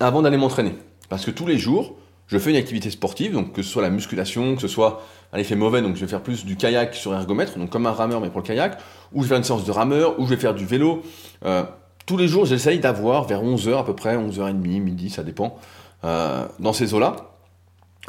avant 0.00 0.22
d'aller 0.22 0.36
m'entraîner. 0.36 0.74
Parce 1.08 1.24
que 1.24 1.30
tous 1.30 1.46
les 1.46 1.58
jours, 1.58 1.96
je 2.28 2.38
fais 2.38 2.50
une 2.50 2.56
activité 2.56 2.90
sportive, 2.90 3.32
donc 3.32 3.52
que 3.52 3.62
ce 3.62 3.70
soit 3.70 3.82
la 3.82 3.90
musculation, 3.90 4.54
que 4.54 4.60
ce 4.60 4.68
soit 4.68 5.02
un 5.32 5.38
effet 5.38 5.56
mauvais, 5.56 5.82
donc 5.82 5.96
je 5.96 6.02
vais 6.02 6.06
faire 6.06 6.22
plus 6.22 6.44
du 6.44 6.56
kayak 6.56 6.94
sur 6.94 7.14
ergomètre, 7.14 7.58
donc 7.58 7.70
comme 7.70 7.86
un 7.86 7.92
rameur 7.92 8.20
mais 8.20 8.28
pour 8.28 8.40
le 8.40 8.46
kayak, 8.46 8.78
ou 9.12 9.22
je 9.22 9.24
vais 9.24 9.28
faire 9.28 9.38
une 9.38 9.44
séance 9.44 9.64
de 9.64 9.72
rameur, 9.72 10.20
ou 10.20 10.24
je 10.24 10.30
vais 10.30 10.40
faire 10.40 10.54
du 10.54 10.66
vélo. 10.66 11.02
Euh, 11.44 11.64
tous 12.06 12.16
les 12.16 12.28
jours, 12.28 12.44
j'essaye 12.44 12.78
d'avoir 12.78 13.24
vers 13.24 13.42
11h 13.42 13.80
à 13.80 13.84
peu 13.84 13.94
près, 13.94 14.16
11h30, 14.16 14.54
midi, 14.54 15.10
ça 15.10 15.22
dépend, 15.22 15.58
euh, 16.04 16.46
dans 16.58 16.72
ces 16.72 16.94
eaux-là, 16.94 17.16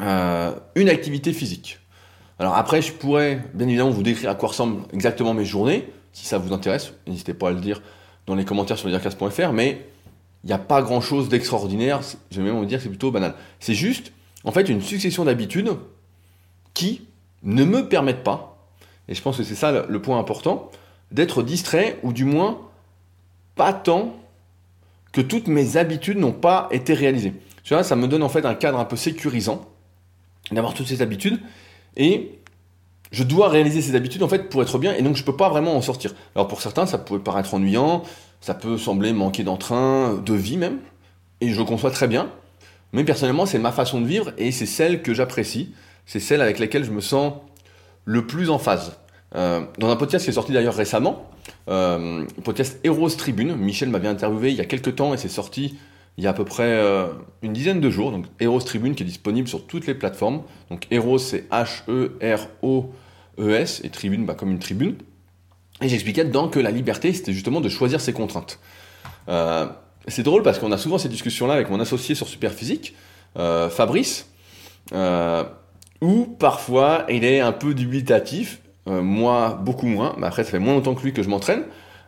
euh, 0.02 0.52
une 0.74 0.88
activité 0.88 1.32
physique. 1.32 1.78
Alors 2.38 2.56
après, 2.56 2.80
je 2.80 2.92
pourrais 2.92 3.42
bien 3.54 3.68
évidemment 3.68 3.90
vous 3.90 4.02
décrire 4.02 4.30
à 4.30 4.34
quoi 4.34 4.50
ressemblent 4.50 4.82
exactement 4.92 5.34
mes 5.34 5.44
journées, 5.44 5.90
si 6.12 6.26
ça 6.26 6.38
vous 6.38 6.52
intéresse, 6.52 6.92
n'hésitez 7.06 7.34
pas 7.34 7.48
à 7.48 7.52
le 7.52 7.60
dire 7.60 7.80
dans 8.26 8.34
les 8.34 8.44
commentaires 8.44 8.78
sur 8.78 8.88
leadercast.fr, 8.88 9.52
mais 9.52 9.86
il 10.44 10.46
n'y 10.46 10.52
a 10.52 10.58
pas 10.58 10.82
grand 10.82 11.00
chose 11.00 11.28
d'extraordinaire, 11.28 12.00
je 12.30 12.40
vais 12.40 12.46
même 12.46 12.58
vous 12.58 12.64
dire 12.64 12.78
que 12.78 12.84
c'est 12.84 12.88
plutôt 12.88 13.10
banal. 13.10 13.34
C'est 13.58 13.74
juste, 13.74 14.12
en 14.44 14.52
fait, 14.52 14.68
une 14.68 14.80
succession 14.80 15.24
d'habitudes 15.24 15.70
qui 16.72 17.02
ne 17.42 17.64
me 17.64 17.88
permettent 17.88 18.24
pas, 18.24 18.58
et 19.08 19.14
je 19.14 19.22
pense 19.22 19.36
que 19.36 19.42
c'est 19.42 19.54
ça 19.54 19.86
le 19.86 20.02
point 20.02 20.18
important, 20.18 20.70
d'être 21.10 21.42
distrait, 21.42 21.98
ou 22.02 22.12
du 22.12 22.24
moins 22.24 22.60
pas 23.54 23.72
tant 23.72 24.16
que 25.12 25.20
toutes 25.20 25.48
mes 25.48 25.76
habitudes 25.76 26.18
n'ont 26.18 26.32
pas 26.32 26.68
été 26.70 26.94
réalisées. 26.94 27.34
Tu 27.64 27.74
vois, 27.74 27.82
ça 27.82 27.96
me 27.96 28.06
donne 28.06 28.22
en 28.22 28.28
fait 28.28 28.46
un 28.46 28.54
cadre 28.54 28.78
un 28.78 28.84
peu 28.84 28.96
sécurisant 28.96 29.66
d'avoir 30.52 30.72
toutes 30.72 30.86
ces 30.86 31.02
habitudes, 31.02 31.40
et 31.96 32.38
je 33.10 33.24
dois 33.24 33.48
réaliser 33.48 33.82
ces 33.82 33.94
habitudes 33.94 34.22
en 34.22 34.28
fait 34.28 34.48
pour 34.48 34.62
être 34.62 34.78
bien 34.78 34.94
et 34.94 35.02
donc 35.02 35.16
je 35.16 35.24
peux 35.24 35.36
pas 35.36 35.48
vraiment 35.48 35.76
en 35.76 35.82
sortir. 35.82 36.14
Alors 36.34 36.48
pour 36.48 36.62
certains 36.62 36.86
ça 36.86 36.98
peut 36.98 37.18
paraître 37.18 37.54
ennuyant, 37.54 38.02
ça 38.40 38.54
peut 38.54 38.78
sembler 38.78 39.12
manquer 39.12 39.42
d'entrain, 39.42 40.14
de 40.24 40.34
vie 40.34 40.56
même, 40.56 40.78
et 41.40 41.50
je 41.50 41.58
le 41.58 41.64
conçois 41.64 41.90
très 41.90 42.08
bien. 42.08 42.30
Mais 42.92 43.04
personnellement 43.04 43.46
c'est 43.46 43.58
ma 43.58 43.72
façon 43.72 44.00
de 44.00 44.06
vivre 44.06 44.32
et 44.38 44.52
c'est 44.52 44.66
celle 44.66 45.02
que 45.02 45.14
j'apprécie, 45.14 45.74
c'est 46.06 46.20
celle 46.20 46.40
avec 46.40 46.58
laquelle 46.58 46.84
je 46.84 46.90
me 46.90 47.00
sens 47.00 47.34
le 48.04 48.26
plus 48.26 48.50
en 48.50 48.58
phase. 48.58 48.96
Euh, 49.36 49.60
dans 49.78 49.90
un 49.90 49.96
podcast 49.96 50.24
qui 50.24 50.30
est 50.30 50.34
sorti 50.34 50.52
d'ailleurs 50.52 50.74
récemment, 50.74 51.30
euh, 51.68 52.24
podcast 52.42 52.80
Heroes 52.84 53.10
Tribune, 53.10 53.54
Michel 53.54 53.88
m'avait 53.88 54.08
interviewé 54.08 54.50
il 54.50 54.56
y 54.56 54.60
a 54.60 54.64
quelques 54.64 54.96
temps 54.96 55.14
et 55.14 55.16
c'est 55.16 55.28
sorti 55.28 55.78
il 56.18 56.24
y 56.24 56.26
a 56.26 56.30
à 56.30 56.32
peu 56.32 56.44
près 56.44 56.64
euh, 56.64 57.06
une 57.42 57.52
dizaine 57.52 57.80
de 57.80 57.90
jours. 57.90 58.10
Donc 58.12 58.26
Heroes 58.40 58.60
Tribune 58.60 58.94
qui 58.94 59.02
est 59.02 59.06
disponible 59.06 59.48
sur 59.48 59.66
toutes 59.66 59.86
les 59.86 59.94
plateformes. 59.94 60.42
Donc 60.70 60.86
Heroes 60.90 61.18
c'est 61.18 61.48
H-E-R-O-E-S 61.50 62.20
et 63.84 63.90
Tribune 63.90 64.26
bah, 64.26 64.34
comme 64.34 64.50
une 64.50 64.58
tribune. 64.58 64.96
Et 65.82 65.88
j'expliquais 65.88 66.24
dedans 66.24 66.48
que 66.48 66.60
la 66.60 66.70
liberté 66.70 67.12
c'était 67.12 67.32
justement 67.32 67.60
de 67.60 67.68
choisir 67.68 68.00
ses 68.00 68.12
contraintes. 68.12 68.58
Euh, 69.28 69.66
c'est 70.08 70.22
drôle 70.22 70.42
parce 70.42 70.58
qu'on 70.58 70.72
a 70.72 70.78
souvent 70.78 70.98
ces 70.98 71.08
discussions-là 71.08 71.54
avec 71.54 71.70
mon 71.70 71.80
associé 71.80 72.14
sur 72.14 72.28
Superphysique, 72.28 72.94
euh, 73.38 73.70
Fabrice, 73.70 74.26
où 76.00 76.26
parfois 76.38 77.06
il 77.08 77.24
est 77.24 77.40
un 77.40 77.52
peu 77.52 77.74
dubitatif, 77.74 78.60
moi 78.86 79.60
beaucoup 79.62 79.86
moins, 79.86 80.14
mais 80.18 80.26
après 80.26 80.42
ça 80.44 80.50
fait 80.50 80.58
moins 80.58 80.74
longtemps 80.74 80.94
que 80.94 81.02
lui 81.02 81.12
que 81.12 81.22
je 81.22 81.28
m'entraîne 81.28 81.64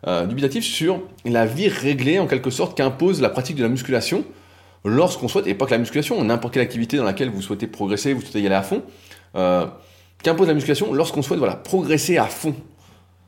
euh, 0.07 0.27
dubitatif 0.27 0.65
sur 0.65 1.01
la 1.25 1.47
vie 1.47 1.69
réglée 1.69 2.19
en 2.19 2.27
quelque 2.27 2.51
sorte 2.51 2.77
qu'impose 2.77 3.21
la 3.21 3.29
pratique 3.29 3.57
de 3.57 3.63
la 3.63 3.69
musculation 3.69 4.25
lorsqu'on 4.85 5.29
souhaite, 5.29 5.47
et 5.47 5.55
pas 5.55 5.67
que 5.67 5.71
la 5.71 5.79
musculation, 5.79 6.23
n'importe 6.25 6.55
quelle 6.55 6.63
activité 6.63 6.97
dans 6.97 7.05
laquelle 7.05 7.31
vous 7.31 7.43
souhaitez 7.43 7.67
progresser, 7.67 8.13
vous 8.13 8.21
souhaitez 8.21 8.41
y 8.41 8.47
aller 8.47 8.55
à 8.55 8.63
fond, 8.63 8.83
euh, 9.37 9.67
qu'impose 10.23 10.49
la 10.49 10.55
musculation 10.55 10.93
lorsqu'on 10.93 11.23
souhaite 11.23 11.39
voilà, 11.39 11.57
progresser 11.57 12.19
à 12.19 12.27
fond. 12.27 12.55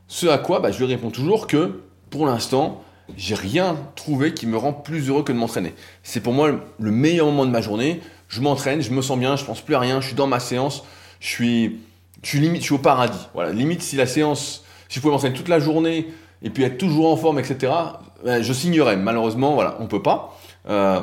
Ce 0.07 0.27
à 0.27 0.37
quoi 0.37 0.59
bah, 0.59 0.71
je 0.71 0.79
lui 0.79 0.85
réponds 0.85 1.11
toujours 1.11 1.47
que 1.47 1.81
pour 2.09 2.25
l'instant, 2.25 2.83
j'ai 3.17 3.35
rien 3.35 3.77
trouvé 3.95 4.33
qui 4.33 4.47
me 4.47 4.57
rend 4.57 4.73
plus 4.73 5.09
heureux 5.09 5.23
que 5.23 5.31
de 5.31 5.37
m'entraîner. 5.37 5.73
C'est 6.03 6.21
pour 6.21 6.33
moi 6.33 6.51
le 6.79 6.91
meilleur 6.91 7.27
moment 7.27 7.45
de 7.45 7.51
ma 7.51 7.61
journée. 7.61 8.01
Je 8.27 8.41
m'entraîne, 8.41 8.81
je 8.81 8.91
me 8.91 9.01
sens 9.01 9.17
bien, 9.19 9.35
je 9.35 9.45
pense 9.45 9.61
plus 9.61 9.75
à 9.75 9.79
rien, 9.79 10.01
je 10.01 10.07
suis 10.07 10.15
dans 10.15 10.27
ma 10.27 10.39
séance, 10.39 10.83
je 11.19 11.27
suis, 11.27 11.79
limite, 12.33 12.61
je 12.61 12.65
suis 12.65 12.73
au 12.73 12.79
paradis. 12.79 13.27
Voilà, 13.33 13.53
limite 13.53 13.81
si 13.81 13.95
la 13.95 14.07
séance, 14.07 14.63
si 14.89 14.95
je 14.95 15.01
pouvais 15.01 15.11
m'entraîner 15.11 15.35
toute 15.35 15.47
la 15.47 15.59
journée, 15.59 16.07
et 16.41 16.49
puis 16.49 16.63
être 16.63 16.77
toujours 16.77 17.11
en 17.11 17.17
forme, 17.17 17.39
etc., 17.39 17.71
ben, 18.23 18.41
je 18.41 18.53
signerais. 18.53 18.97
Malheureusement, 18.97 19.53
voilà, 19.53 19.77
on 19.79 19.87
peut 19.87 20.01
pas. 20.01 20.37
Euh, 20.67 21.01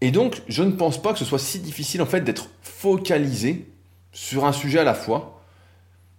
et 0.00 0.10
donc, 0.10 0.42
je 0.48 0.62
ne 0.62 0.72
pense 0.72 1.00
pas 1.00 1.12
que 1.12 1.18
ce 1.18 1.24
soit 1.24 1.38
si 1.38 1.60
difficile 1.60 2.02
en 2.02 2.06
fait 2.06 2.20
d'être 2.20 2.48
focalisé 2.62 3.66
sur 4.12 4.44
un 4.44 4.52
sujet 4.52 4.80
à 4.80 4.84
la 4.84 4.94
fois, 4.94 5.40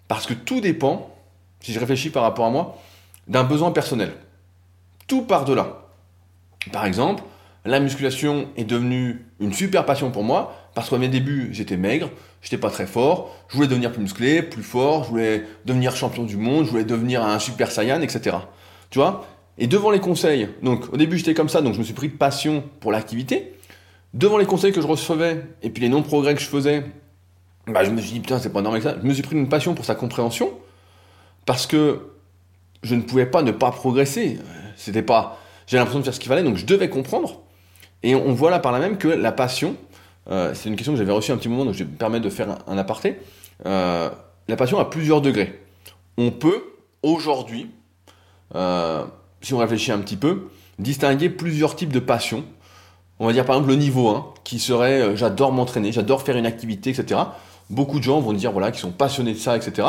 parce 0.07 0.25
que 0.25 0.33
tout 0.33 0.61
dépend, 0.61 1.15
si 1.59 1.73
je 1.73 1.79
réfléchis 1.79 2.09
par 2.09 2.23
rapport 2.23 2.45
à 2.45 2.49
moi, 2.49 2.77
d'un 3.27 3.43
besoin 3.43 3.71
personnel. 3.71 4.13
Tout 5.07 5.23
part 5.23 5.45
de 5.45 5.53
là. 5.53 5.87
Par 6.71 6.85
exemple, 6.85 7.23
la 7.63 7.79
musculation 7.79 8.47
est 8.57 8.63
devenue 8.63 9.25
une 9.39 9.53
super 9.53 9.85
passion 9.85 10.11
pour 10.11 10.23
moi, 10.23 10.55
parce 10.73 10.89
qu'à 10.89 10.97
mes 10.97 11.07
débuts, 11.07 11.49
j'étais 11.51 11.77
maigre, 11.77 12.09
j'étais 12.45 12.59
pas 12.59 12.69
très 12.69 12.85
fort, 12.85 13.35
je 13.49 13.55
voulais 13.55 13.67
devenir 13.67 13.91
plus 13.91 14.01
musclé, 14.01 14.43
plus 14.43 14.61
fort, 14.61 15.03
je 15.03 15.09
voulais 15.09 15.43
devenir 15.65 15.95
champion 15.95 16.23
du 16.23 16.37
monde, 16.37 16.65
je 16.65 16.69
voulais 16.69 16.85
devenir 16.85 17.25
un 17.25 17.39
super 17.39 17.71
saiyan, 17.71 18.01
etc. 18.01 18.37
Tu 18.91 18.99
vois? 18.99 19.25
Et 19.57 19.65
devant 19.65 19.89
les 19.89 19.99
conseils, 19.99 20.47
donc 20.61 20.93
au 20.93 20.97
début 20.97 21.17
j'étais 21.17 21.33
comme 21.33 21.49
ça, 21.49 21.61
donc 21.61 21.73
je 21.73 21.79
me 21.79 21.83
suis 21.83 21.95
pris 21.95 22.07
de 22.07 22.13
passion 22.13 22.63
pour 22.79 22.91
l'activité. 22.91 23.53
Devant 24.13 24.37
les 24.37 24.45
conseils 24.45 24.71
que 24.71 24.79
je 24.79 24.85
recevais, 24.85 25.43
et 25.63 25.71
puis 25.71 25.81
les 25.81 25.89
non-progrès 25.89 26.35
que 26.35 26.41
je 26.41 26.45
faisais, 26.45 26.85
bah, 27.65 27.83
je 27.83 27.89
me 27.89 27.99
suis 27.99 28.11
dit, 28.11 28.19
putain, 28.19 28.37
c'est 28.37 28.53
pas 28.53 28.61
normal 28.61 28.79
que 28.79 28.87
ça. 28.87 28.95
Je 29.01 29.07
me 29.07 29.13
suis 29.13 29.23
pris 29.23 29.35
une 29.35 29.49
passion 29.49 29.73
pour 29.73 29.83
sa 29.83 29.95
compréhension, 29.95 30.51
parce 31.47 31.65
que 31.65 32.11
je 32.83 32.93
ne 32.93 33.01
pouvais 33.01 33.25
pas 33.25 33.41
ne 33.41 33.51
pas 33.51 33.71
progresser. 33.71 34.37
C'était 34.77 35.01
pas. 35.01 35.39
J'avais 35.65 35.79
l'impression 35.79 35.99
de 35.99 36.05
faire 36.05 36.13
ce 36.13 36.19
qu'il 36.19 36.29
fallait, 36.29 36.43
donc 36.43 36.57
je 36.57 36.65
devais 36.65 36.89
comprendre. 36.89 37.41
Et 38.03 38.13
on 38.13 38.33
voit 38.33 38.51
là 38.51 38.59
par 38.59 38.71
là 38.71 38.79
même 38.79 38.97
que 38.97 39.07
la 39.07 39.31
passion, 39.31 39.75
euh, 40.29 40.53
c'est 40.53 40.69
une 40.69 40.75
question 40.75 40.93
que 40.93 40.97
j'avais 40.97 41.11
reçue 41.11 41.31
un 41.31 41.37
petit 41.37 41.49
moment, 41.49 41.65
donc 41.65 41.73
je 41.73 41.79
vais 41.83 41.89
me 41.89 41.95
permettre 41.95 42.25
de 42.25 42.29
faire 42.29 42.57
un, 42.67 42.77
aparté. 42.77 43.17
Euh, 43.65 44.09
la 44.47 44.55
passion 44.55 44.79
a 44.79 44.85
plusieurs 44.85 45.21
degrés. 45.21 45.61
On 46.17 46.31
peut, 46.31 46.63
aujourd'hui, 47.03 47.69
euh, 48.55 49.05
si 49.41 49.53
on 49.53 49.57
réfléchit 49.59 49.91
un 49.91 49.99
petit 49.99 50.17
peu, 50.17 50.49
distinguer 50.79 51.29
plusieurs 51.29 51.75
types 51.75 51.93
de 51.93 51.99
passion. 51.99 52.43
On 53.19 53.27
va 53.27 53.33
dire 53.33 53.45
par 53.45 53.55
exemple 53.55 53.71
le 53.71 53.77
niveau 53.77 54.09
1, 54.09 54.33
qui 54.43 54.59
serait 54.59 55.15
j'adore 55.15 55.51
m'entraîner, 55.53 55.91
j'adore 55.91 56.21
faire 56.21 56.35
une 56.35 56.45
activité, 56.45 56.89
etc. 56.89 57.21
Beaucoup 57.69 57.99
de 57.99 58.03
gens 58.03 58.19
vont 58.19 58.33
dire 58.33 58.51
voilà, 58.51 58.71
qu'ils 58.71 58.81
sont 58.81 58.91
passionnés 58.91 59.33
de 59.33 59.37
ça, 59.37 59.55
etc. 59.55 59.87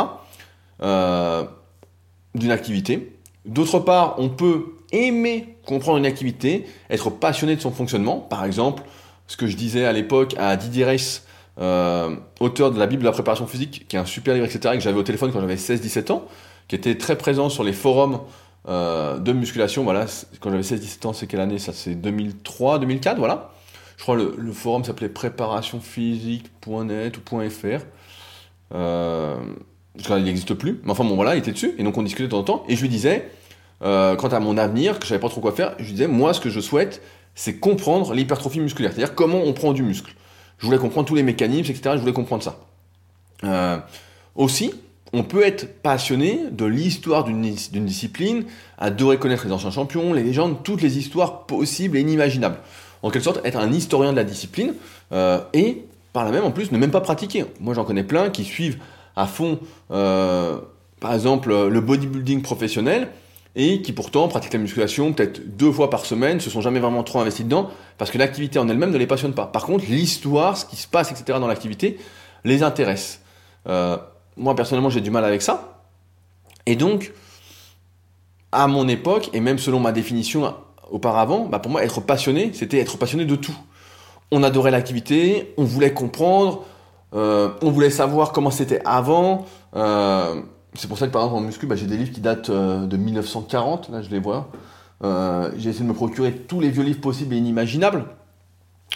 d'une 0.80 2.50
activité. 2.50 3.16
D'autre 3.44 3.80
part, 3.80 4.14
on 4.18 4.28
peut 4.28 4.76
aimer 4.92 5.56
comprendre 5.66 5.98
une 5.98 6.06
activité, 6.06 6.66
être 6.90 7.10
passionné 7.10 7.56
de 7.56 7.60
son 7.60 7.72
fonctionnement. 7.72 8.18
Par 8.18 8.44
exemple, 8.44 8.82
ce 9.26 9.36
que 9.36 9.46
je 9.46 9.56
disais 9.56 9.84
à 9.84 9.92
l'époque 9.92 10.34
à 10.38 10.56
Didier 10.56 10.84
Reiss, 10.84 11.24
euh, 11.58 12.14
auteur 12.40 12.70
de 12.70 12.78
la 12.78 12.86
Bible 12.86 13.02
de 13.02 13.06
la 13.06 13.12
préparation 13.12 13.46
physique, 13.46 13.86
qui 13.88 13.96
est 13.96 13.98
un 13.98 14.04
super 14.04 14.34
livre, 14.34 14.46
etc., 14.46 14.74
que 14.74 14.80
j'avais 14.80 14.98
au 14.98 15.02
téléphone 15.02 15.32
quand 15.32 15.40
j'avais 15.40 15.56
16-17 15.56 16.12
ans, 16.12 16.26
qui 16.68 16.76
était 16.76 16.98
très 16.98 17.16
présent 17.16 17.48
sur 17.48 17.64
les 17.64 17.72
forums 17.72 18.20
euh, 18.68 19.18
de 19.18 19.32
musculation. 19.32 19.84
Voilà, 19.84 20.06
quand 20.40 20.50
j'avais 20.50 20.62
16-17 20.62 21.06
ans, 21.06 21.12
c'est 21.12 21.26
quelle 21.26 21.40
année? 21.40 21.58
Ça, 21.58 21.72
c'est 21.72 21.94
2003, 21.94 22.78
2004, 22.80 23.18
voilà. 23.18 23.52
Je 23.96 24.02
crois 24.02 24.16
le, 24.16 24.34
le 24.36 24.52
forum 24.52 24.84
s'appelait 24.84 25.08
préparationphysique.net 25.08 27.16
ou 27.16 27.22
.fr. 27.48 27.86
Euh, 28.74 29.36
n'existe 30.10 30.54
plus, 30.54 30.80
mais 30.84 30.90
enfin 30.90 31.04
bon 31.04 31.14
voilà, 31.14 31.36
il 31.36 31.38
était 31.38 31.52
dessus, 31.52 31.74
et 31.78 31.82
donc 31.82 31.96
on 31.96 32.02
discutait 32.02 32.26
de 32.26 32.30
temps 32.30 32.40
en 32.40 32.44
temps, 32.44 32.64
et 32.68 32.76
je 32.76 32.82
lui 32.82 32.88
disais, 32.88 33.30
euh, 33.82 34.16
quant 34.16 34.28
à 34.28 34.40
mon 34.40 34.58
avenir, 34.58 34.98
que 34.98 35.04
je 35.04 35.10
savais 35.10 35.20
pas 35.20 35.28
trop 35.28 35.40
quoi 35.40 35.52
faire, 35.52 35.74
je 35.78 35.90
disais, 35.90 36.08
moi, 36.08 36.34
ce 36.34 36.40
que 36.40 36.50
je 36.50 36.60
souhaite, 36.60 37.02
c'est 37.36 37.56
comprendre 37.56 38.14
l'hypertrophie 38.14 38.60
musculaire, 38.60 38.92
c'est-à-dire 38.92 39.14
comment 39.14 39.42
on 39.44 39.52
prend 39.52 39.72
du 39.72 39.84
muscle. 39.84 40.14
Je 40.58 40.66
voulais 40.66 40.78
comprendre 40.78 41.06
tous 41.06 41.14
les 41.14 41.22
mécanismes, 41.22 41.70
etc. 41.70 41.90
Je 41.94 42.00
voulais 42.00 42.14
comprendre 42.14 42.42
ça. 42.42 42.58
Euh, 43.44 43.78
aussi, 44.34 44.72
on 45.12 45.22
peut 45.22 45.44
être 45.44 45.82
passionné 45.82 46.40
de 46.50 46.64
l'histoire 46.64 47.24
d'une 47.24 47.42
discipline, 47.42 48.44
adorer 48.78 49.18
connaître 49.18 49.44
les 49.44 49.52
anciens 49.52 49.70
champions, 49.70 50.14
les 50.14 50.22
légendes, 50.22 50.62
toutes 50.64 50.80
les 50.80 50.98
histoires 50.98 51.44
possibles 51.44 51.98
et 51.98 52.00
inimaginables. 52.00 52.58
En 53.02 53.10
quelque 53.10 53.24
sorte, 53.24 53.44
être 53.44 53.58
un 53.58 53.70
historien 53.70 54.12
de 54.12 54.16
la 54.16 54.24
discipline 54.24 54.74
euh, 55.12 55.38
et 55.52 55.84
par 56.14 56.24
là 56.24 56.30
même, 56.30 56.44
en 56.44 56.50
plus, 56.50 56.72
ne 56.72 56.78
même 56.78 56.90
pas 56.90 57.02
pratiquer. 57.02 57.44
Moi, 57.60 57.74
j'en 57.74 57.84
connais 57.84 58.02
plein 58.02 58.30
qui 58.30 58.44
suivent 58.44 58.78
à 59.14 59.26
fond, 59.26 59.58
euh, 59.90 60.58
par 61.00 61.12
exemple, 61.12 61.50
le 61.68 61.80
bodybuilding 61.82 62.40
professionnel 62.40 63.08
et 63.56 63.80
qui 63.80 63.92
pourtant 63.92 64.28
pratiquent 64.28 64.52
la 64.52 64.58
musculation 64.58 65.14
peut-être 65.14 65.56
deux 65.56 65.72
fois 65.72 65.88
par 65.88 66.04
semaine, 66.04 66.38
se 66.40 66.50
sont 66.50 66.60
jamais 66.60 66.78
vraiment 66.78 67.02
trop 67.02 67.20
investis 67.20 67.44
dedans, 67.44 67.70
parce 67.96 68.10
que 68.10 68.18
l'activité 68.18 68.58
en 68.58 68.68
elle-même 68.68 68.90
ne 68.90 68.98
les 68.98 69.06
passionne 69.06 69.32
pas. 69.32 69.46
Par 69.46 69.64
contre, 69.64 69.86
l'histoire, 69.88 70.58
ce 70.58 70.66
qui 70.66 70.76
se 70.76 70.86
passe, 70.86 71.10
etc. 71.10 71.38
dans 71.40 71.48
l'activité, 71.48 71.98
les 72.44 72.62
intéresse. 72.62 73.22
Euh, 73.66 73.96
moi, 74.36 74.54
personnellement, 74.54 74.90
j'ai 74.90 75.00
du 75.00 75.10
mal 75.10 75.24
avec 75.24 75.40
ça. 75.40 75.82
Et 76.66 76.76
donc, 76.76 77.12
à 78.52 78.66
mon 78.66 78.86
époque, 78.88 79.30
et 79.32 79.40
même 79.40 79.58
selon 79.58 79.80
ma 79.80 79.92
définition 79.92 80.54
auparavant, 80.90 81.46
bah 81.46 81.58
pour 81.58 81.72
moi, 81.72 81.82
être 81.82 82.02
passionné, 82.02 82.50
c'était 82.52 82.78
être 82.78 82.98
passionné 82.98 83.24
de 83.24 83.36
tout. 83.36 83.56
On 84.30 84.42
adorait 84.42 84.70
l'activité, 84.70 85.54
on 85.56 85.64
voulait 85.64 85.94
comprendre, 85.94 86.64
euh, 87.14 87.50
on 87.62 87.70
voulait 87.70 87.90
savoir 87.90 88.32
comment 88.32 88.50
c'était 88.50 88.82
avant. 88.84 89.46
Euh, 89.74 90.42
c'est 90.78 90.88
pour 90.88 90.98
ça 90.98 91.06
que 91.06 91.12
par 91.12 91.22
exemple 91.22 91.42
en 91.42 91.46
muscu, 91.46 91.66
bah, 91.66 91.76
j'ai 91.76 91.86
des 91.86 91.96
livres 91.96 92.12
qui 92.12 92.20
datent 92.20 92.50
euh, 92.50 92.86
de 92.86 92.96
1940, 92.96 93.88
là 93.90 94.02
je 94.02 94.10
les 94.10 94.18
vois. 94.18 94.50
Euh, 95.04 95.50
j'ai 95.56 95.70
essayé 95.70 95.84
de 95.84 95.88
me 95.88 95.94
procurer 95.94 96.32
tous 96.32 96.60
les 96.60 96.70
vieux 96.70 96.82
livres 96.82 97.00
possibles 97.00 97.34
et 97.34 97.38
inimaginables. 97.38 98.06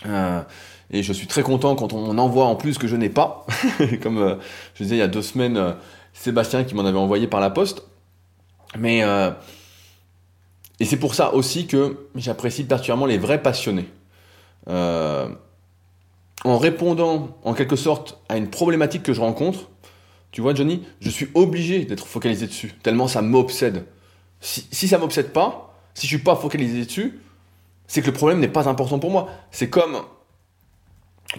Euh, 0.07 0.40
et 0.90 1.03
je 1.03 1.12
suis 1.12 1.27
très 1.27 1.43
content 1.43 1.75
quand 1.77 1.93
on 1.93 2.16
envoie 2.19 2.47
en 2.47 2.57
plus 2.57 2.79
que 2.79 2.87
je 2.87 2.97
n'ai 2.97 3.11
pas. 3.11 3.47
Comme 4.03 4.38
je 4.75 4.83
disais 4.83 4.97
il 4.97 4.99
y 4.99 5.03
a 5.03 5.09
deux 5.09 5.23
semaines, 5.23 5.75
Sébastien 6.12 6.64
qui 6.64 6.75
m'en 6.75 6.85
avait 6.85 6.99
envoyé 6.99 7.27
par 7.27 7.40
la 7.40 7.51
poste. 7.51 7.83
Mais 8.79 9.03
et 10.81 10.85
c'est 10.85 10.97
pour 10.97 11.14
ça 11.14 11.35
aussi 11.35 11.66
que 11.66 12.09
j'apprécie 12.14 12.64
particulièrement 12.64 13.07
les 13.07 13.19
vrais 13.19 13.43
passionnés. 13.43 13.88
en 14.66 15.29
répondant 16.45 17.37
en 17.45 17.55
quelque 17.55 17.77
sorte 17.77 18.19
à 18.29 18.37
une 18.37 18.49
problématique 18.49 19.03
que 19.03 19.12
je 19.12 19.21
rencontre, 19.21 19.69
tu 20.33 20.40
vois, 20.40 20.55
Johnny, 20.55 20.83
je 21.01 21.11
suis 21.11 21.29
obligé 21.35 21.85
d'être 21.85 22.07
focalisé 22.07 22.47
dessus, 22.47 22.73
tellement 22.83 23.09
ça 23.09 23.23
m'obsède. 23.23 23.85
Si, 24.40 24.66
si 24.71 24.88
ça 24.88 24.99
m'obsède 24.99 25.33
pas, 25.33 25.75
si 25.95 26.07
je 26.07 26.16
suis 26.16 26.25
pas 26.25 26.37
focalisé 26.37 26.85
dessus, 26.85 27.21
c'est 27.87 28.01
que 28.01 28.07
le 28.07 28.12
problème 28.12 28.38
n'est 28.38 28.49
pas 28.49 28.69
important 28.69 28.99
pour 28.99 29.11
moi. 29.11 29.29
C'est 29.51 29.69
comme 29.69 30.03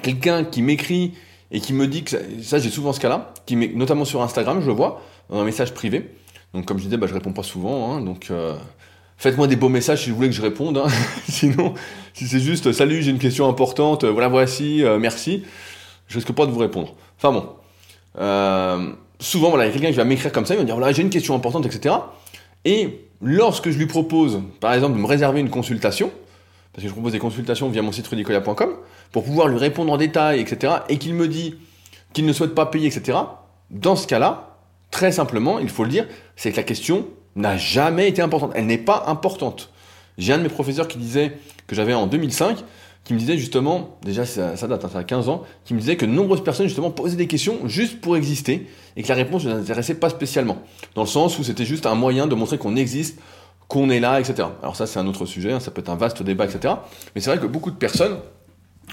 quelqu'un 0.01 0.43
qui 0.43 0.61
m'écrit 0.61 1.13
et 1.51 1.59
qui 1.59 1.73
me 1.73 1.87
dit 1.87 2.03
que 2.03 2.17
ça, 2.41 2.59
j'ai 2.59 2.69
souvent 2.69 2.93
ce 2.93 2.99
cas-là, 2.99 3.33
qui 3.45 3.55
notamment 3.55 4.05
sur 4.05 4.21
Instagram, 4.21 4.61
je 4.61 4.67
le 4.67 4.73
vois 4.73 5.01
dans 5.29 5.39
un 5.39 5.45
message 5.45 5.73
privé. 5.73 6.13
Donc 6.53 6.65
comme 6.65 6.77
je 6.77 6.83
disais, 6.83 6.97
bah, 6.97 7.07
je 7.07 7.13
réponds 7.13 7.33
pas 7.33 7.43
souvent, 7.43 7.93
hein, 7.93 8.01
donc 8.01 8.27
euh, 8.31 8.57
faites-moi 9.17 9.47
des 9.47 9.55
beaux 9.55 9.69
messages 9.69 10.03
si 10.03 10.09
vous 10.09 10.17
voulez 10.17 10.29
que 10.29 10.35
je 10.35 10.41
réponde. 10.41 10.77
Hein. 10.77 10.87
Sinon, 11.29 11.73
si 12.13 12.27
c'est 12.27 12.39
juste 12.39 12.71
salut, 12.73 13.01
j'ai 13.01 13.11
une 13.11 13.19
question 13.19 13.47
importante, 13.47 14.03
voilà 14.03 14.27
voici, 14.27 14.83
euh, 14.83 14.99
merci, 14.99 15.43
je 16.07 16.15
risque 16.15 16.33
pas 16.33 16.45
de 16.45 16.51
vous 16.51 16.59
répondre. 16.59 16.95
Enfin 17.17 17.31
bon, 17.31 17.47
souvent, 18.15 19.49
voilà, 19.49 19.65
il 19.65 19.67
y 19.67 19.69
a 19.69 19.73
quelqu'un 19.73 19.89
qui 19.89 19.97
va 19.97 20.03
m'écrire 20.03 20.31
comme 20.31 20.45
ça, 20.45 20.53
il 20.53 20.57
va 20.57 20.63
me 20.63 20.67
dire 20.67 20.75
voilà, 20.75 20.91
j'ai 20.91 21.01
une 21.01 21.09
question 21.09 21.35
importante, 21.35 21.65
etc. 21.65 21.95
Et 22.65 23.07
lorsque 23.21 23.69
je 23.69 23.77
lui 23.77 23.87
propose, 23.87 24.41
par 24.59 24.73
exemple, 24.73 24.95
de 24.95 25.01
me 25.01 25.07
réserver 25.07 25.39
une 25.39 25.49
consultation, 25.49 26.11
parce 26.73 26.83
que 26.83 26.89
je 26.89 26.93
propose 26.93 27.11
des 27.11 27.19
consultations 27.19 27.69
via 27.69 27.81
mon 27.81 27.91
site 27.91 28.07
rudicoya.com, 28.07 28.75
pour 29.11 29.23
pouvoir 29.23 29.47
lui 29.47 29.57
répondre 29.57 29.91
en 29.91 29.97
détail, 29.97 30.39
etc., 30.39 30.73
et 30.89 30.97
qu'il 30.97 31.13
me 31.13 31.27
dit 31.27 31.55
qu'il 32.13 32.25
ne 32.25 32.33
souhaite 32.33 32.55
pas 32.55 32.65
payer, 32.65 32.87
etc., 32.87 33.17
dans 33.69 33.95
ce 33.95 34.07
cas-là, 34.07 34.57
très 34.89 35.11
simplement, 35.11 35.59
il 35.59 35.69
faut 35.69 35.83
le 35.83 35.89
dire, 35.89 36.07
c'est 36.35 36.51
que 36.51 36.57
la 36.57 36.63
question 36.63 37.07
n'a 37.35 37.57
jamais 37.57 38.09
été 38.09 38.21
importante. 38.21 38.51
Elle 38.55 38.65
n'est 38.65 38.77
pas 38.77 39.05
importante. 39.07 39.71
J'ai 40.17 40.33
un 40.33 40.37
de 40.37 40.43
mes 40.43 40.49
professeurs 40.49 40.87
qui 40.87 40.97
disait, 40.97 41.37
que 41.67 41.75
j'avais 41.75 41.93
en 41.93 42.07
2005, 42.07 42.57
qui 43.03 43.13
me 43.13 43.19
disait 43.19 43.37
justement, 43.37 43.97
déjà 44.03 44.25
ça, 44.25 44.55
date, 44.67 44.85
hein, 44.85 44.89
ça 44.91 44.99
a 44.99 45.03
15 45.03 45.29
ans, 45.29 45.43
qui 45.65 45.73
me 45.73 45.79
disait 45.79 45.95
que 45.95 46.05
de 46.05 46.11
nombreuses 46.11 46.43
personnes 46.43 46.67
justement 46.67 46.91
posaient 46.91 47.15
des 47.15 47.27
questions 47.27 47.67
juste 47.67 47.99
pour 47.99 48.15
exister 48.15 48.67
et 48.95 49.03
que 49.03 49.07
la 49.09 49.15
réponse 49.15 49.45
ne 49.45 49.53
les 49.53 49.59
intéressait 49.59 49.95
pas 49.95 50.09
spécialement. 50.09 50.59
Dans 50.93 51.01
le 51.01 51.07
sens 51.07 51.39
où 51.39 51.43
c'était 51.43 51.65
juste 51.65 51.85
un 51.85 51.95
moyen 51.95 52.27
de 52.27 52.35
montrer 52.35 52.57
qu'on 52.57 52.75
existe, 52.75 53.19
qu'on 53.67 53.89
est 53.89 53.99
là, 53.99 54.19
etc. 54.19 54.49
Alors 54.61 54.75
ça 54.75 54.85
c'est 54.85 54.99
un 54.99 55.07
autre 55.07 55.25
sujet, 55.25 55.51
hein, 55.51 55.59
ça 55.59 55.71
peut 55.71 55.81
être 55.81 55.89
un 55.89 55.95
vaste 55.95 56.21
débat, 56.21 56.45
etc. 56.45 56.75
Mais 57.15 57.21
c'est 57.21 57.29
vrai 57.31 57.39
que 57.39 57.47
beaucoup 57.47 57.71
de 57.71 57.77
personnes 57.77 58.17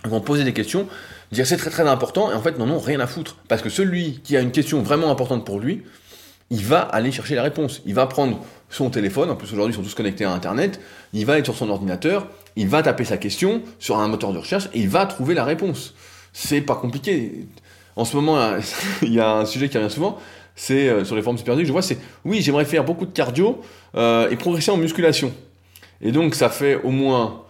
vont 0.04 0.20
poser 0.20 0.44
des 0.44 0.52
questions, 0.52 0.86
dire 1.32 1.46
c'est 1.46 1.56
très 1.56 1.70
très 1.70 1.86
important 1.86 2.30
et 2.30 2.34
en 2.34 2.40
fait 2.40 2.58
n'en 2.58 2.68
ont 2.70 2.78
rien 2.78 3.00
à 3.00 3.06
foutre. 3.06 3.36
Parce 3.48 3.60
que 3.60 3.68
celui 3.68 4.20
qui 4.20 4.36
a 4.36 4.40
une 4.40 4.52
question 4.52 4.80
vraiment 4.82 5.10
importante 5.10 5.44
pour 5.44 5.60
lui, 5.60 5.82
il 6.50 6.64
va 6.64 6.80
aller 6.80 7.12
chercher 7.12 7.34
la 7.34 7.42
réponse. 7.42 7.82
Il 7.84 7.94
va 7.94 8.06
prendre 8.06 8.40
son 8.70 8.90
téléphone, 8.90 9.30
en 9.30 9.36
plus 9.36 9.52
aujourd'hui 9.52 9.74
ils 9.74 9.76
sont 9.76 9.82
tous 9.82 9.94
connectés 9.94 10.24
à 10.24 10.32
Internet, 10.32 10.80
il 11.12 11.26
va 11.26 11.38
être 11.38 11.44
sur 11.44 11.56
son 11.56 11.68
ordinateur, 11.70 12.26
il 12.58 12.66
va 12.66 12.82
taper 12.82 13.04
sa 13.04 13.16
question 13.18 13.62
sur 13.78 13.98
un 13.98 14.08
moteur 14.08 14.32
de 14.32 14.38
recherche 14.38 14.68
et 14.74 14.80
il 14.80 14.88
va 14.88 15.06
trouver 15.06 15.32
la 15.32 15.44
réponse. 15.44 15.94
C'est 16.32 16.60
pas 16.60 16.74
compliqué. 16.74 17.46
En 17.94 18.04
ce 18.04 18.16
moment, 18.16 18.36
il 19.02 19.14
y 19.14 19.20
a 19.20 19.30
un 19.30 19.44
sujet 19.44 19.68
qui 19.68 19.78
revient 19.78 19.92
souvent, 19.92 20.18
c'est 20.56 20.88
euh, 20.88 21.04
sur 21.04 21.14
les 21.14 21.22
formes 21.22 21.38
superphysiques, 21.38 21.68
je 21.68 21.72
vois, 21.72 21.82
c'est 21.82 21.98
oui, 22.24 22.42
j'aimerais 22.42 22.64
faire 22.64 22.82
beaucoup 22.82 23.06
de 23.06 23.12
cardio 23.12 23.60
euh, 23.94 24.28
et 24.28 24.34
progresser 24.34 24.72
en 24.72 24.76
musculation. 24.76 25.32
Et 26.00 26.10
donc 26.10 26.34
ça 26.34 26.50
fait 26.50 26.74
au 26.82 26.90
moins, 26.90 27.44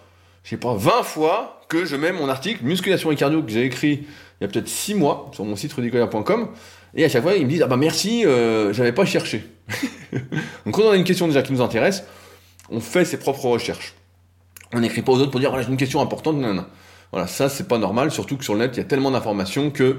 je 0.45 0.51
sais 0.51 0.57
pas, 0.59 0.75
20 0.75 1.03
fois 1.05 1.63
que 1.71 1.87
je 1.87 1.97
mets 1.97 2.13
mon 2.13 2.29
article 2.29 2.63
musculation 2.65 3.11
et 3.11 3.17
cardio 3.17 3.43
que 3.43 3.51
j'ai 3.51 3.65
écrit 3.65 4.05
il 4.41 4.45
y 4.45 4.47
a 4.47 4.49
peut-être 4.49 4.69
6 4.69 4.95
mois 4.95 5.31
sur 5.33 5.45
mon 5.47 5.57
site 5.57 5.73
rudicoya.com 5.73 6.49
et 6.95 7.05
à 7.05 7.09
chaque 7.09 7.23
fois 7.23 7.35
ils 7.35 7.47
me 7.47 7.51
disent 7.51 7.63
ah 7.63 7.67
bah 7.67 7.79
merci, 7.79 8.27
euh, 8.27 8.75
j'avais 8.75 8.93
pas 8.93 9.07
cherché. 9.07 9.43
donc 10.13 10.75
quand 10.75 10.83
on 10.83 10.91
a 10.91 10.97
une 10.97 11.05
question 11.05 11.27
déjà 11.27 11.41
qui 11.41 11.53
nous 11.55 11.63
intéresse, 11.63 12.05
on 12.71 12.81
fait 12.81 13.07
ses 13.07 13.19
propres 13.19 13.47
recherches. 13.47 13.95
On 14.73 14.81
n'écrit 14.81 15.03
pas 15.03 15.13
aux 15.13 15.19
autres 15.19 15.31
pour 15.31 15.41
dire 15.41 15.51
voilà 15.51 15.65
j'ai 15.65 15.71
une 15.71 15.77
question 15.77 16.01
importante. 16.01 16.37
Non, 16.37 16.55
non. 16.55 16.67
Voilà, 17.13 17.27
ça 17.27 17.49
c'est 17.49 17.69
pas 17.69 17.79
normal, 17.79 18.11
surtout 18.11 18.37
que 18.37 18.45
sur 18.45 18.55
le 18.55 18.61
net 18.61 18.73
il 18.75 18.79
y 18.79 18.83
a 18.83 18.85
tellement 18.85 19.11
d'informations 19.11 19.71
que 19.71 19.97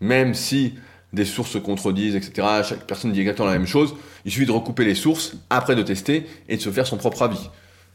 même 0.00 0.34
si 0.34 0.74
des 1.12 1.24
sources 1.24 1.50
se 1.50 1.58
contredisent, 1.58 2.16
etc., 2.16 2.48
chaque 2.64 2.86
personne 2.86 3.12
dit 3.12 3.20
exactement 3.20 3.48
la 3.48 3.58
même 3.58 3.66
chose, 3.66 3.94
il 4.24 4.32
suffit 4.32 4.46
de 4.46 4.52
recouper 4.52 4.84
les 4.84 4.94
sources, 4.94 5.34
après 5.50 5.76
de 5.76 5.82
tester 5.82 6.26
et 6.48 6.56
de 6.56 6.62
se 6.62 6.70
faire 6.70 6.86
son 6.86 6.96
propre 6.96 7.22
avis. 7.22 7.50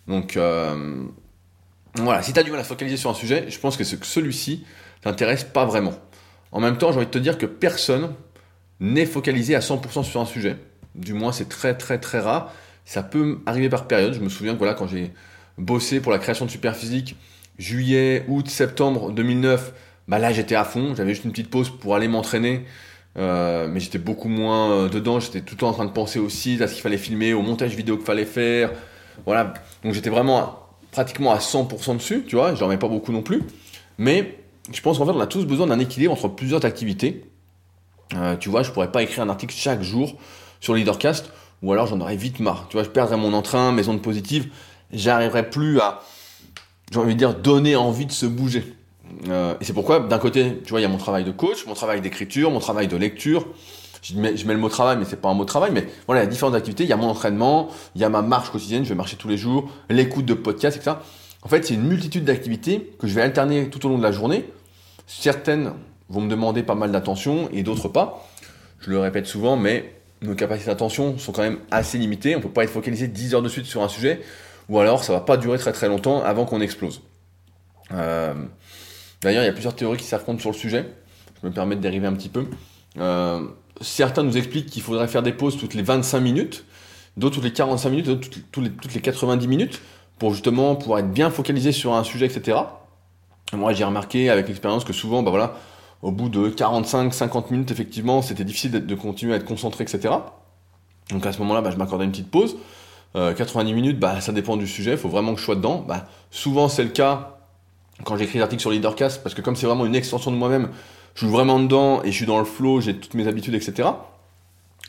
Donc 0.07 0.37
euh, 0.37 1.03
voilà, 1.95 2.21
si 2.21 2.31
tu 2.31 2.39
as 2.39 2.43
du 2.43 2.51
mal 2.51 2.59
à 2.59 2.63
focaliser 2.63 2.97
sur 2.97 3.09
un 3.09 3.15
sujet, 3.15 3.45
je 3.49 3.59
pense 3.59 3.75
que 3.75 3.83
celui-ci 3.83 4.65
t'intéresse 5.01 5.43
pas 5.43 5.65
vraiment. 5.65 5.93
En 6.51 6.59
même 6.59 6.77
temps, 6.77 6.91
j'ai 6.91 6.97
envie 6.97 7.07
de 7.07 7.11
te 7.11 7.17
dire 7.17 7.37
que 7.37 7.45
personne 7.45 8.13
n'est 8.79 9.05
focalisé 9.05 9.55
à 9.55 9.59
100% 9.59 10.03
sur 10.03 10.21
un 10.21 10.25
sujet. 10.25 10.57
Du 10.95 11.13
moins, 11.13 11.31
c'est 11.31 11.49
très 11.49 11.75
très 11.75 11.99
très 11.99 12.19
rare. 12.19 12.53
Ça 12.85 13.03
peut 13.03 13.39
arriver 13.45 13.69
par 13.69 13.87
période. 13.87 14.13
Je 14.13 14.19
me 14.19 14.29
souviens 14.29 14.53
que 14.53 14.59
voilà, 14.59 14.73
quand 14.73 14.87
j'ai 14.87 15.11
bossé 15.57 15.99
pour 15.99 16.11
la 16.11 16.19
création 16.19 16.45
de 16.45 16.51
Superphysique, 16.51 17.15
juillet, 17.57 18.25
août, 18.27 18.47
septembre 18.49 19.11
2009, 19.11 19.73
bah 20.07 20.19
là 20.19 20.31
j'étais 20.31 20.55
à 20.55 20.63
fond, 20.63 20.93
j'avais 20.95 21.13
juste 21.13 21.25
une 21.25 21.31
petite 21.31 21.49
pause 21.49 21.69
pour 21.69 21.95
aller 21.95 22.07
m'entraîner, 22.07 22.65
euh, 23.17 23.67
mais 23.67 23.79
j'étais 23.79 23.97
beaucoup 23.97 24.29
moins 24.29 24.71
euh, 24.71 24.89
dedans, 24.89 25.19
j'étais 25.19 25.41
tout 25.41 25.55
le 25.55 25.59
temps 25.59 25.69
en 25.69 25.73
train 25.73 25.85
de 25.85 25.91
penser 25.91 26.19
aussi 26.19 26.61
à 26.61 26.67
ce 26.67 26.73
qu'il 26.73 26.83
fallait 26.83 26.97
filmer, 26.97 27.33
au 27.33 27.41
montage 27.41 27.75
vidéo 27.75 27.97
qu'il 27.97 28.05
fallait 28.05 28.25
faire, 28.25 28.71
voilà, 29.25 29.53
donc 29.83 29.93
j'étais 29.93 30.09
vraiment 30.09 30.59
pratiquement 30.91 31.31
à 31.33 31.39
100% 31.39 31.97
dessus, 31.97 32.23
tu 32.27 32.35
vois, 32.35 32.53
je 32.53 32.59
dormais 32.59 32.77
pas 32.77 32.87
beaucoup 32.87 33.11
non 33.11 33.23
plus, 33.23 33.41
mais 33.97 34.37
je 34.71 34.81
pense 34.81 34.99
qu'en 34.99 35.05
fait 35.05 35.11
on 35.11 35.19
a 35.19 35.27
tous 35.27 35.45
besoin 35.45 35.67
d'un 35.67 35.79
équilibre 35.79 36.13
entre 36.13 36.27
plusieurs 36.27 36.63
activités, 36.63 37.25
euh, 38.15 38.35
tu 38.37 38.49
vois, 38.49 38.63
je 38.63 38.71
pourrais 38.71 38.91
pas 38.91 39.01
écrire 39.01 39.23
un 39.23 39.29
article 39.29 39.55
chaque 39.55 39.81
jour 39.81 40.15
sur 40.61 40.75
Leadercast, 40.75 41.31
ou 41.63 41.73
alors 41.73 41.87
j'en 41.87 41.99
aurais 41.99 42.15
vite 42.15 42.39
marre, 42.39 42.67
tu 42.69 42.77
vois, 42.77 42.83
je 42.83 42.89
perdrais 42.89 43.17
mon 43.17 43.33
entrain, 43.33 43.71
mes 43.71 43.89
ondes 43.89 44.01
positives, 44.01 44.49
j'arriverai 44.91 45.49
plus 45.49 45.79
à, 45.79 46.01
j'ai 46.91 46.99
envie 46.99 47.13
de 47.13 47.19
dire, 47.19 47.33
donner 47.33 47.75
envie 47.75 48.05
de 48.05 48.11
se 48.11 48.25
bouger. 48.25 48.75
Euh, 49.29 49.55
et 49.59 49.65
c'est 49.65 49.73
pourquoi, 49.73 49.99
d'un 49.99 50.19
côté, 50.19 50.61
tu 50.63 50.69
vois, 50.69 50.79
il 50.79 50.83
y 50.83 50.85
a 50.85 50.89
mon 50.89 50.97
travail 50.97 51.23
de 51.23 51.31
coach, 51.31 51.65
mon 51.65 51.73
travail 51.73 52.01
d'écriture, 52.01 52.51
mon 52.51 52.59
travail 52.59 52.87
de 52.87 52.97
lecture. 52.97 53.47
Je 54.03 54.15
mets, 54.15 54.31
le 54.31 54.57
mot 54.57 54.69
travail, 54.69 54.97
mais 54.97 55.05
c'est 55.05 55.19
pas 55.19 55.29
un 55.29 55.33
mot 55.33 55.43
travail, 55.43 55.71
mais 55.73 55.87
voilà, 56.05 56.21
il 56.21 56.25
y 56.25 56.27
a 56.27 56.29
différentes 56.29 56.55
activités. 56.55 56.83
Il 56.83 56.89
y 56.89 56.93
a 56.93 56.97
mon 56.97 57.09
entraînement, 57.09 57.69
il 57.95 58.01
y 58.01 58.03
a 58.03 58.09
ma 58.09 58.21
marche 58.21 58.51
quotidienne, 58.51 58.83
je 58.83 58.89
vais 58.89 58.95
marcher 58.95 59.17
tous 59.17 59.27
les 59.27 59.37
jours, 59.37 59.69
l'écoute 59.89 60.25
de 60.25 60.33
podcasts, 60.33 60.77
etc. 60.77 60.97
En 61.41 61.49
fait, 61.49 61.65
c'est 61.65 61.73
une 61.73 61.87
multitude 61.87 62.23
d'activités 62.23 62.91
que 62.99 63.07
je 63.07 63.13
vais 63.13 63.21
alterner 63.21 63.69
tout 63.69 63.85
au 63.85 63.89
long 63.89 63.97
de 63.97 64.03
la 64.03 64.11
journée. 64.11 64.45
Certaines 65.07 65.73
vont 66.09 66.21
me 66.21 66.29
demander 66.29 66.63
pas 66.63 66.75
mal 66.75 66.91
d'attention 66.91 67.49
et 67.51 67.63
d'autres 67.63 67.89
pas. 67.89 68.27
Je 68.79 68.91
le 68.91 68.99
répète 68.99 69.25
souvent, 69.25 69.57
mais 69.57 69.93
nos 70.21 70.35
capacités 70.35 70.69
d'attention 70.69 71.17
sont 71.17 71.31
quand 71.31 71.41
même 71.41 71.59
assez 71.71 71.97
limitées. 71.97 72.35
On 72.35 72.41
peut 72.41 72.49
pas 72.49 72.63
être 72.63 72.69
focalisé 72.69 73.07
10 73.07 73.35
heures 73.35 73.41
de 73.41 73.49
suite 73.49 73.65
sur 73.65 73.83
un 73.83 73.87
sujet 73.87 74.21
ou 74.69 74.79
alors 74.79 75.03
ça 75.03 75.13
va 75.13 75.21
pas 75.21 75.37
durer 75.37 75.57
très 75.57 75.71
très 75.71 75.87
longtemps 75.87 76.21
avant 76.23 76.45
qu'on 76.45 76.61
explose. 76.61 77.01
Euh, 77.93 78.33
d'ailleurs, 79.21 79.43
il 79.43 79.45
y 79.45 79.49
a 79.49 79.53
plusieurs 79.53 79.75
théories 79.75 79.97
qui 79.97 80.05
s'affrontent 80.05 80.39
sur 80.39 80.51
le 80.51 80.55
sujet. 80.55 80.85
Je 81.41 81.47
me 81.47 81.53
permets 81.53 81.75
de 81.75 81.81
dériver 81.81 82.07
un 82.07 82.13
petit 82.13 82.29
peu. 82.29 82.45
Euh, 82.97 83.47
certains 83.81 84.23
nous 84.23 84.37
expliquent 84.37 84.69
qu'il 84.69 84.81
faudrait 84.81 85.07
faire 85.07 85.23
des 85.23 85.33
pauses 85.33 85.57
toutes 85.57 85.73
les 85.73 85.83
25 85.83 86.19
minutes, 86.19 86.65
d'autres 87.15 87.35
toutes 87.35 87.43
les 87.43 87.53
45 87.53 87.89
minutes, 87.89 88.05
d'autres 88.07 88.27
toutes 88.51 88.63
les, 88.63 88.71
toutes 88.71 88.93
les 88.93 89.01
90 89.01 89.47
minutes, 89.47 89.81
pour 90.19 90.33
justement 90.33 90.75
pouvoir 90.75 90.99
être 90.99 91.11
bien 91.11 91.29
focalisé 91.29 91.71
sur 91.71 91.93
un 91.93 92.03
sujet, 92.03 92.25
etc. 92.25 92.57
moi, 93.53 93.73
j'ai 93.73 93.83
remarqué 93.83 94.29
avec 94.29 94.47
l'expérience 94.47 94.83
que 94.83 94.93
souvent, 94.93 95.21
bah 95.21 95.29
voilà, 95.29 95.55
au 96.01 96.11
bout 96.11 96.29
de 96.29 96.49
45-50 96.49 97.51
minutes, 97.51 97.71
effectivement, 97.71 98.21
c'était 98.21 98.43
difficile 98.43 98.71
de 98.71 98.95
continuer 98.95 99.33
à 99.33 99.37
être 99.37 99.45
concentré, 99.45 99.83
etc. 99.83 100.13
Donc 101.09 101.25
à 101.25 101.31
ce 101.31 101.39
moment-là, 101.39 101.61
bah, 101.61 101.71
je 101.71 101.77
m'accordais 101.77 102.05
une 102.05 102.11
petite 102.11 102.29
pause. 102.29 102.57
90 103.13 103.71
euh, 103.71 103.75
minutes, 103.75 103.99
bah, 103.99 104.21
ça 104.21 104.31
dépend 104.31 104.57
du 104.57 104.67
sujet, 104.67 104.91
il 104.91 104.97
faut 104.97 105.09
vraiment 105.09 105.33
que 105.33 105.39
je 105.39 105.45
sois 105.45 105.55
dedans. 105.55 105.83
Bah, 105.87 106.05
souvent, 106.31 106.69
c'est 106.69 106.83
le 106.83 106.89
cas 106.89 107.37
quand 108.03 108.17
j'écris 108.17 108.39
l'article 108.39 108.61
sur 108.61 108.71
Leadercast, 108.71 109.23
parce 109.23 109.33
que 109.33 109.41
comme 109.41 109.55
c'est 109.55 109.65
vraiment 109.65 109.85
une 109.85 109.95
extension 109.95 110.31
de 110.31 110.35
moi-même, 110.35 110.69
je 111.15 111.25
suis 111.25 111.33
vraiment 111.33 111.59
dedans 111.59 112.03
et 112.03 112.11
je 112.11 112.15
suis 112.15 112.25
dans 112.25 112.39
le 112.39 112.45
flow, 112.45 112.79
j'ai 112.79 112.95
toutes 112.95 113.15
mes 113.15 113.27
habitudes, 113.27 113.55
etc., 113.55 113.89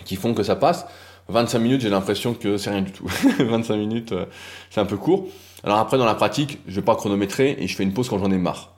qui 0.04 0.16
font 0.16 0.34
que 0.34 0.42
ça 0.42 0.56
passe. 0.56 0.86
25 1.28 1.58
minutes, 1.58 1.80
j'ai 1.80 1.90
l'impression 1.90 2.34
que 2.34 2.56
c'est 2.56 2.70
rien 2.70 2.82
du 2.82 2.92
tout. 2.92 3.06
25 3.38 3.76
minutes, 3.76 4.12
euh, 4.12 4.26
c'est 4.70 4.80
un 4.80 4.86
peu 4.86 4.96
court. 4.96 5.26
Alors 5.64 5.78
après, 5.78 5.98
dans 5.98 6.04
la 6.04 6.14
pratique, 6.14 6.58
je 6.66 6.76
vais 6.76 6.84
pas 6.84 6.96
chronométrer 6.96 7.56
et 7.58 7.66
je 7.66 7.74
fais 7.74 7.82
une 7.82 7.92
pause 7.92 8.08
quand 8.08 8.18
j'en 8.18 8.30
ai 8.30 8.38
marre. 8.38 8.74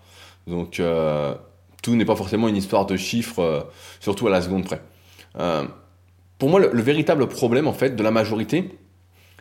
Donc, 0.47 0.81
euh, 0.81 1.35
tout 1.83 1.95
n'est 1.95 2.05
pas 2.05 2.17
forcément 2.17 2.49
une 2.49 2.57
histoire 2.57 2.87
de 2.87 2.97
chiffres, 2.97 3.69
surtout 4.01 4.27
à 4.27 4.31
la 4.31 4.43
seconde 4.43 4.65
près. 4.65 4.83
pour 6.39 6.49
moi, 6.49 6.61
le, 6.61 6.83
véritable 6.83 7.27
problème, 7.27 7.67
en 7.67 7.73
fait, 7.73 7.97
de 7.97 8.03
la 8.03 8.11
majorité, 8.11 8.79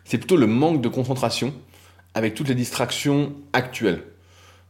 c'est 0.04 0.18
plutôt 0.18 0.36
le 0.36 0.46
manque 0.46 0.80
de 0.80 0.88
concentration 0.88 1.52
avec 2.14 2.34
toutes 2.34 2.48
les 2.48 2.54
distractions 2.54 3.32
actuelles. 3.52 4.02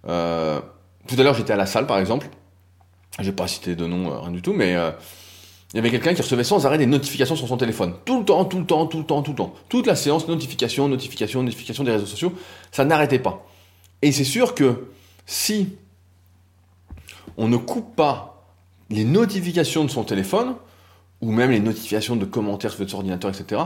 Euh, 0.07 0.61
tout 1.07 1.17
à 1.19 1.23
l'heure, 1.23 1.35
j'étais 1.35 1.53
à 1.53 1.57
la 1.57 1.67
salle, 1.67 1.87
par 1.87 1.99
exemple. 1.99 2.29
Je 3.19 3.25
vais 3.25 3.33
pas 3.33 3.49
citer 3.49 3.75
de 3.75 3.87
nom, 3.87 4.11
euh, 4.11 4.21
rien 4.21 4.31
du 4.31 4.43
tout, 4.43 4.53
mais 4.53 4.77
euh, 4.77 4.91
il 5.73 5.77
y 5.77 5.79
avait 5.79 5.91
quelqu'un 5.91 6.15
qui 6.15 6.23
recevait 6.23 6.45
sans 6.45 6.67
arrêt 6.67 6.79
des 6.79 6.87
notifications 6.87 7.37
sur 7.37 7.49
son 7.49 7.57
téléphone. 7.57 7.95
Tout 8.05 8.21
le 8.21 8.25
temps, 8.25 8.45
tout 8.45 8.59
le 8.59 8.67
temps, 8.67 8.87
tout 8.87 8.99
le 8.99 9.05
temps, 9.05 9.23
tout 9.23 9.33
le 9.33 9.37
temps. 9.37 9.55
Toute 9.69 9.87
la 9.87 9.97
séance, 9.97 10.29
notification, 10.29 10.89
notification, 10.89 11.43
notification 11.43 11.85
des 11.85 11.93
réseaux 11.93 12.07
sociaux, 12.07 12.33
ça 12.71 12.85
n'arrêtait 12.85 13.19
pas. 13.19 13.47
Et 14.03 14.13
c'est 14.13 14.25
sûr 14.25 14.55
que 14.55 14.89
si 15.27 15.77
on 17.37 17.49
ne 17.49 17.57
coupe 17.57 17.95
pas 17.95 18.47
les 18.91 19.05
notifications 19.05 19.85
de 19.85 19.91
son 19.91 20.05
téléphone, 20.05 20.57
ou 21.21 21.33
même 21.33 21.51
les 21.51 21.61
notifications 21.61 22.17
de 22.17 22.25
commentaires 22.25 22.71
sur 22.71 22.81
votre 22.81 22.95
ordinateur, 22.95 23.31
etc., 23.31 23.63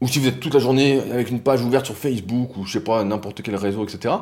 ou 0.00 0.08
si 0.08 0.18
vous 0.18 0.28
êtes 0.28 0.40
toute 0.40 0.54
la 0.54 0.60
journée 0.60 1.00
avec 1.10 1.30
une 1.30 1.40
page 1.40 1.62
ouverte 1.62 1.86
sur 1.86 1.96
Facebook 1.96 2.56
ou 2.56 2.64
je 2.64 2.72
sais 2.72 2.84
pas, 2.84 3.02
n'importe 3.04 3.42
quel 3.42 3.56
réseau, 3.56 3.84
etc., 3.84 4.14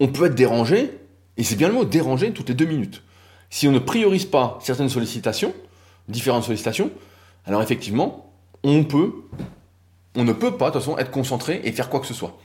on 0.00 0.08
peut 0.08 0.26
être 0.26 0.34
dérangé, 0.34 0.90
et 1.36 1.44
c'est 1.44 1.56
bien 1.56 1.68
le 1.68 1.74
mot, 1.74 1.84
dérangé 1.84 2.32
toutes 2.32 2.48
les 2.48 2.54
deux 2.54 2.64
minutes. 2.64 3.02
Si 3.48 3.68
on 3.68 3.72
ne 3.72 3.78
priorise 3.78 4.24
pas 4.24 4.58
certaines 4.60 4.88
sollicitations, 4.88 5.54
différentes 6.08 6.44
sollicitations, 6.44 6.90
alors 7.46 7.62
effectivement, 7.62 8.32
on 8.64 8.84
peut, 8.84 9.12
on 10.16 10.24
ne 10.24 10.32
peut 10.32 10.56
pas 10.56 10.70
de 10.70 10.72
toute 10.72 10.82
façon 10.82 10.98
être 10.98 11.10
concentré 11.10 11.60
et 11.64 11.72
faire 11.72 11.88
quoi 11.88 12.00
que 12.00 12.06
ce 12.06 12.14
soit. 12.14 12.36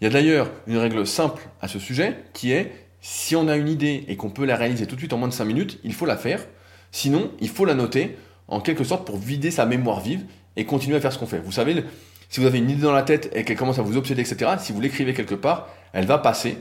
Il 0.00 0.04
y 0.04 0.06
a 0.06 0.10
d'ailleurs 0.10 0.50
une 0.66 0.78
règle 0.78 1.06
simple 1.06 1.48
à 1.60 1.68
ce 1.68 1.78
sujet 1.78 2.24
qui 2.32 2.52
est 2.52 2.72
si 3.00 3.36
on 3.36 3.48
a 3.48 3.56
une 3.56 3.68
idée 3.68 4.04
et 4.08 4.16
qu'on 4.16 4.30
peut 4.30 4.44
la 4.44 4.56
réaliser 4.56 4.86
tout 4.86 4.94
de 4.94 5.00
suite 5.00 5.12
en 5.12 5.18
moins 5.18 5.28
de 5.28 5.32
5 5.32 5.44
minutes, 5.44 5.78
il 5.84 5.94
faut 5.94 6.06
la 6.06 6.16
faire. 6.16 6.44
Sinon, 6.92 7.30
il 7.40 7.48
faut 7.48 7.64
la 7.64 7.74
noter 7.74 8.16
en 8.48 8.60
quelque 8.60 8.84
sorte 8.84 9.06
pour 9.06 9.16
vider 9.16 9.50
sa 9.50 9.64
mémoire 9.64 10.00
vive 10.00 10.24
et 10.56 10.64
continuer 10.64 10.96
à 10.96 11.00
faire 11.00 11.12
ce 11.12 11.18
qu'on 11.18 11.26
fait. 11.26 11.38
Vous 11.38 11.52
savez, 11.52 11.84
si 12.30 12.38
vous 12.38 12.46
avez 12.46 12.58
une 12.58 12.70
idée 12.70 12.82
dans 12.82 12.92
la 12.92 13.02
tête 13.02 13.30
et 13.34 13.44
qu'elle 13.44 13.56
commence 13.56 13.80
à 13.80 13.82
vous 13.82 13.96
obséder, 13.96 14.22
etc., 14.22 14.52
si 14.58 14.72
vous 14.72 14.80
l'écrivez 14.80 15.12
quelque 15.12 15.34
part, 15.34 15.68
elle 15.92 16.06
va 16.06 16.16
passer. 16.16 16.58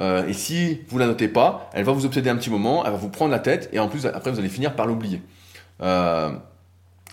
Euh, 0.00 0.26
et 0.26 0.32
si 0.32 0.80
vous 0.88 0.98
la 0.98 1.06
notez 1.06 1.28
pas, 1.28 1.70
elle 1.72 1.84
va 1.84 1.92
vous 1.92 2.04
obséder 2.04 2.28
un 2.28 2.36
petit 2.36 2.50
moment, 2.50 2.84
elle 2.84 2.90
va 2.90 2.98
vous 2.98 3.08
prendre 3.08 3.30
la 3.30 3.38
tête, 3.38 3.70
et 3.72 3.78
en 3.78 3.88
plus, 3.88 4.04
après, 4.04 4.32
vous 4.32 4.40
allez 4.40 4.48
finir 4.48 4.74
par 4.74 4.86
l'oublier. 4.86 5.22
Euh, 5.80 6.30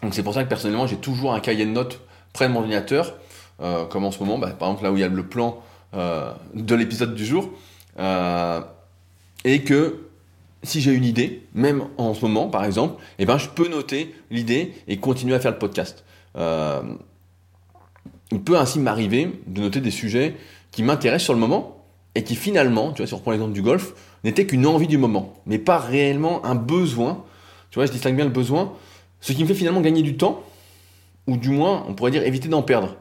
donc 0.01 0.13
c'est 0.13 0.23
pour 0.23 0.33
ça 0.33 0.43
que 0.43 0.49
personnellement, 0.49 0.87
j'ai 0.87 0.97
toujours 0.97 1.33
un 1.33 1.39
cahier 1.39 1.65
de 1.65 1.71
notes 1.71 2.01
près 2.33 2.47
de 2.47 2.53
mon 2.53 2.59
ordinateur, 2.59 3.13
euh, 3.61 3.85
comme 3.85 4.05
en 4.05 4.11
ce 4.11 4.19
moment, 4.19 4.39
bah, 4.39 4.49
par 4.57 4.69
exemple 4.69 4.85
là 4.85 4.91
où 4.91 4.97
il 4.97 5.01
y 5.01 5.03
a 5.03 5.07
le 5.07 5.23
plan 5.23 5.61
de 5.91 6.75
l'épisode 6.75 7.15
du 7.15 7.25
jour, 7.25 7.49
et 9.43 9.63
que 9.63 10.05
si 10.61 10.81
j'ai 10.81 10.93
une 10.93 11.03
idée, 11.03 11.47
même 11.55 11.85
en 11.97 12.13
ce 12.13 12.21
moment 12.21 12.47
par 12.47 12.63
exemple, 12.63 13.01
eh 13.17 13.25
ben, 13.25 13.39
je 13.39 13.49
peux 13.49 13.67
noter 13.67 14.13
l'idée 14.29 14.75
et 14.87 14.97
continuer 14.97 15.33
à 15.33 15.39
faire 15.39 15.51
le 15.51 15.57
podcast 15.57 16.03
il 18.31 18.41
peut 18.41 18.57
ainsi 18.57 18.79
m'arriver 18.79 19.41
de 19.47 19.61
noter 19.61 19.81
des 19.81 19.91
sujets 19.91 20.35
qui 20.71 20.83
m'intéressent 20.83 21.25
sur 21.25 21.33
le 21.33 21.39
moment 21.39 21.83
et 22.15 22.23
qui 22.23 22.35
finalement, 22.35 22.91
tu 22.91 23.01
vois, 23.01 23.07
si 23.07 23.13
on 23.13 23.17
reprend 23.17 23.31
l'exemple 23.31 23.53
du 23.53 23.61
golf, 23.61 23.93
n'étaient 24.23 24.45
qu'une 24.45 24.65
envie 24.67 24.87
du 24.87 24.97
moment, 24.97 25.33
mais 25.45 25.57
pas 25.57 25.77
réellement 25.77 26.45
un 26.45 26.55
besoin. 26.55 27.23
Tu 27.71 27.75
vois, 27.75 27.85
je 27.85 27.91
distingue 27.91 28.15
bien 28.15 28.25
le 28.25 28.31
besoin, 28.31 28.73
ce 29.21 29.33
qui 29.33 29.43
me 29.43 29.47
fait 29.47 29.53
finalement 29.53 29.81
gagner 29.81 30.01
du 30.01 30.17
temps, 30.17 30.43
ou 31.27 31.37
du 31.37 31.49
moins, 31.49 31.85
on 31.87 31.93
pourrait 31.93 32.11
dire 32.11 32.23
éviter 32.23 32.49
d'en 32.49 32.63
perdre. 32.63 32.95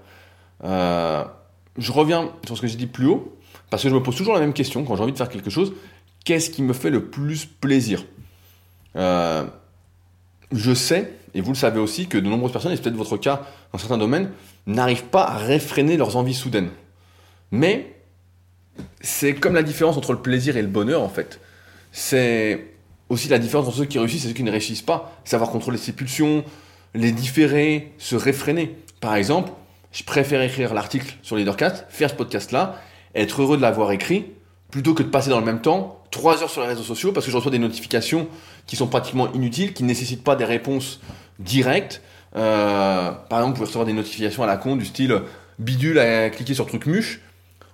Euh, 0.64 1.24
je 1.76 1.93
reviens 1.93 2.31
sur 2.47 2.57
ce 2.57 2.62
que 2.62 2.66
j'ai 2.66 2.76
dit 2.76 2.87
plus 2.87 3.07
haut, 3.07 3.37
parce 3.70 3.83
que 3.83 3.89
je 3.89 3.95
me 3.95 4.03
pose 4.03 4.16
toujours 4.16 4.35
la 4.35 4.41
même 4.41 4.53
question 4.53 4.85
quand 4.85 4.97
j'ai 4.97 5.03
envie 5.03 5.12
de 5.12 5.18
faire 5.18 5.29
quelque 5.29 5.51
chose 5.51 5.72
qu'est-ce 6.29 6.51
qui 6.51 6.62
me 6.62 6.74
fait 6.74 6.91
le 6.91 7.07
plus 7.07 7.47
plaisir? 7.47 8.05
Euh, 8.97 9.45
Je 10.53 10.74
sais, 10.74 11.14
et 11.33 11.41
vous 11.41 11.53
le 11.53 11.57
savez 11.57 11.81
aussi, 11.81 12.07
que 12.07 12.18
de 12.18 12.29
nombreuses 12.29 12.53
personnes, 12.53 12.72
et 12.72 12.76
c'est 12.76 12.83
peut-être 12.83 12.97
votre 12.97 13.16
cas 13.16 13.47
dans 13.72 13.79
certains 13.79 13.97
domaines, 13.97 14.31
n'arrivent 14.69 15.05
pas 15.05 15.25
à 15.25 15.37
réfréner 15.39 15.97
leurs 15.97 16.16
envies 16.16 16.35
soudaines. 16.35 16.71
Mais 17.51 17.97
c'est 19.01 19.35
comme 19.35 19.55
la 19.55 19.62
différence 19.62 19.97
entre 19.97 20.12
le 20.12 20.21
plaisir 20.21 20.57
et 20.57 20.62
le 20.62 20.69
bonheur 20.69 21.03
en 21.03 21.09
fait. 21.09 21.41
C'est 21.91 22.66
aussi 23.09 23.29
la 23.29 23.39
différence 23.39 23.66
entre 23.66 23.79
ceux 23.79 23.87
qui 23.87 23.99
réussissent 23.99 24.27
et 24.27 24.29
ceux 24.29 24.35
qui 24.35 24.43
ne 24.43 24.51
réussissent 24.51 24.83
pas. 24.83 25.19
Savoir 25.25 25.51
contrôler 25.51 25.79
ses 25.79 25.93
pulsions, 25.93 26.45
les 26.95 27.12
différer, 27.12 27.93
se 27.99 28.14
réfréner. 28.14 28.77
Par 29.01 29.16
exemple, 29.16 29.51
je 29.91 30.05
préfère 30.05 30.43
écrire 30.43 30.75
l'article 30.75 31.16
sur 31.23 31.37
Leadercast, 31.37 31.87
faire 31.89 32.11
ce 32.11 32.14
podcast-là, 32.14 32.81
être 33.14 33.41
heureux 33.41 33.57
de 33.57 33.62
l'avoir 33.62 33.91
écrit, 33.93 34.27
plutôt 34.71 34.93
que 34.93 35.03
de 35.03 35.09
passer 35.09 35.31
dans 35.31 35.41
le 35.41 35.47
même 35.47 35.62
temps 35.62 36.05
3 36.11 36.43
heures 36.43 36.51
sur 36.51 36.61
les 36.61 36.69
réseaux 36.69 36.83
sociaux 36.83 37.12
parce 37.12 37.25
que 37.25 37.33
je 37.33 37.37
reçois 37.37 37.51
des 37.51 37.59
notifications 37.59 38.29
qui 38.66 38.77
sont 38.77 38.87
pratiquement 38.87 39.33
inutiles, 39.33 39.73
qui 39.73 39.83
ne 39.83 39.89
nécessitent 39.89 40.25
pas 40.25 40.37
des 40.37 40.45
réponses 40.45 41.01
directes, 41.39 42.03
euh, 42.37 43.11
par 43.11 43.39
exemple, 43.39 43.49
vous 43.49 43.53
pouvez 43.55 43.66
recevoir 43.66 43.87
des 43.87 43.93
notifications 43.93 44.43
à 44.43 44.47
la 44.47 44.57
con 44.57 44.76
du 44.76 44.85
style 44.85 45.22
bidule 45.59 45.99
à 45.99 46.31
cliquer 46.31 46.55
sur 46.55 46.66
truc 46.66 46.87
muche. 46.87 47.20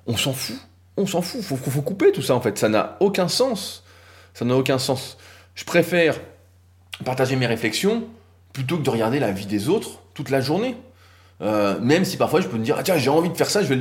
On 0.06 0.16
s'en 0.16 0.32
fout. 0.32 0.56
On 0.96 1.06
s'en 1.06 1.22
fout. 1.22 1.42
Faut, 1.42 1.56
faut, 1.56 1.82
couper 1.82 2.12
tout 2.12 2.22
ça 2.22 2.34
en 2.34 2.40
fait. 2.40 2.58
Ça 2.58 2.68
n'a 2.68 2.96
aucun 3.00 3.28
sens. 3.28 3.84
Ça 4.32 4.44
n'a 4.44 4.56
aucun 4.56 4.78
sens. 4.78 5.18
Je 5.54 5.64
préfère 5.64 6.18
partager 7.04 7.36
mes 7.36 7.46
réflexions 7.46 8.04
plutôt 8.52 8.78
que 8.78 8.82
de 8.82 8.90
regarder 8.90 9.18
la 9.18 9.32
vie 9.32 9.46
des 9.46 9.68
autres 9.68 10.00
toute 10.14 10.30
la 10.30 10.40
journée. 10.40 10.76
Euh, 11.40 11.80
même 11.80 12.04
si 12.04 12.16
parfois 12.16 12.40
je 12.40 12.48
peux 12.48 12.56
me 12.56 12.64
dire, 12.64 12.76
ah, 12.78 12.82
tiens, 12.82 12.96
j'ai 12.96 13.10
envie 13.10 13.28
de 13.28 13.36
faire 13.36 13.50
ça, 13.50 13.62
je 13.62 13.74
vais 13.74 13.80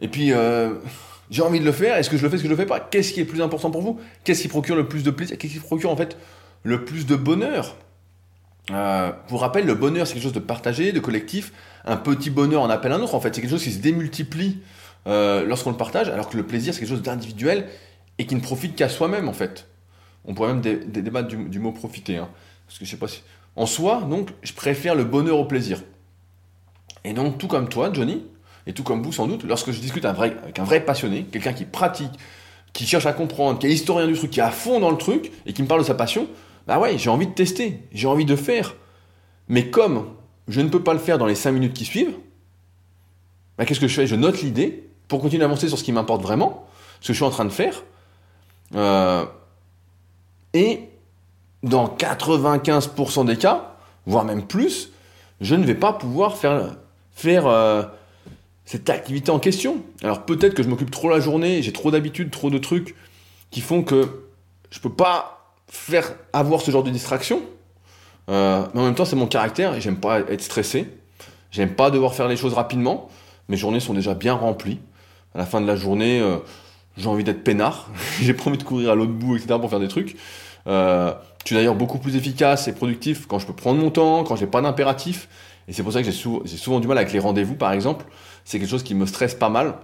Et 0.00 0.08
puis, 0.08 0.32
euh, 0.32 0.74
j'ai 1.30 1.42
envie 1.42 1.58
de 1.58 1.64
le 1.64 1.72
faire, 1.72 1.96
est-ce 1.96 2.08
que 2.08 2.16
je 2.16 2.22
le 2.22 2.28
fais, 2.28 2.36
est-ce 2.36 2.42
que 2.42 2.48
je 2.48 2.54
le 2.54 2.56
fais 2.56 2.66
pas? 2.66 2.78
Qu'est-ce 2.78 3.12
qui 3.12 3.20
est 3.20 3.24
plus 3.24 3.42
important 3.42 3.70
pour 3.70 3.82
vous? 3.82 4.00
Qu'est-ce 4.22 4.42
qui 4.42 4.48
procure 4.48 4.76
le 4.76 4.86
plus 4.86 5.02
de 5.02 5.10
plaisir? 5.10 5.36
Qu'est-ce 5.36 5.54
qui 5.54 5.58
procure 5.58 5.90
en 5.90 5.96
fait 5.96 6.16
le 6.62 6.84
plus 6.84 7.06
de 7.06 7.16
bonheur? 7.16 7.76
Euh, 8.70 9.12
pour 9.28 9.40
rappel, 9.40 9.66
le 9.66 9.74
bonheur, 9.74 10.06
c'est 10.06 10.14
quelque 10.14 10.22
chose 10.22 10.32
de 10.32 10.40
partagé, 10.40 10.92
de 10.92 11.00
collectif. 11.00 11.52
Un 11.84 11.96
petit 11.96 12.30
bonheur 12.30 12.62
en 12.62 12.70
appelle 12.70 12.92
un 12.92 13.00
autre. 13.00 13.14
En 13.14 13.20
fait, 13.20 13.34
c'est 13.34 13.40
quelque 13.40 13.50
chose 13.50 13.62
qui 13.62 13.72
se 13.72 13.80
démultiplie 13.80 14.60
euh, 15.06 15.44
lorsqu'on 15.44 15.70
le 15.70 15.76
partage, 15.76 16.08
alors 16.08 16.28
que 16.28 16.36
le 16.36 16.44
plaisir, 16.44 16.72
c'est 16.72 16.80
quelque 16.80 16.88
chose 16.88 17.02
d'individuel 17.02 17.68
et 18.18 18.26
qui 18.26 18.34
ne 18.34 18.40
profite 18.40 18.74
qu'à 18.74 18.88
soi-même, 18.88 19.28
en 19.28 19.32
fait. 19.32 19.66
On 20.24 20.34
pourrait 20.34 20.54
même 20.54 20.62
débattre 20.62 21.28
du, 21.28 21.58
mot 21.58 21.72
profiter. 21.72 22.16
Hein. 22.16 22.28
parce 22.66 22.78
que 22.78 22.84
je 22.86 22.90
sais 22.90 22.96
pas 22.96 23.08
si. 23.08 23.22
En 23.56 23.66
soi, 23.66 24.00
donc, 24.08 24.30
je 24.42 24.52
préfère 24.52 24.94
le 24.94 25.04
bonheur 25.04 25.38
au 25.38 25.44
plaisir. 25.44 25.82
Et 27.04 27.12
donc, 27.12 27.36
tout 27.36 27.48
comme 27.48 27.68
toi, 27.68 27.90
Johnny, 27.92 28.24
et 28.66 28.72
tout 28.72 28.82
comme 28.82 29.02
vous, 29.02 29.12
sans 29.12 29.26
doute, 29.26 29.44
lorsque 29.44 29.70
je 29.72 29.80
discute 29.80 30.06
avec 30.06 30.58
un 30.58 30.64
vrai 30.64 30.80
passionné, 30.80 31.24
quelqu'un 31.24 31.52
qui 31.52 31.66
pratique, 31.66 32.12
qui 32.72 32.86
cherche 32.86 33.06
à 33.06 33.12
comprendre, 33.12 33.58
qui 33.58 33.66
est 33.66 33.70
historien 33.70 34.06
du 34.06 34.14
truc, 34.14 34.30
qui 34.30 34.40
est 34.40 34.44
à 34.44 34.50
fond 34.50 34.80
dans 34.80 34.90
le 34.90 34.96
truc 34.96 35.30
et 35.44 35.52
qui 35.52 35.62
me 35.62 35.68
parle 35.68 35.82
de 35.82 35.86
sa 35.86 35.94
passion, 35.94 36.26
bah 36.66 36.78
ouais, 36.78 36.98
j'ai 36.98 37.10
envie 37.10 37.26
de 37.26 37.32
tester, 37.32 37.80
j'ai 37.92 38.06
envie 38.06 38.24
de 38.24 38.36
faire. 38.36 38.74
Mais 39.48 39.70
comme 39.70 40.06
je 40.48 40.60
ne 40.60 40.68
peux 40.68 40.82
pas 40.82 40.92
le 40.92 40.98
faire 40.98 41.18
dans 41.18 41.26
les 41.26 41.34
5 41.34 41.52
minutes 41.52 41.74
qui 41.74 41.84
suivent, 41.84 42.16
bah 43.58 43.64
qu'est-ce 43.64 43.80
que 43.80 43.88
je 43.88 43.94
fais? 43.94 44.06
Je 44.06 44.16
note 44.16 44.42
l'idée 44.42 44.88
pour 45.08 45.20
continuer 45.20 45.42
à 45.42 45.46
avancer 45.46 45.68
sur 45.68 45.78
ce 45.78 45.84
qui 45.84 45.92
m'importe 45.92 46.22
vraiment, 46.22 46.66
ce 47.00 47.08
que 47.08 47.12
je 47.12 47.18
suis 47.18 47.24
en 47.24 47.30
train 47.30 47.44
de 47.44 47.50
faire. 47.50 47.82
Euh, 48.74 49.24
et 50.54 50.88
dans 51.62 51.86
95% 51.86 53.26
des 53.26 53.36
cas, 53.36 53.76
voire 54.06 54.24
même 54.24 54.46
plus, 54.46 54.90
je 55.40 55.54
ne 55.54 55.64
vais 55.64 55.74
pas 55.74 55.92
pouvoir 55.92 56.36
faire, 56.36 57.46
euh, 57.46 57.82
cette 58.64 58.88
activité 58.88 59.30
en 59.30 59.38
question. 59.38 59.82
Alors 60.02 60.24
peut-être 60.24 60.54
que 60.54 60.62
je 60.62 60.68
m'occupe 60.68 60.90
trop 60.90 61.10
la 61.10 61.20
journée, 61.20 61.62
j'ai 61.62 61.72
trop 61.72 61.90
d'habitudes, 61.90 62.30
trop 62.30 62.50
de 62.50 62.58
trucs 62.58 62.94
qui 63.50 63.60
font 63.60 63.82
que 63.82 64.24
je 64.70 64.78
ne 64.78 64.82
peux 64.82 64.92
pas 64.92 65.43
faire 65.76 66.14
avoir 66.32 66.60
ce 66.60 66.70
genre 66.70 66.82
de 66.82 66.90
distraction. 66.90 67.42
Euh, 68.30 68.64
mais 68.72 68.80
en 68.80 68.84
même 68.84 68.94
temps, 68.94 69.04
c'est 69.04 69.16
mon 69.16 69.26
caractère 69.26 69.74
et 69.74 69.80
j'aime 69.80 69.96
pas 69.96 70.20
être 70.20 70.42
stressé. 70.42 70.88
J'aime 71.50 71.74
pas 71.74 71.90
devoir 71.90 72.14
faire 72.14 72.28
les 72.28 72.36
choses 72.36 72.54
rapidement. 72.54 73.08
Mes 73.48 73.56
journées 73.56 73.80
sont 73.80 73.94
déjà 73.94 74.14
bien 74.14 74.34
remplies. 74.34 74.80
À 75.34 75.38
la 75.38 75.46
fin 75.46 75.60
de 75.60 75.66
la 75.66 75.76
journée, 75.76 76.20
euh, 76.20 76.38
j'ai 76.96 77.08
envie 77.08 77.24
d'être 77.24 77.44
peinard. 77.44 77.88
j'ai 78.20 78.34
envie 78.46 78.58
de 78.58 78.62
courir 78.62 78.90
à 78.90 78.94
l'autre 78.94 79.12
bout, 79.12 79.36
etc. 79.36 79.58
pour 79.60 79.70
faire 79.70 79.80
des 79.80 79.88
trucs. 79.88 80.16
Euh, 80.66 81.12
je 81.42 81.48
suis 81.48 81.56
d'ailleurs 81.56 81.74
beaucoup 81.74 81.98
plus 81.98 82.16
efficace 82.16 82.68
et 82.68 82.74
productif 82.74 83.26
quand 83.26 83.38
je 83.38 83.46
peux 83.46 83.52
prendre 83.52 83.78
mon 83.78 83.90
temps, 83.90 84.24
quand 84.24 84.36
j'ai 84.36 84.46
pas 84.46 84.62
d'impératif 84.62 85.28
Et 85.68 85.74
c'est 85.74 85.82
pour 85.82 85.92
ça 85.92 86.02
que 86.02 86.10
j'ai 86.10 86.56
souvent, 86.56 86.80
du 86.80 86.88
mal 86.88 86.96
avec 86.96 87.12
les 87.12 87.18
rendez-vous, 87.18 87.54
par 87.54 87.72
exemple. 87.72 88.06
C'est 88.44 88.58
quelque 88.58 88.70
chose 88.70 88.82
qui 88.82 88.94
me 88.94 89.06
stresse 89.06 89.34
pas 89.34 89.50
mal. 89.50 89.74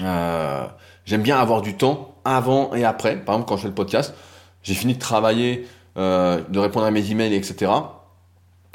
Euh, 0.00 0.64
j'aime 1.04 1.22
bien 1.22 1.38
avoir 1.38 1.62
du 1.62 1.74
temps 1.74 2.14
avant 2.24 2.72
et 2.74 2.84
après. 2.84 3.16
Par 3.16 3.34
exemple, 3.34 3.48
quand 3.48 3.56
je 3.56 3.62
fais 3.62 3.68
le 3.68 3.74
podcast, 3.74 4.14
j'ai 4.62 4.74
fini 4.74 4.94
de 4.94 4.98
travailler, 4.98 5.66
euh, 5.96 6.40
de 6.48 6.58
répondre 6.58 6.86
à 6.86 6.90
mes 6.90 7.10
emails, 7.10 7.34
etc. 7.34 7.72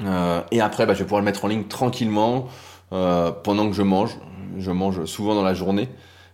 Euh, 0.01 0.41
et 0.51 0.61
après, 0.61 0.85
bah, 0.85 0.93
je 0.93 0.99
vais 0.99 1.05
pouvoir 1.05 1.21
le 1.21 1.25
mettre 1.25 1.45
en 1.45 1.47
ligne 1.47 1.65
tranquillement 1.65 2.47
pendant 2.89 3.69
que 3.69 3.75
je 3.75 3.81
mange. 3.81 4.17
Je 4.57 4.71
mange 4.71 5.03
souvent 5.03 5.35
dans 5.35 5.43
la 5.43 5.53
journée. 5.53 5.89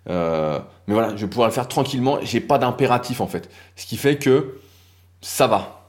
mais 0.05 0.61
voilà, 0.87 1.15
je 1.15 1.21
vais 1.21 1.27
pouvoir 1.27 1.47
le 1.47 1.53
faire 1.53 1.67
tranquillement. 1.67 2.19
J'ai 2.21 2.39
pas 2.39 2.59
d'impératif 2.59 3.19
en 3.19 3.27
fait. 3.27 3.49
Ce 3.75 3.87
qui 3.87 3.97
fait 3.97 4.17
que 4.17 4.59
ça 5.21 5.47
va. 5.47 5.87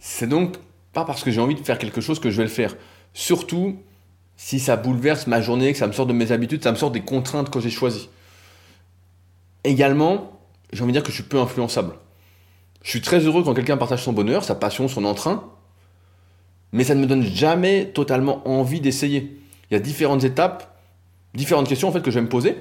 C'est 0.00 0.26
donc 0.26 0.56
pas 0.92 1.04
parce 1.04 1.22
que 1.22 1.30
j'ai 1.30 1.40
envie 1.40 1.54
de 1.54 1.64
faire 1.64 1.78
quelque 1.78 2.00
chose 2.00 2.18
que 2.18 2.30
je 2.30 2.36
vais 2.38 2.44
le 2.44 2.48
faire. 2.48 2.74
Surtout 3.12 3.76
si 4.36 4.60
ça 4.60 4.76
bouleverse 4.76 5.26
ma 5.26 5.40
journée, 5.40 5.72
que 5.72 5.78
ça 5.78 5.86
me 5.86 5.92
sort 5.92 6.06
de 6.06 6.12
mes 6.12 6.32
habitudes, 6.32 6.62
ça 6.62 6.70
me 6.70 6.76
sort 6.76 6.92
des 6.92 7.02
contraintes 7.02 7.50
que 7.50 7.60
j'ai 7.60 7.70
choisies. 7.70 8.08
Également, 9.64 10.40
j'ai 10.72 10.82
envie 10.82 10.92
de 10.92 10.98
dire 10.98 11.02
que 11.02 11.10
je 11.10 11.16
suis 11.16 11.24
peu 11.24 11.40
influençable. 11.40 11.94
Je 12.82 12.90
suis 12.90 13.00
très 13.00 13.20
heureux 13.20 13.42
quand 13.42 13.54
quelqu'un 13.54 13.76
partage 13.76 14.02
son 14.02 14.12
bonheur, 14.12 14.44
sa 14.44 14.54
passion, 14.54 14.88
son 14.88 15.04
entrain, 15.04 15.44
mais 16.72 16.84
ça 16.84 16.94
ne 16.94 17.00
me 17.00 17.06
donne 17.06 17.22
jamais 17.22 17.86
totalement 17.86 18.46
envie 18.48 18.80
d'essayer. 18.80 19.40
Il 19.70 19.74
y 19.74 19.76
a 19.76 19.80
différentes 19.80 20.24
étapes, 20.24 20.78
différentes 21.34 21.68
questions 21.68 21.88
en 21.88 21.92
fait 21.92 22.02
que 22.02 22.10
je 22.10 22.16
vais 22.16 22.24
me 22.24 22.28
poser, 22.28 22.56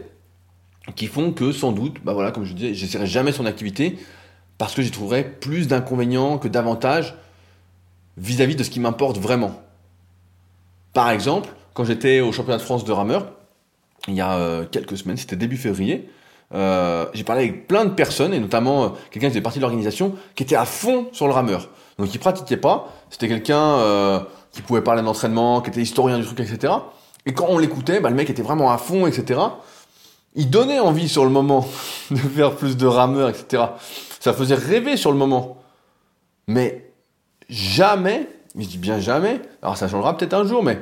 qui 0.96 1.08
font 1.08 1.32
que 1.32 1.52
sans 1.52 1.72
doute, 1.72 1.98
bah 2.04 2.14
voilà, 2.14 2.32
comme 2.32 2.46
je 2.46 2.54
disais, 2.54 2.74
j'essaierai 2.74 3.08
jamais 3.08 3.32
son 3.32 3.46
activité 3.46 3.98
parce 4.58 4.74
que 4.74 4.82
j'y 4.82 4.92
trouverai 4.92 5.24
plus 5.24 5.68
d'inconvénients 5.68 6.38
que 6.38 6.48
d'avantages 6.48 7.16
vis-à-vis 8.18 8.56
de 8.56 8.64
ce 8.64 8.70
qui 8.70 8.80
m'importe 8.80 9.18
vraiment. 9.18 9.62
Par 10.94 11.12
exemple, 11.12 11.50
quand 11.74 11.86
j'étais 11.86 12.22
au 12.22 12.32
championnat 12.32 12.58
de 12.58 12.64
France 12.64 12.84
de 12.86 12.92
rameur, 12.92 13.34
il 14.08 14.16
y 14.16 14.22
a 14.22 14.38
euh, 14.38 14.66
quelques 14.66 14.98
semaines, 14.98 15.18
c'était 15.18 15.36
début 15.36 15.58
février, 15.58 16.10
euh, 16.54 17.06
j'ai 17.14 17.24
parlé 17.24 17.44
avec 17.44 17.68
plein 17.68 17.86
de 17.86 17.92
personnes, 17.92 18.34
et 18.34 18.40
notamment 18.40 18.84
euh, 18.84 18.90
quelqu'un 19.12 19.28
qui 19.28 19.34
faisait 19.34 19.42
partie 19.42 19.60
de 19.60 19.64
l'organisation, 19.64 20.16
qui 20.36 20.44
était 20.44 20.56
à 20.56 20.66
fond 20.66 21.08
sur 21.12 21.28
le 21.28 21.34
rameur. 21.34 21.70
Donc 21.98 22.14
il 22.14 22.20
pratiquait 22.20 22.58
pas, 22.58 22.94
c'était 23.10 23.28
quelqu'un 23.28 24.24
qui 24.52 24.62
pouvait 24.62 24.82
parler 24.82 25.02
d'entraînement, 25.02 25.62
qui 25.62 25.70
était 25.70 25.82
historien 25.82 26.20
du 26.20 26.26
truc, 26.26 26.40
etc. 26.40 26.74
Et 27.26 27.34
quand 27.34 27.48
on 27.50 27.58
l'écoutait, 27.58 28.00
bah, 28.00 28.10
le 28.10 28.16
mec 28.16 28.30
était 28.30 28.42
vraiment 28.42 28.72
à 28.72 28.78
fond, 28.78 29.06
etc. 29.06 29.40
Il 30.36 30.50
donnait 30.50 30.80
envie 30.80 31.10
sur 31.10 31.26
le 31.26 31.30
moment 31.30 31.68
de 32.12 32.18
faire 32.18 32.56
plus 32.56 32.78
de 32.78 32.86
rameur, 32.86 33.30
etc. 33.30 33.64
Ça 34.20 34.34
faisait 34.34 34.56
rêver 34.56 34.96
sur 34.96 35.12
le 35.12 35.18
moment. 35.18 35.58
Mais 36.48 36.92
jamais, 37.50 38.30
je 38.58 38.66
dis 38.66 38.78
bien 38.78 39.00
jamais, 39.00 39.42
alors 39.62 39.78
ça 39.78 39.88
changera 39.88 40.18
peut-être 40.18 40.34
un 40.34 40.46
jour, 40.46 40.64
mais 40.64 40.80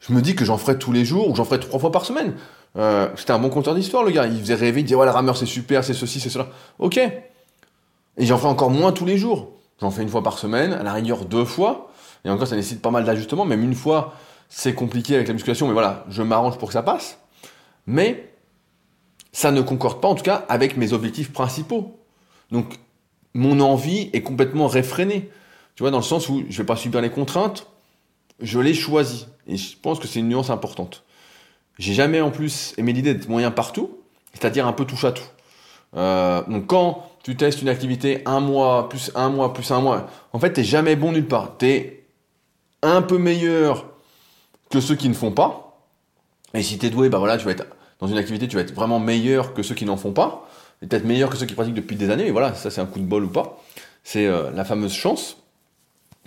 je 0.00 0.12
me 0.12 0.20
dis 0.20 0.34
que 0.34 0.44
j'en 0.44 0.58
ferai 0.58 0.78
tous 0.78 0.92
les 0.92 1.04
jours 1.04 1.28
ou 1.28 1.34
j'en 1.34 1.44
ferai 1.44 1.60
trois 1.60 1.80
fois 1.80 1.90
par 1.90 2.04
semaine. 2.04 2.34
Euh, 2.76 3.08
c'était 3.16 3.32
un 3.32 3.38
bon 3.38 3.50
conteur 3.50 3.74
d'histoire, 3.74 4.04
le 4.04 4.10
gars. 4.10 4.26
Il 4.26 4.40
faisait 4.40 4.54
rêver, 4.54 4.80
il 4.80 4.84
disait, 4.84 4.94
ouais, 4.94 5.06
la 5.06 5.12
rameur, 5.12 5.36
c'est 5.36 5.46
super, 5.46 5.84
c'est 5.84 5.94
ceci, 5.94 6.20
c'est 6.20 6.30
cela. 6.30 6.48
Ok. 6.78 6.98
Et 6.98 8.26
j'en 8.26 8.38
ferai 8.38 8.48
encore 8.48 8.70
moins 8.70 8.92
tous 8.92 9.06
les 9.06 9.18
jours. 9.18 9.50
J'en 9.80 9.90
fais 9.90 10.02
une 10.02 10.08
fois 10.08 10.22
par 10.22 10.38
semaine, 10.38 10.72
à 10.72 10.82
la 10.82 10.92
rigueur 10.92 11.24
deux 11.24 11.44
fois. 11.44 11.90
Et 12.24 12.30
encore, 12.30 12.46
ça 12.46 12.56
nécessite 12.56 12.82
pas 12.82 12.90
mal 12.90 13.04
d'ajustements. 13.04 13.44
Même 13.44 13.62
une 13.62 13.74
fois, 13.74 14.14
c'est 14.48 14.74
compliqué 14.74 15.14
avec 15.14 15.28
la 15.28 15.34
musculation, 15.34 15.66
mais 15.66 15.72
voilà, 15.72 16.04
je 16.08 16.22
m'arrange 16.22 16.58
pour 16.58 16.68
que 16.68 16.74
ça 16.74 16.82
passe. 16.82 17.18
Mais 17.86 18.30
ça 19.32 19.52
ne 19.52 19.62
concorde 19.62 20.00
pas, 20.00 20.08
en 20.08 20.14
tout 20.14 20.24
cas, 20.24 20.44
avec 20.48 20.76
mes 20.76 20.92
objectifs 20.92 21.32
principaux. 21.32 21.98
Donc, 22.50 22.78
mon 23.32 23.60
envie 23.60 24.10
est 24.12 24.22
complètement 24.22 24.66
réfrénée. 24.66 25.30
Tu 25.76 25.82
vois, 25.82 25.90
dans 25.90 25.98
le 25.98 26.04
sens 26.04 26.28
où 26.28 26.44
je 26.48 26.58
vais 26.58 26.66
pas 26.66 26.76
subir 26.76 27.00
les 27.00 27.10
contraintes, 27.10 27.66
je 28.40 28.58
les 28.58 28.74
choisis. 28.74 29.28
Et 29.46 29.56
je 29.56 29.76
pense 29.76 29.98
que 29.98 30.06
c'est 30.06 30.18
une 30.18 30.28
nuance 30.28 30.50
importante. 30.50 31.04
J'ai 31.80 31.94
jamais 31.94 32.20
en 32.20 32.30
plus 32.30 32.74
aimé 32.76 32.92
l'idée 32.92 33.14
d'être 33.14 33.28
moyen 33.28 33.50
partout, 33.50 33.98
c'est-à-dire 34.34 34.66
un 34.66 34.72
peu 34.72 34.84
touche 34.84 35.04
à 35.04 35.12
tout. 35.12 35.24
Euh, 35.96 36.42
donc 36.46 36.66
quand 36.68 37.10
tu 37.24 37.36
testes 37.36 37.62
une 37.62 37.68
activité 37.68 38.22
un 38.26 38.38
mois, 38.38 38.88
plus 38.88 39.10
un 39.16 39.30
mois, 39.30 39.52
plus 39.52 39.70
un 39.72 39.80
mois, 39.80 40.06
en 40.32 40.38
fait, 40.38 40.52
t'es 40.52 40.62
jamais 40.62 40.94
bon 40.94 41.10
nulle 41.12 41.26
part. 41.26 41.56
Tu 41.58 41.66
es 41.66 42.04
un 42.82 43.02
peu 43.02 43.18
meilleur 43.18 43.86
que 44.70 44.80
ceux 44.80 44.94
qui 44.94 45.08
ne 45.08 45.14
font 45.14 45.32
pas. 45.32 45.82
Et 46.54 46.62
si 46.62 46.78
tu 46.78 46.86
es 46.86 46.90
doué, 46.90 47.08
bah 47.08 47.18
voilà, 47.18 47.36
tu 47.36 47.44
vas 47.46 47.52
être 47.52 47.66
dans 47.98 48.06
une 48.06 48.18
activité, 48.18 48.46
tu 48.46 48.56
vas 48.56 48.62
être 48.62 48.74
vraiment 48.74 49.00
meilleur 49.00 49.54
que 49.54 49.62
ceux 49.62 49.74
qui 49.74 49.84
n'en 49.84 49.96
font 49.96 50.12
pas. 50.12 50.48
Et 50.82 50.86
peut-être 50.86 51.04
meilleur 51.04 51.30
que 51.30 51.36
ceux 51.36 51.46
qui 51.46 51.54
pratiquent 51.54 51.74
depuis 51.74 51.96
des 51.96 52.10
années. 52.10 52.26
Et 52.26 52.30
voilà, 52.30 52.54
ça 52.54 52.70
c'est 52.70 52.80
un 52.80 52.86
coup 52.86 53.00
de 53.00 53.04
bol 53.04 53.24
ou 53.24 53.28
pas. 53.28 53.58
C'est 54.04 54.26
euh, 54.26 54.50
la 54.52 54.64
fameuse 54.64 54.92
chance 54.92 55.36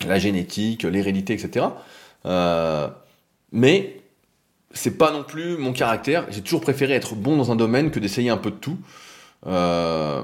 la 0.08 0.20
génétique, 0.20 0.84
l'hérédité, 0.84 1.34
etc. 1.34 1.68
Euh, 2.26 2.88
mais 3.52 4.02
c'est 4.74 4.98
pas 4.98 5.12
non 5.12 5.24
plus 5.24 5.58
mon 5.58 5.72
caractère. 5.72 6.26
J'ai 6.30 6.42
toujours 6.42 6.62
préféré 6.62 6.94
être 6.94 7.16
bon 7.16 7.38
dans 7.38 7.52
un 7.52 7.56
domaine 7.56 7.92
que 7.92 8.00
d'essayer 8.00 8.30
un 8.30 8.38
peu 8.38 8.52
de 8.52 8.56
tout. 8.56 8.78
Euh, 9.46 10.24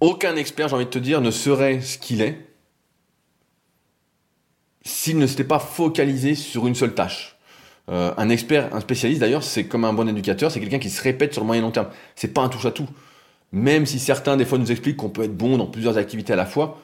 aucun 0.00 0.36
expert, 0.36 0.68
j'ai 0.68 0.74
envie 0.74 0.86
de 0.86 0.90
te 0.90 0.98
dire, 0.98 1.20
ne 1.20 1.30
serait 1.30 1.80
ce 1.80 1.98
qu'il 1.98 2.22
est 2.22 2.38
s'il 4.86 5.18
ne 5.18 5.26
s'était 5.26 5.44
pas 5.44 5.58
focalisé 5.58 6.34
sur 6.34 6.66
une 6.66 6.74
seule 6.74 6.94
tâche. 6.94 7.36
Euh, 7.90 8.12
un 8.16 8.28
expert, 8.28 8.74
un 8.74 8.80
spécialiste 8.80 9.20
d'ailleurs, 9.20 9.42
c'est 9.42 9.64
comme 9.64 9.84
un 9.84 9.92
bon 9.92 10.08
éducateur, 10.08 10.50
c'est 10.50 10.60
quelqu'un 10.60 10.78
qui 10.78 10.90
se 10.90 11.02
répète 11.02 11.32
sur 11.32 11.42
le 11.42 11.46
moyen 11.46 11.62
long 11.62 11.70
terme. 11.70 11.88
C'est 12.16 12.32
pas 12.32 12.42
un 12.42 12.48
touche 12.48 12.66
à 12.66 12.70
tout. 12.70 12.88
Même 13.52 13.86
si 13.86 13.98
certains 13.98 14.36
des 14.36 14.44
fois 14.44 14.58
nous 14.58 14.70
expliquent 14.70 14.96
qu'on 14.96 15.10
peut 15.10 15.22
être 15.22 15.36
bon 15.36 15.56
dans 15.56 15.66
plusieurs 15.66 15.96
activités 15.96 16.32
à 16.32 16.36
la 16.36 16.46
fois, 16.46 16.80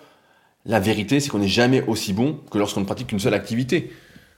la 0.67 0.81
vérité, 0.81 1.21
c'est 1.21 1.31
qu'on 1.31 1.39
n'est 1.39 1.49
jamais 1.49 1.83
aussi 1.87 2.13
bon 2.13 2.39
que 2.51 2.59
lorsqu'on 2.59 2.81
ne 2.81 2.87
pratique 2.87 3.09
qu'une 3.09 3.19
seule 3.19 3.35
activité. 3.35 3.93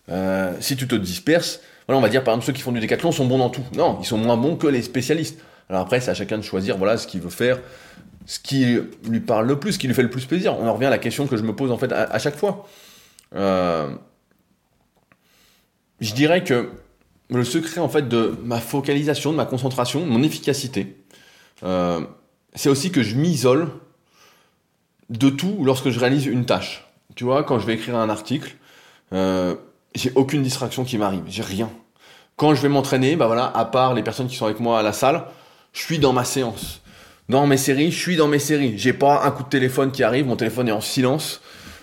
Euh, 0.09 0.55
si 0.61 0.77
tu 0.77 0.89
te 0.89 0.95
disperses, 0.95 1.61
voilà, 1.87 1.99
on 1.99 2.03
va 2.03 2.09
dire 2.09 2.25
par 2.25 2.35
exemple 2.35 2.47
ceux 2.47 2.53
qui 2.53 2.63
font 2.63 2.73
du 2.73 2.81
décathlon 2.81 3.13
sont 3.13 3.27
bons 3.27 3.39
dans 3.39 3.51
tout. 3.51 3.65
Non, 3.75 3.99
ils 4.01 4.07
sont 4.07 4.19
moins 4.19 4.37
bons 4.37 4.57
que 4.57 4.67
les 4.67 4.83
spécialistes. 4.83 5.41
Alors 5.69 5.83
après, 5.83 6.01
c'est 6.01 6.11
à 6.11 6.15
chacun 6.15 6.39
de 6.39 6.43
choisir 6.43 6.77
voilà 6.77 6.97
ce 6.97 7.07
qu'il 7.07 7.21
veut 7.21 7.31
faire, 7.31 7.61
ce 8.27 8.39
qui 8.39 8.79
lui 9.09 9.21
parle 9.21 9.47
le 9.47 9.59
plus, 9.59 9.73
ce 9.73 9.79
qui 9.79 9.87
lui 9.87 9.95
fait 9.95 10.03
le 10.03 10.11
plus 10.11 10.27
plaisir. 10.27 10.59
On 10.59 10.67
en 10.67 10.75
revient 10.75 10.87
à 10.87 10.91
la 10.91 10.99
question 10.99 11.27
que 11.27 11.37
je 11.37 11.43
me 11.43 11.55
pose 11.55 11.71
en 11.71 11.79
fait 11.79 11.93
à, 11.93 12.19
chaque 12.19 12.37
fois. 12.37 12.69
Euh, 13.35 13.91
je 16.01 16.13
dirais 16.15 16.45
que 16.45 16.71
le 17.31 17.45
secret 17.45 17.81
en 17.81 17.89
fait 17.89 18.09
de 18.09 18.37
ma 18.43 18.61
focalisation, 18.61 19.31
de 19.33 19.37
ma 19.37 19.47
concentration, 19.47 20.01
de 20.01 20.11
mon 20.11 20.23
efficacité, 20.23 20.97
euh, 21.63 22.01
c'est 22.55 22.69
aussi 22.69 22.91
que 22.91 23.03
je 23.03 23.17
m'isole 23.17 23.69
de 25.09 25.31
tout 25.31 25.59
lorsque 25.63 25.91
je 25.91 25.99
réalise 25.99 26.27
une 26.27 26.45
tâche. 26.45 26.89
Tu 27.15 27.25
vois, 27.25 27.45
quand 27.45 27.59
je 27.59 27.67
vais 27.67 27.75
écrire 27.75 27.97
un 27.97 28.09
article, 28.09 28.57
j'ai 29.95 30.13
aucune 30.15 30.43
distraction 30.43 30.85
qui 30.85 30.99
m'arrive, 30.99 31.23
j'ai 31.27 31.43
rien. 31.43 31.71
Quand 32.37 32.55
je 32.55 32.63
vais 32.63 32.69
m'entraîner, 32.69 33.17
bah 33.17 33.27
voilà, 33.27 33.51
à 33.55 33.65
part 33.65 33.95
les 33.95 34.03
personnes 34.03 34.27
qui 34.27 34.37
sont 34.37 34.47
avec 34.47 34.61
moi 34.61 34.79
à 34.79 34.83
la 34.83 34.93
salle, 34.93 35.25
je 35.73 35.81
suis 35.81 35.99
dans 35.99 36.13
ma 36.13 36.25
séance. 36.25 36.81
Dans 37.29 37.47
mes 37.47 37.57
séries, 37.57 37.91
je 37.93 37.99
suis 37.99 38.17
dans 38.17 38.29
mes 38.29 38.39
séries. 38.39 38.75
J'ai 38.77 38.93
pas 38.93 39.23
un 39.25 39.31
coup 39.31 39.43
de 39.43 39.49
téléphone 39.49 39.93
qui 39.93 40.03
arrive, 40.03 40.27
mon 40.27 40.37
téléphone 40.37 40.69
est 40.69 40.73
en 40.73 40.81
silence. 40.81 41.41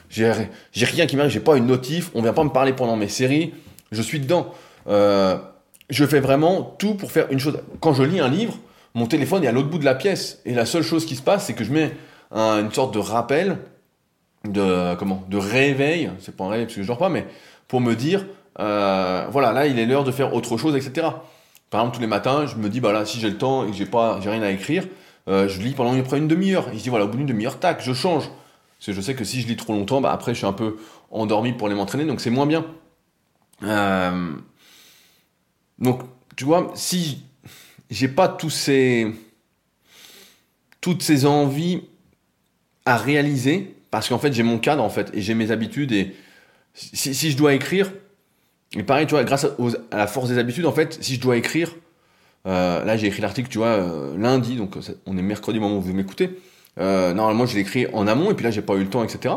J'ai 0.10 0.32
rien 0.74 1.06
qui 1.06 1.16
m'arrive, 1.16 1.32
j'ai 1.32 1.40
pas 1.40 1.56
une 1.56 1.68
notif, 1.68 2.10
on 2.14 2.22
vient 2.22 2.34
pas 2.34 2.44
me 2.44 2.50
parler 2.50 2.74
pendant 2.74 2.96
mes 2.96 3.08
séries. 3.08 3.54
Je 3.92 4.02
suis 4.02 4.20
dedans. 4.20 4.54
Euh, 4.88 5.38
je 5.90 6.06
fais 6.06 6.20
vraiment 6.20 6.76
tout 6.78 6.96
pour 6.96 7.12
faire 7.12 7.28
une 7.32 7.40
chose. 7.40 7.60
Quand 7.80 7.94
je 7.94 8.04
lis 8.04 8.20
un 8.20 8.28
livre, 8.28 8.58
mon 8.96 9.06
téléphone 9.06 9.44
est 9.44 9.48
à 9.48 9.52
l'autre 9.52 9.70
bout 9.70 9.80
de 9.80 9.86
la 9.86 9.96
pièce. 9.96 10.40
Et 10.46 10.54
la 10.54 10.66
seule 10.66 10.84
chose 10.84 11.06
qui 11.06 11.16
se 11.16 11.22
passe, 11.22 11.46
c'est 11.46 11.54
que 11.54 11.64
je 11.64 11.72
mets 11.72 11.92
une 12.32 12.72
sorte 12.72 12.94
de 12.94 13.00
rappel, 13.00 13.58
de 14.46 14.96
comment, 14.96 15.24
de 15.30 15.38
réveil, 15.38 16.12
c'est 16.20 16.36
pas 16.36 16.46
un 16.46 16.50
réveil 16.50 16.66
parce 16.66 16.76
que 16.76 16.82
je 16.82 16.88
dors 16.88 16.98
pas, 16.98 17.10
mais 17.10 17.26
pour 17.70 17.80
me 17.80 17.96
dire, 17.96 18.26
euh, 18.60 19.26
voilà, 19.32 19.54
là 19.54 19.68
il 19.68 19.80
est 19.80 19.86
l'heure 19.86 20.04
de 20.04 20.12
faire 20.12 20.34
autre 20.34 20.58
chose, 20.58 20.76
etc. 20.76 21.08
Par 21.70 21.82
exemple, 21.82 21.96
tous 21.96 22.02
les 22.02 22.08
matins, 22.08 22.46
je 22.46 22.56
me 22.56 22.68
dis, 22.68 22.82
bah 22.82 22.92
là, 22.92 23.06
si 23.06 23.20
j'ai 23.20 23.30
le 23.30 23.38
temps 23.38 23.66
et 23.66 23.72
que 23.72 23.78
j'ai 23.78 23.86
pas, 23.86 24.20
j'ai 24.22 24.30
rien 24.30 24.42
à 24.42 24.50
écrire, 24.50 24.86
euh, 25.30 25.48
je 25.48 25.62
lis 25.62 25.74
pendant 25.74 26.02
près 26.04 26.18
une 26.18 26.28
demi-heure. 26.28 26.68
Et 26.70 26.78
je 26.78 26.84
dis, 26.84 26.90
voilà, 26.90 27.06
au 27.06 27.08
bout 27.08 27.18
d'une 27.18 27.28
demi-heure, 27.28 27.60
tac, 27.60 27.82
je 27.82 27.94
change. 27.94 28.26
Parce 28.26 28.88
que 28.88 28.94
je 28.94 29.02
sais 29.02 29.14
que 29.14 29.24
si 29.24 29.42
je 29.42 29.48
lis 29.48 29.56
trop 29.56 29.74
longtemps, 29.74 30.02
bah 30.02 30.12
après, 30.12 30.34
je 30.34 30.40
suis 30.40 30.48
un 30.48 30.54
peu 30.54 30.78
endormi 31.12 31.54
pour 31.54 31.68
aller 31.68 31.76
m'entraîner, 31.76 32.06
donc 32.06 32.22
c'est 32.22 32.32
moins 32.32 32.48
bien. 32.48 32.66
Euh, 33.64 34.32
donc, 35.78 36.02
tu 36.36 36.44
vois, 36.44 36.72
si 36.74 37.24
j'ai 37.92 38.08
pas 38.08 38.28
tous 38.28 38.50
ces, 38.50 39.14
toutes 40.82 41.04
ces 41.04 41.28
envies 41.28 41.82
à 42.86 42.98
réaliser 42.98 43.76
parce 43.92 44.10
qu'en 44.10 44.20
fait 44.20 44.34
j'ai 44.34 44.44
mon 44.44 44.60
cadre 44.60 44.84
en 44.84 44.90
fait 44.90 45.10
et 45.14 45.22
j'ai 45.22 45.34
mes 45.34 45.52
habitudes 45.52 45.92
et 45.92 46.16
si, 46.80 47.32
je 47.32 47.38
dois 47.38 47.54
écrire 47.54 47.92
et 48.76 48.84
pareil 48.84 49.06
tu 49.06 49.12
vois 49.12 49.24
grâce 49.24 49.46
à, 49.46 49.98
la 49.98 50.08
force 50.08 50.30
des 50.30 50.38
habitudes 50.38 50.66
en 50.66 50.72
fait 50.72 50.98
si 51.02 51.16
je 51.16 51.20
dois 51.20 51.38
écrire 51.38 51.76
euh, 52.48 52.84
là 52.86 52.98
j'ai 52.98 53.08
écrit 53.08 53.22
l'article 53.22 53.50
tu 53.50 53.58
vois 53.58 53.68
euh, 53.68 54.18
lundi 54.18 54.56
donc 54.56 54.76
on 55.06 55.18
est 55.18 55.22
mercredi 55.22 55.60
moment 55.60 55.78
où 55.78 55.82
vous 55.82 55.94
m'écoutez. 55.94 56.40
Euh, 56.80 57.14
normalement 57.14 57.46
je 57.46 57.56
l'ai 57.56 57.62
écrit 57.62 57.88
en 57.94 58.08
amont 58.08 58.32
et 58.32 58.34
puis 58.34 58.44
là 58.44 58.52
j'ai 58.52 58.62
pas 58.62 58.76
eu 58.76 58.84
le 58.84 58.90
temps 58.90 59.04
etc 59.04 59.36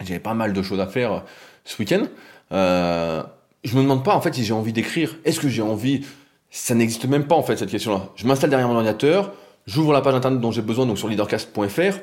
j'avais 0.00 0.20
pas 0.20 0.34
mal 0.34 0.52
de 0.52 0.62
choses 0.62 0.80
à 0.80 0.86
faire 0.86 1.24
ce 1.64 1.78
week-end. 1.78 2.06
Je 2.50 3.76
me 3.76 3.82
demande 3.82 4.04
pas 4.04 4.14
en 4.14 4.20
fait 4.20 4.34
si 4.34 4.44
j'ai 4.44 4.52
envie 4.52 4.74
d'écrire. 4.74 5.16
Est-ce 5.24 5.40
que 5.40 5.48
j'ai 5.48 5.62
envie? 5.62 6.04
Ça 6.50 6.74
n'existe 6.74 7.06
même 7.06 7.26
pas 7.26 7.34
en 7.34 7.42
fait 7.42 7.56
cette 7.56 7.70
question 7.70 7.92
là 7.92 8.08
je 8.14 8.26
m'installe 8.26 8.50
derrière 8.50 8.68
mon 8.68 8.74
ordinateur 8.74 9.32
j'ouvre 9.66 9.92
la 9.92 10.00
page 10.00 10.14
internet 10.14 10.40
dont 10.40 10.52
j'ai 10.52 10.62
besoin 10.62 10.86
donc 10.86 10.98
sur 10.98 11.08
leadercast.fr 11.08 11.98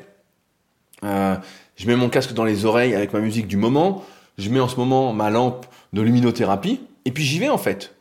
euh, 1.03 1.35
je 1.75 1.87
mets 1.87 1.95
mon 1.95 2.09
casque 2.09 2.33
dans 2.33 2.43
les 2.43 2.65
oreilles 2.65 2.95
avec 2.95 3.13
ma 3.13 3.19
musique 3.19 3.47
du 3.47 3.57
moment. 3.57 4.03
Je 4.37 4.49
mets 4.49 4.59
en 4.59 4.67
ce 4.67 4.77
moment 4.77 5.13
ma 5.13 5.29
lampe 5.29 5.65
de 5.93 6.01
luminothérapie, 6.01 6.81
et 7.05 7.11
puis 7.11 7.23
j'y 7.23 7.39
vais 7.39 7.49
en 7.49 7.57
fait. 7.57 7.95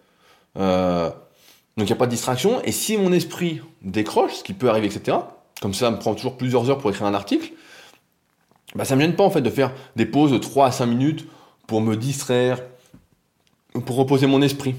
Euh, 0.59 1.11
donc 1.77 1.87
il 1.89 1.93
n'y 1.93 1.93
a 1.93 1.97
pas 1.97 2.07
de 2.07 2.11
distraction, 2.11 2.63
et 2.63 2.73
si 2.73 2.97
mon 2.97 3.13
esprit 3.13 3.61
décroche, 3.83 4.35
ce 4.35 4.45
qui 4.45 4.53
peut 4.53 4.69
arriver, 4.69 4.87
etc., 4.87 5.19
comme 5.61 5.75
ça 5.75 5.91
me 5.91 5.99
prend 5.99 6.15
toujours 6.15 6.37
plusieurs 6.37 6.69
heures 6.71 6.79
pour 6.79 6.91
écrire 6.91 7.07
un 7.07 7.15
article, 7.15 7.53
bah 8.75 8.85
ça 8.85 8.97
me 8.97 9.01
gêne 9.01 9.15
pas 9.15 9.25
en 9.25 9.31
fait 9.31 9.43
de 9.43 9.51
faire 9.51 9.73
des 9.97 10.07
pauses 10.07 10.33
de 10.33 10.39
3 10.39 10.67
à 10.67 10.73
5 10.73 10.87
minutes 10.87 11.27
pour 11.67 11.81
me 11.81 11.97
distraire, 11.97 12.59
pour 13.87 13.97
reposer 13.97 14.27
mon 14.27 14.43
esprit. 14.43 14.75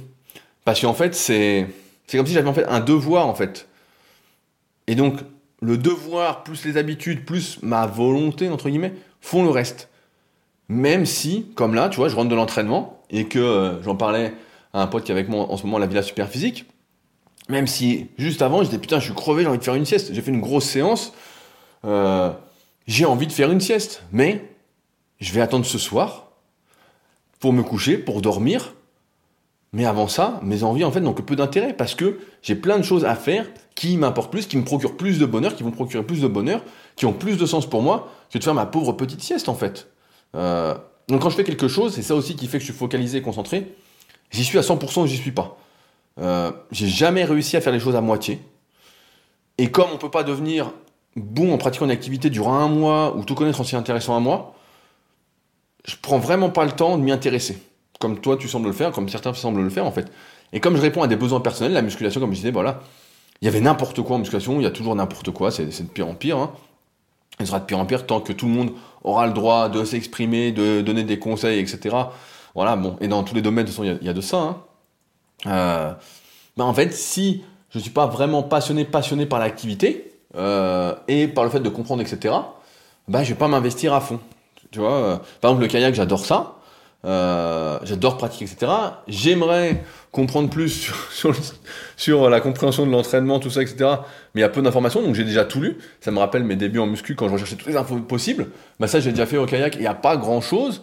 Parce 0.65 0.81
qu'en 0.81 0.93
fait, 0.93 1.15
c'est, 1.15 1.67
c'est 2.07 2.17
comme 2.17 2.27
si 2.27 2.33
j'avais 2.33 2.49
en 2.49 2.53
fait 2.53 2.65
un 2.67 2.79
devoir 2.79 3.27
en 3.27 3.35
fait. 3.35 3.67
Et 4.87 4.95
donc, 4.95 5.19
le 5.61 5.77
devoir, 5.77 6.43
plus 6.43 6.65
les 6.65 6.77
habitudes, 6.77 7.25
plus 7.25 7.59
ma 7.61 7.85
volonté, 7.87 8.49
entre 8.49 8.69
guillemets, 8.69 8.93
font 9.21 9.43
le 9.43 9.49
reste. 9.49 9.89
Même 10.69 11.05
si, 11.05 11.47
comme 11.55 11.75
là, 11.75 11.89
tu 11.89 11.97
vois, 11.97 12.09
je 12.09 12.15
rentre 12.15 12.29
de 12.29 12.35
l'entraînement 12.35 13.01
et 13.09 13.25
que 13.27 13.39
euh, 13.39 13.81
j'en 13.83 13.95
parlais 13.95 14.33
à 14.73 14.81
un 14.81 14.87
pote 14.87 15.03
qui 15.03 15.11
est 15.11 15.15
avec 15.15 15.29
moi 15.29 15.51
en 15.51 15.57
ce 15.57 15.65
moment 15.65 15.77
la 15.77 15.87
Villa 15.87 16.01
Super 16.01 16.27
Physique, 16.27 16.65
même 17.49 17.67
si 17.67 18.07
juste 18.17 18.41
avant, 18.41 18.63
j'étais 18.63 18.77
putain, 18.77 18.99
je 18.99 19.05
suis 19.05 19.13
crevé, 19.13 19.43
j'ai 19.43 19.49
envie 19.49 19.59
de 19.59 19.63
faire 19.63 19.75
une 19.75 19.85
sieste. 19.85 20.13
J'ai 20.13 20.21
fait 20.21 20.31
une 20.31 20.41
grosse 20.41 20.65
séance, 20.65 21.13
euh, 21.85 22.31
j'ai 22.87 23.05
envie 23.05 23.27
de 23.27 23.31
faire 23.31 23.51
une 23.51 23.59
sieste, 23.59 24.03
mais 24.11 24.49
je 25.19 25.33
vais 25.33 25.41
attendre 25.41 25.65
ce 25.65 25.77
soir 25.77 26.31
pour 27.39 27.53
me 27.53 27.63
coucher, 27.63 27.97
pour 27.97 28.21
dormir. 28.21 28.73
Mais 29.73 29.85
avant 29.85 30.07
ça, 30.07 30.39
mes 30.43 30.63
envies 30.63 30.83
en 30.83 30.91
fait 30.91 31.01
n'ont 31.01 31.13
que 31.13 31.23
peu 31.23 31.35
d'intérêt 31.35 31.73
parce 31.73 31.95
que 31.95 32.19
j'ai 32.43 32.55
plein 32.55 32.77
de 32.77 32.83
choses 32.83 33.05
à 33.05 33.15
faire 33.15 33.47
qui 33.75 33.97
m'importent 33.97 34.31
plus, 34.31 34.45
qui 34.45 34.55
me 34.55 34.63
procurent 34.63 34.95
plus 34.95 35.17
de 35.17 35.25
bonheur, 35.25 35.55
qui 35.55 35.63
vont 35.63 35.71
procurer 35.71 36.03
plus 36.03 36.21
de 36.21 36.27
bonheur, 36.27 36.63
qui 36.95 37.07
ont 37.07 37.13
plus 37.13 37.37
de 37.37 37.45
sens 37.45 37.67
pour 37.67 37.81
moi 37.81 38.09
que 38.31 38.37
de 38.37 38.43
faire 38.43 38.53
ma 38.53 38.67
pauvre 38.67 38.93
petite 38.93 39.21
sieste 39.21 39.49
en 39.49 39.55
fait. 39.55 39.89
Euh, 40.35 40.75
donc 41.07 41.21
quand 41.21 41.29
je 41.29 41.35
fais 41.35 41.43
quelque 41.43 41.67
chose, 41.67 41.93
c'est 41.93 42.01
ça 42.01 42.15
aussi 42.15 42.35
qui 42.35 42.47
fait 42.47 42.57
que 42.57 42.63
je 42.63 42.71
suis 42.71 42.77
focalisé 42.77 43.19
et 43.19 43.21
concentré. 43.21 43.75
J'y 44.31 44.43
suis 44.43 44.57
à 44.57 44.61
100% 44.61 45.01
ou 45.01 45.07
j'y 45.07 45.17
suis 45.17 45.31
pas. 45.31 45.57
Euh, 46.19 46.51
j'ai 46.71 46.87
jamais 46.87 47.23
réussi 47.23 47.57
à 47.57 47.61
faire 47.61 47.73
les 47.73 47.79
choses 47.79 47.95
à 47.95 48.01
moitié. 48.01 48.39
Et 49.57 49.69
comme 49.71 49.89
on 49.93 49.97
peut 49.97 50.11
pas 50.11 50.23
devenir 50.23 50.71
bon 51.15 51.53
en 51.53 51.57
pratiquant 51.57 51.85
une 51.85 51.91
activité 51.91 52.29
durant 52.29 52.55
un 52.55 52.67
mois 52.67 53.15
ou 53.15 53.23
tout 53.23 53.35
connaître 53.35 53.61
en 53.61 53.63
s'y 53.63 53.75
intéressant 53.75 54.15
un 54.15 54.19
mois, 54.19 54.55
je 55.85 55.95
prends 56.01 56.17
vraiment 56.17 56.49
pas 56.49 56.65
le 56.65 56.71
temps 56.71 56.97
de 56.97 57.03
m'y 57.03 57.11
intéresser. 57.11 57.61
Comme 57.99 58.19
toi 58.19 58.37
tu 58.37 58.47
sembles 58.47 58.67
le 58.67 58.73
faire, 58.73 58.91
comme 58.91 59.09
certains 59.09 59.33
semblent 59.33 59.61
le 59.61 59.69
faire 59.69 59.85
en 59.85 59.91
fait. 59.91 60.11
Et 60.53 60.59
comme 60.59 60.75
je 60.75 60.81
réponds 60.81 61.01
à 61.01 61.07
des 61.07 61.15
besoins 61.15 61.39
personnels, 61.39 61.73
la 61.73 61.81
musculation, 61.81 62.21
comme 62.21 62.31
je 62.31 62.37
disais, 62.37 62.51
voilà, 62.51 62.81
il 63.41 63.45
y 63.45 63.47
avait 63.47 63.59
n'importe 63.59 64.01
quoi 64.01 64.15
en 64.15 64.19
musculation, 64.19 64.59
il 64.59 64.63
y 64.63 64.67
a 64.67 64.71
toujours 64.71 64.95
n'importe 64.95 65.31
quoi, 65.31 65.51
c'est 65.51 65.65
de 65.65 65.87
pire 65.89 66.07
en 66.07 66.13
pire. 66.13 66.37
Hein. 66.37 66.53
Il 67.39 67.47
sera 67.47 67.59
de 67.59 67.65
pire 67.65 67.79
en 67.79 67.85
pire 67.85 68.05
tant 68.05 68.21
que 68.21 68.31
tout 68.31 68.45
le 68.45 68.51
monde 68.53 68.71
aura 69.03 69.27
le 69.27 69.33
droit 69.33 69.69
de 69.69 69.83
s'exprimer, 69.83 70.51
de 70.51 70.81
donner 70.81 71.03
des 71.03 71.19
conseils, 71.19 71.59
etc. 71.59 71.95
Voilà, 72.55 72.75
bon, 72.75 72.95
et 73.01 73.07
dans 73.07 73.23
tous 73.23 73.35
les 73.35 73.41
domaines, 73.41 73.65
de 73.65 73.71
toute 73.71 73.77
façon, 73.77 73.97
il 73.99 74.05
y, 74.05 74.09
a 74.09 74.13
de 74.13 74.21
ça. 74.21 74.37
Hein. 74.37 74.57
Euh, 75.47 75.93
ben 76.55 76.65
en 76.65 76.73
fait, 76.73 76.93
si 76.93 77.43
je 77.71 77.79
suis 77.79 77.89
pas 77.89 78.05
vraiment 78.05 78.43
passionné, 78.43 78.85
passionné 78.85 79.25
par 79.25 79.39
l'activité 79.39 80.13
euh, 80.35 80.93
et 81.07 81.27
par 81.27 81.43
le 81.43 81.49
fait 81.49 81.59
de 81.59 81.69
comprendre, 81.69 82.01
etc. 82.01 82.35
Ben 83.07 83.23
je 83.23 83.29
vais 83.29 83.39
pas 83.39 83.47
m'investir 83.47 83.93
à 83.93 84.01
fond. 84.01 84.19
Tu 84.71 84.79
vois, 84.79 84.93
euh, 84.93 85.17
par 85.41 85.51
exemple 85.51 85.63
le 85.63 85.67
kayak, 85.67 85.95
j'adore 85.95 86.25
ça. 86.25 86.57
Euh, 87.05 87.79
j'adore 87.83 88.17
pratiquer, 88.17 88.45
etc. 88.45 88.71
J'aimerais 89.07 89.83
comprendre 90.11 90.49
plus 90.49 90.89
sur, 91.97 92.29
la 92.29 92.39
compréhension 92.39 92.85
de 92.85 92.91
l'entraînement, 92.91 93.39
tout 93.39 93.49
ça, 93.49 93.61
etc. 93.61 93.89
Mais 94.33 94.39
il 94.39 94.41
y 94.41 94.45
a 94.45 94.49
peu 94.49 94.61
d'informations, 94.61 95.01
donc 95.01 95.15
j'ai 95.15 95.25
déjà 95.25 95.43
tout 95.43 95.59
lu. 95.59 95.77
Ça 95.99 96.11
me 96.11 96.19
rappelle 96.19 96.43
mes 96.43 96.55
débuts 96.55 96.79
en 96.79 96.87
muscu 96.87 97.15
quand 97.15 97.27
je 97.27 97.33
recherchais 97.33 97.55
toutes 97.55 97.67
les 97.67 97.75
infos 97.75 97.97
possibles. 97.97 98.47
Bah 98.79 98.87
ça, 98.87 98.99
j'ai 98.99 99.11
déjà 99.11 99.25
fait 99.25 99.37
au 99.37 99.45
kayak. 99.45 99.75
Il 99.75 99.81
n'y 99.81 99.87
a 99.87 99.93
pas 99.93 100.15
grand-chose. 100.15 100.81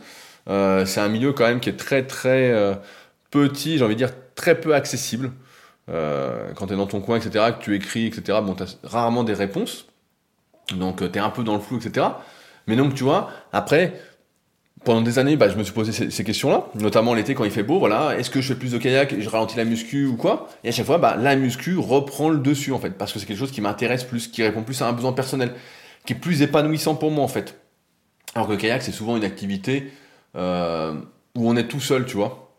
Euh, 0.48 0.84
c'est 0.84 1.00
un 1.00 1.08
milieu 1.08 1.32
quand 1.32 1.46
même 1.46 1.60
qui 1.60 1.70
est 1.70 1.76
très 1.76 2.06
très 2.06 2.50
euh, 2.50 2.74
petit, 3.30 3.78
j'ai 3.78 3.84
envie 3.84 3.94
de 3.94 3.98
dire 3.98 4.12
très 4.34 4.60
peu 4.60 4.74
accessible. 4.74 5.32
Quand 6.54 6.68
tu 6.68 6.74
es 6.74 6.76
dans 6.76 6.86
ton 6.86 7.00
coin, 7.00 7.16
etc., 7.16 7.46
que 7.58 7.64
tu 7.64 7.74
écris, 7.74 8.06
etc., 8.06 8.38
bon, 8.44 8.54
tu 8.54 8.62
as 8.62 8.76
rarement 8.84 9.24
des 9.24 9.34
réponses. 9.34 9.86
Donc 10.72 10.98
tu 10.98 11.18
es 11.18 11.20
un 11.20 11.30
peu 11.30 11.42
dans 11.42 11.54
le 11.54 11.60
flou, 11.60 11.78
etc. 11.78 12.06
Mais 12.70 12.76
donc, 12.76 12.94
tu 12.94 13.02
vois, 13.02 13.30
après, 13.52 14.00
pendant 14.84 15.02
des 15.02 15.18
années, 15.18 15.36
bah, 15.36 15.48
je 15.48 15.56
me 15.56 15.62
suis 15.62 15.72
posé 15.72 16.10
ces, 16.10 16.24
questions-là, 16.24 16.66
notamment 16.74 17.12
l'été 17.14 17.34
quand 17.34 17.44
il 17.44 17.50
fait 17.50 17.62
beau, 17.62 17.78
voilà, 17.78 18.18
est-ce 18.18 18.30
que 18.30 18.40
je 18.40 18.48
fais 18.48 18.58
plus 18.58 18.72
de 18.72 18.78
kayak 18.78 19.12
et 19.12 19.20
je 19.20 19.28
ralentis 19.28 19.56
la 19.56 19.64
muscu 19.64 20.06
ou 20.06 20.16
quoi? 20.16 20.48
Et 20.64 20.70
à 20.70 20.72
chaque 20.72 20.86
fois, 20.86 20.98
bah, 20.98 21.16
la 21.18 21.36
muscu 21.36 21.76
reprend 21.76 22.30
le 22.30 22.38
dessus 22.38 22.72
en 22.72 22.78
fait, 22.78 22.90
parce 22.90 23.12
que 23.12 23.18
c'est 23.18 23.26
quelque 23.26 23.38
chose 23.38 23.50
qui 23.50 23.60
m'intéresse 23.60 24.04
plus, 24.04 24.28
qui 24.28 24.42
répond 24.42 24.62
plus 24.62 24.80
à 24.80 24.88
un 24.88 24.92
besoin 24.92 25.12
personnel, 25.12 25.52
qui 26.06 26.14
est 26.14 26.16
plus 26.16 26.40
épanouissant 26.42 26.94
pour 26.94 27.10
moi 27.10 27.24
en 27.24 27.28
fait. 27.28 27.60
Alors 28.34 28.46
que 28.46 28.52
le 28.52 28.58
kayak, 28.58 28.82
c'est 28.82 28.92
souvent 28.92 29.16
une 29.16 29.24
activité 29.24 29.92
euh, 30.36 30.94
où 31.36 31.48
on 31.50 31.56
est 31.56 31.68
tout 31.68 31.80
seul, 31.80 32.06
tu 32.06 32.16
vois. 32.16 32.54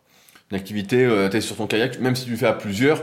Une 0.52 0.58
activité, 0.58 1.06
euh, 1.06 1.30
tu 1.30 1.42
sur 1.42 1.56
ton 1.56 1.66
kayak, 1.66 2.00
même 2.00 2.16
si 2.16 2.26
tu 2.26 2.32
le 2.32 2.38
fais 2.38 2.48
à 2.48 2.54
plusieurs, 2.54 3.02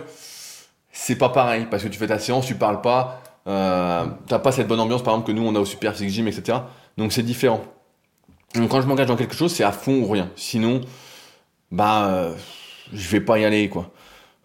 c'est 0.93 1.17
pas 1.17 1.31
pareil, 1.31 1.67
parce 1.71 1.83
que 1.83 1.89
tu 1.89 1.99
fais 1.99 2.07
ta 2.07 2.19
séance, 2.19 2.47
tu 2.47 2.55
parles 2.55 2.83
pas, 2.83 3.23
euh, 3.49 4.05
t'as 4.27 4.39
pas 4.39 4.53
cette 4.53 4.69
bonne 4.69 4.81
ambiance 4.81 5.03
par 5.03 5.15
exemple 5.15 5.29
que 5.29 5.33
nous 5.33 5.47
on 5.47 5.55
a 5.55 5.61
au 5.61 5.65
Super 5.65 5.93
Physique 5.93 6.11
Gym, 6.11 6.29
etc. 6.29 6.59
Donc 6.99 7.13
c'est 7.13 7.23
différent. 7.23 7.63
Donc 8.55 8.71
quand 8.71 8.81
je 8.81 8.87
m'engage 8.87 9.09
dans 9.09 9.17
quelque 9.17 9.35
chose, 9.35 9.53
c'est 9.53 9.65
à 9.65 9.73
fond 9.73 10.01
ou 10.01 10.07
rien. 10.07 10.31
Sinon, 10.37 10.81
bah, 11.71 12.09
euh, 12.09 12.35
je 12.93 13.09
vais 13.09 13.21
pas 13.21 13.39
y 13.39 13.45
aller, 13.45 13.69
quoi. 13.69 13.91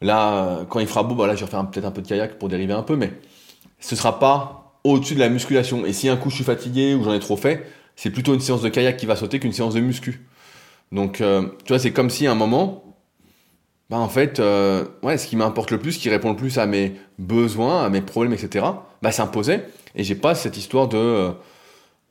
Là, 0.01 0.65
quand 0.69 0.79
il 0.79 0.87
fera 0.87 1.03
beau, 1.03 1.15
bah 1.15 1.27
là, 1.27 1.35
je 1.35 1.45
vais 1.45 1.49
faire 1.49 1.65
peut-être 1.69 1.85
un 1.85 1.91
peu 1.91 2.01
de 2.01 2.07
kayak 2.07 2.37
pour 2.37 2.49
dériver 2.49 2.73
un 2.73 2.83
peu, 2.83 2.97
mais 2.97 3.13
ce 3.79 3.95
sera 3.95 4.19
pas 4.19 4.63
au-dessus 4.83 5.15
de 5.15 5.19
la 5.19 5.29
musculation. 5.29 5.85
Et 5.85 5.93
si 5.93 6.09
un 6.09 6.17
coup 6.17 6.29
je 6.29 6.35
suis 6.35 6.43
fatigué 6.43 6.93
ou 6.95 7.03
j'en 7.03 7.13
ai 7.13 7.19
trop 7.19 7.37
fait, 7.37 7.65
c'est 7.95 8.09
plutôt 8.09 8.33
une 8.33 8.39
séance 8.39 8.61
de 8.61 8.69
kayak 8.69 8.97
qui 8.97 9.05
va 9.05 9.15
sauter 9.15 9.39
qu'une 9.39 9.53
séance 9.53 9.73
de 9.73 9.79
muscu. 9.79 10.25
Donc, 10.91 11.21
euh, 11.21 11.47
tu 11.65 11.69
vois, 11.69 11.79
c'est 11.79 11.91
comme 11.91 12.09
si 12.09 12.27
à 12.27 12.31
un 12.31 12.35
moment, 12.35 12.83
bah 13.89 13.97
en 13.97 14.09
fait, 14.09 14.39
euh, 14.39 14.85
ouais, 15.01 15.17
ce 15.17 15.27
qui 15.27 15.35
m'importe 15.35 15.71
le 15.71 15.79
plus, 15.79 15.93
ce 15.93 15.99
qui 15.99 16.09
répond 16.09 16.29
le 16.31 16.35
plus 16.35 16.57
à 16.57 16.65
mes 16.65 16.93
besoins, 17.19 17.83
à 17.83 17.89
mes 17.89 18.01
problèmes, 18.01 18.33
etc., 18.33 18.65
bah 19.01 19.11
s'imposait. 19.11 19.67
Et 19.95 20.03
j'ai 20.03 20.15
pas 20.15 20.35
cette 20.35 20.57
histoire 20.57 20.87
de 20.87 21.31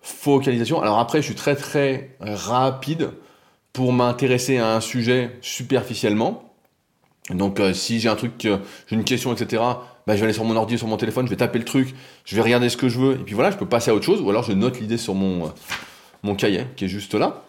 focalisation. 0.02 0.82
Alors 0.82 0.98
après, 0.98 1.22
je 1.22 1.26
suis 1.26 1.34
très 1.34 1.56
très 1.56 2.16
rapide 2.20 3.10
pour 3.72 3.92
m'intéresser 3.92 4.58
à 4.58 4.74
un 4.74 4.80
sujet 4.80 5.38
superficiellement. 5.40 6.52
Donc 7.30 7.60
euh, 7.60 7.72
si 7.72 8.00
j'ai 8.00 8.08
un 8.08 8.16
truc, 8.16 8.32
j'ai 8.40 8.96
une 8.96 9.04
question, 9.04 9.32
etc., 9.32 9.62
bah, 10.06 10.14
je 10.14 10.20
vais 10.20 10.24
aller 10.24 10.32
sur 10.32 10.44
mon 10.44 10.56
ordi, 10.56 10.76
sur 10.76 10.88
mon 10.88 10.96
téléphone, 10.96 11.26
je 11.26 11.30
vais 11.30 11.36
taper 11.36 11.58
le 11.58 11.64
truc, 11.64 11.94
je 12.24 12.34
vais 12.34 12.42
regarder 12.42 12.68
ce 12.68 12.76
que 12.76 12.88
je 12.88 12.98
veux, 12.98 13.12
et 13.14 13.22
puis 13.24 13.34
voilà, 13.34 13.52
je 13.52 13.56
peux 13.56 13.66
passer 13.66 13.92
à 13.92 13.94
autre 13.94 14.04
chose, 14.04 14.20
ou 14.20 14.28
alors 14.28 14.42
je 14.42 14.52
note 14.52 14.80
l'idée 14.80 14.96
sur 14.96 15.14
mon, 15.14 15.46
euh, 15.46 15.50
mon 16.24 16.34
cahier 16.34 16.66
qui 16.74 16.86
est 16.86 16.88
juste 16.88 17.14
là, 17.14 17.44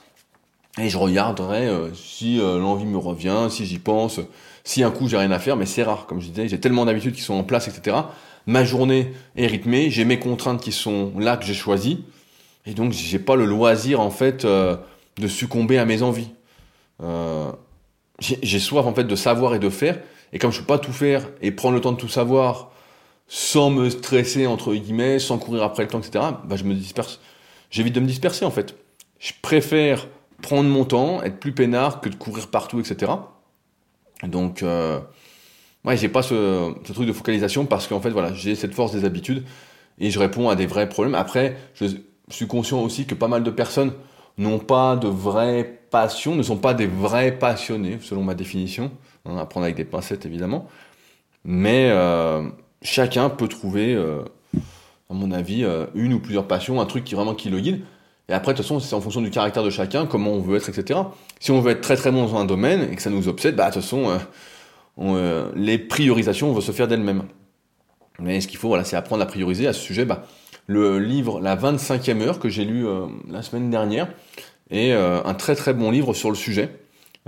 et 0.79 0.89
je 0.89 0.97
regarderai 0.99 1.67
euh, 1.67 1.91
si 1.95 2.37
l'envie 2.37 2.85
me 2.85 2.97
revient, 2.97 3.47
si 3.49 3.65
j'y 3.65 3.79
pense, 3.79 4.19
si 4.63 4.83
un 4.83 4.91
coup 4.91 5.09
j'ai 5.09 5.17
rien 5.17 5.31
à 5.31 5.39
faire, 5.39 5.57
mais 5.57 5.65
c'est 5.65 5.81
rare, 5.81 6.05
comme 6.05 6.21
je 6.21 6.27
disais, 6.27 6.47
j'ai 6.47 6.59
tellement 6.59 6.85
d'habitudes 6.85 7.15
qui 7.15 7.21
sont 7.21 7.33
en 7.33 7.43
place, 7.43 7.67
etc. 7.67 7.97
Ma 8.45 8.63
journée 8.63 9.11
est 9.35 9.47
rythmée, 9.47 9.89
j'ai 9.89 10.05
mes 10.05 10.19
contraintes 10.19 10.61
qui 10.61 10.71
sont 10.71 11.11
là 11.17 11.37
que 11.37 11.45
j'ai 11.45 11.55
choisies, 11.55 12.05
et 12.65 12.73
donc, 12.73 12.93
j'ai 12.93 13.19
pas 13.19 13.35
le 13.35 13.45
loisir, 13.45 13.99
en 13.99 14.09
fait, 14.09 14.45
euh, 14.45 14.77
de 15.17 15.27
succomber 15.27 15.77
à 15.77 15.85
mes 15.85 16.01
envies. 16.01 16.29
Euh, 17.01 17.51
j'ai 18.19 18.59
soif, 18.59 18.85
en 18.85 18.93
fait, 18.93 19.03
de 19.03 19.15
savoir 19.15 19.53
et 19.55 19.59
de 19.59 19.69
faire. 19.69 19.99
Et 20.31 20.39
comme 20.39 20.51
je 20.51 20.59
peux 20.59 20.65
pas 20.65 20.79
tout 20.79 20.93
faire 20.93 21.29
et 21.41 21.51
prendre 21.51 21.75
le 21.75 21.81
temps 21.81 21.91
de 21.91 21.97
tout 21.97 22.07
savoir 22.07 22.71
sans 23.27 23.69
me 23.69 23.89
stresser, 23.89 24.47
entre 24.47 24.73
guillemets, 24.73 25.19
sans 25.19 25.37
courir 25.37 25.63
après 25.63 25.83
le 25.83 25.89
temps, 25.89 25.99
etc., 25.99 26.23
bah, 26.45 26.55
je 26.55 26.63
me 26.63 26.73
disperse. 26.73 27.19
J'évite 27.69 27.93
de 27.93 27.99
me 27.99 28.07
disperser, 28.07 28.45
en 28.45 28.51
fait. 28.51 28.75
Je 29.19 29.33
préfère 29.41 30.07
prendre 30.41 30.69
mon 30.69 30.85
temps, 30.85 31.21
être 31.23 31.39
plus 31.39 31.53
peinard 31.53 32.01
que 32.01 32.09
de 32.09 32.15
courir 32.15 32.47
partout, 32.47 32.79
etc. 32.79 33.11
Donc, 34.23 34.63
euh, 34.63 34.99
ouais, 35.83 35.97
j'ai 35.97 36.09
pas 36.09 36.21
ce, 36.21 36.73
ce, 36.85 36.93
truc 36.93 37.07
de 37.07 37.13
focalisation 37.13 37.65
parce 37.65 37.87
qu'en 37.87 37.99
fait, 37.99 38.09
voilà, 38.09 38.33
j'ai 38.33 38.55
cette 38.55 38.73
force 38.73 38.93
des 38.93 39.05
habitudes 39.05 39.43
et 39.99 40.11
je 40.11 40.19
réponds 40.19 40.49
à 40.49 40.55
des 40.55 40.65
vrais 40.65 40.87
problèmes. 40.87 41.15
Après, 41.15 41.57
je, 41.75 41.87
je 42.29 42.35
suis 42.35 42.47
conscient 42.47 42.81
aussi 42.81 43.05
que 43.05 43.15
pas 43.15 43.27
mal 43.27 43.43
de 43.43 43.51
personnes 43.51 43.93
n'ont 44.37 44.59
pas 44.59 44.95
de 44.95 45.07
vraie 45.07 45.81
passion, 45.89 46.35
ne 46.35 46.43
sont 46.43 46.57
pas 46.57 46.73
des 46.73 46.87
vrais 46.87 47.31
passionnés, 47.37 47.99
selon 48.01 48.23
ma 48.23 48.33
définition. 48.33 48.91
Hein, 49.25 49.37
à 49.37 49.45
prendre 49.45 49.63
avec 49.65 49.77
des 49.77 49.85
pincettes, 49.85 50.25
évidemment. 50.25 50.67
Mais 51.45 51.89
euh, 51.91 52.43
chacun 52.81 53.29
peut 53.29 53.47
trouver, 53.47 53.93
euh, 53.93 54.21
à 55.09 55.13
mon 55.13 55.31
avis, 55.31 55.63
euh, 55.63 55.85
une 55.95 56.13
ou 56.13 56.19
plusieurs 56.19 56.47
passions, 56.47 56.81
un 56.81 56.85
truc 56.85 57.03
qui 57.03 57.15
vraiment 57.15 57.35
qui 57.35 57.49
le 57.49 57.59
guide. 57.59 57.81
Et 58.29 58.33
après, 58.33 58.53
de 58.53 58.57
toute 58.57 58.65
façon, 58.65 58.79
c'est 58.79 58.95
en 58.95 59.01
fonction 59.01 59.21
du 59.21 59.29
caractère 59.29 59.63
de 59.63 59.69
chacun, 59.69 60.05
comment 60.05 60.31
on 60.31 60.39
veut 60.39 60.57
être, 60.57 60.69
etc. 60.69 60.99
Si 61.39 61.51
on 61.51 61.61
veut 61.61 61.71
être 61.71 61.81
très 61.81 61.95
très 61.95 62.11
bon 62.11 62.25
dans 62.25 62.37
un 62.37 62.45
domaine 62.45 62.89
et 62.91 62.95
que 62.95 63.01
ça 63.01 63.09
nous 63.09 63.27
obsède, 63.27 63.55
bah 63.55 63.69
de 63.69 63.73
toute 63.73 63.83
façon, 63.83 64.17
les 65.55 65.77
priorisations 65.77 66.51
vont 66.53 66.61
se 66.61 66.71
faire 66.71 66.87
d'elles-mêmes. 66.87 67.23
Mais 68.19 68.39
ce 68.39 68.47
qu'il 68.47 68.57
faut, 68.57 68.69
voilà, 68.69 68.85
c'est 68.85 68.95
apprendre 68.95 69.23
à 69.23 69.25
prioriser 69.25 69.67
à 69.67 69.73
ce 69.73 69.81
sujet. 69.81 70.05
Bah, 70.05 70.23
le 70.67 70.99
livre 70.99 71.39
La 71.39 71.55
25e 71.55 72.21
heure 72.21 72.39
que 72.39 72.49
j'ai 72.49 72.65
lu 72.65 72.87
euh, 72.87 73.07
la 73.29 73.41
semaine 73.41 73.69
dernière 73.69 74.07
est 74.69 74.91
euh, 74.91 75.23
un 75.23 75.33
très 75.33 75.55
très 75.55 75.73
bon 75.73 75.91
livre 75.91 76.13
sur 76.13 76.29
le 76.29 76.35
sujet. 76.35 76.69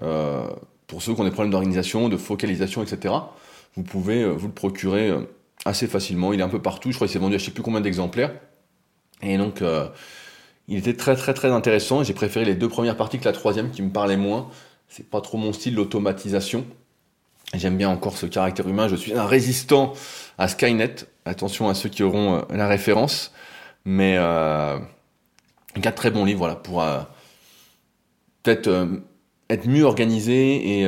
Euh, 0.01 0.47
pour 0.87 1.01
ceux 1.01 1.13
qui 1.13 1.21
ont 1.21 1.25
des 1.25 1.31
problèmes 1.31 1.51
d'organisation, 1.51 2.09
de 2.09 2.17
focalisation, 2.17 2.83
etc. 2.83 3.13
Vous 3.75 3.83
pouvez 3.83 4.25
vous 4.29 4.47
le 4.47 4.53
procurer 4.53 5.11
assez 5.65 5.87
facilement. 5.87 6.31
Il 6.31 6.39
est 6.39 6.43
un 6.43 6.49
peu 6.49 6.61
partout. 6.61 6.91
Je 6.91 6.95
crois 6.95 7.07
qu'il 7.07 7.13
s'est 7.13 7.19
vendu 7.19 7.35
à 7.35 7.37
je 7.39 7.45
sais 7.45 7.51
plus 7.51 7.63
combien 7.63 7.81
d'exemplaires. 7.81 8.31
Et 9.23 9.37
donc, 9.37 9.63
Il 10.67 10.77
était 10.77 10.95
très 10.95 11.15
très 11.15 11.33
très 11.33 11.49
intéressant. 11.49 12.03
J'ai 12.03 12.13
préféré 12.13 12.45
les 12.45 12.53
deux 12.53 12.69
premières 12.69 12.97
parties 12.97 13.17
que 13.17 13.25
la 13.25 13.33
troisième 13.33 13.71
qui 13.71 13.81
me 13.81 13.89
parlait 13.89 14.15
moins. 14.15 14.47
C'est 14.87 15.09
pas 15.09 15.21
trop 15.21 15.39
mon 15.39 15.53
style 15.53 15.73
l'automatisation. 15.73 16.65
J'aime 17.53 17.77
bien 17.77 17.89
encore 17.89 18.17
ce 18.17 18.27
caractère 18.27 18.67
humain. 18.67 18.87
Je 18.87 18.95
suis 18.95 19.13
un 19.13 19.25
résistant 19.25 19.93
à 20.37 20.47
Skynet. 20.47 21.07
Attention 21.25 21.69
à 21.69 21.73
ceux 21.73 21.89
qui 21.89 22.03
auront 22.03 22.37
euh, 22.37 22.41
la 22.51 22.67
référence. 22.67 23.31
Mais 23.85 24.15
euh, 24.17 24.77
un 25.75 25.91
très 25.91 26.09
bon 26.09 26.25
livre, 26.25 26.59
pour 26.63 26.81
euh, 26.81 27.01
peut-être 28.43 28.67
euh, 28.67 28.87
être 29.49 29.67
mieux 29.67 29.83
organisé 29.83 30.81
et 30.81 30.87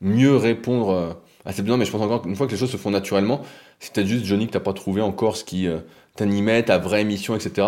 mieux 0.00 0.36
répondre 0.36 1.20
à 1.44 1.52
ses 1.52 1.62
besoins. 1.62 1.76
Mais 1.76 1.84
je 1.84 1.90
pense 1.90 2.02
encore 2.02 2.22
qu'une 2.22 2.36
fois 2.36 2.46
que 2.46 2.52
les 2.52 2.58
choses 2.58 2.70
se 2.70 2.76
font 2.76 2.92
naturellement, 2.92 3.42
c'est 3.80 3.92
peut-être 3.92 4.06
juste 4.06 4.24
Johnny 4.24 4.46
que 4.46 4.52
t'as 4.52 4.60
pas 4.60 4.72
trouvé 4.72 5.02
encore 5.02 5.36
ce 5.36 5.42
qui 5.42 5.66
t'animait, 6.14 6.62
ta 6.62 6.78
vraie 6.78 7.02
mission, 7.02 7.34
etc. 7.34 7.66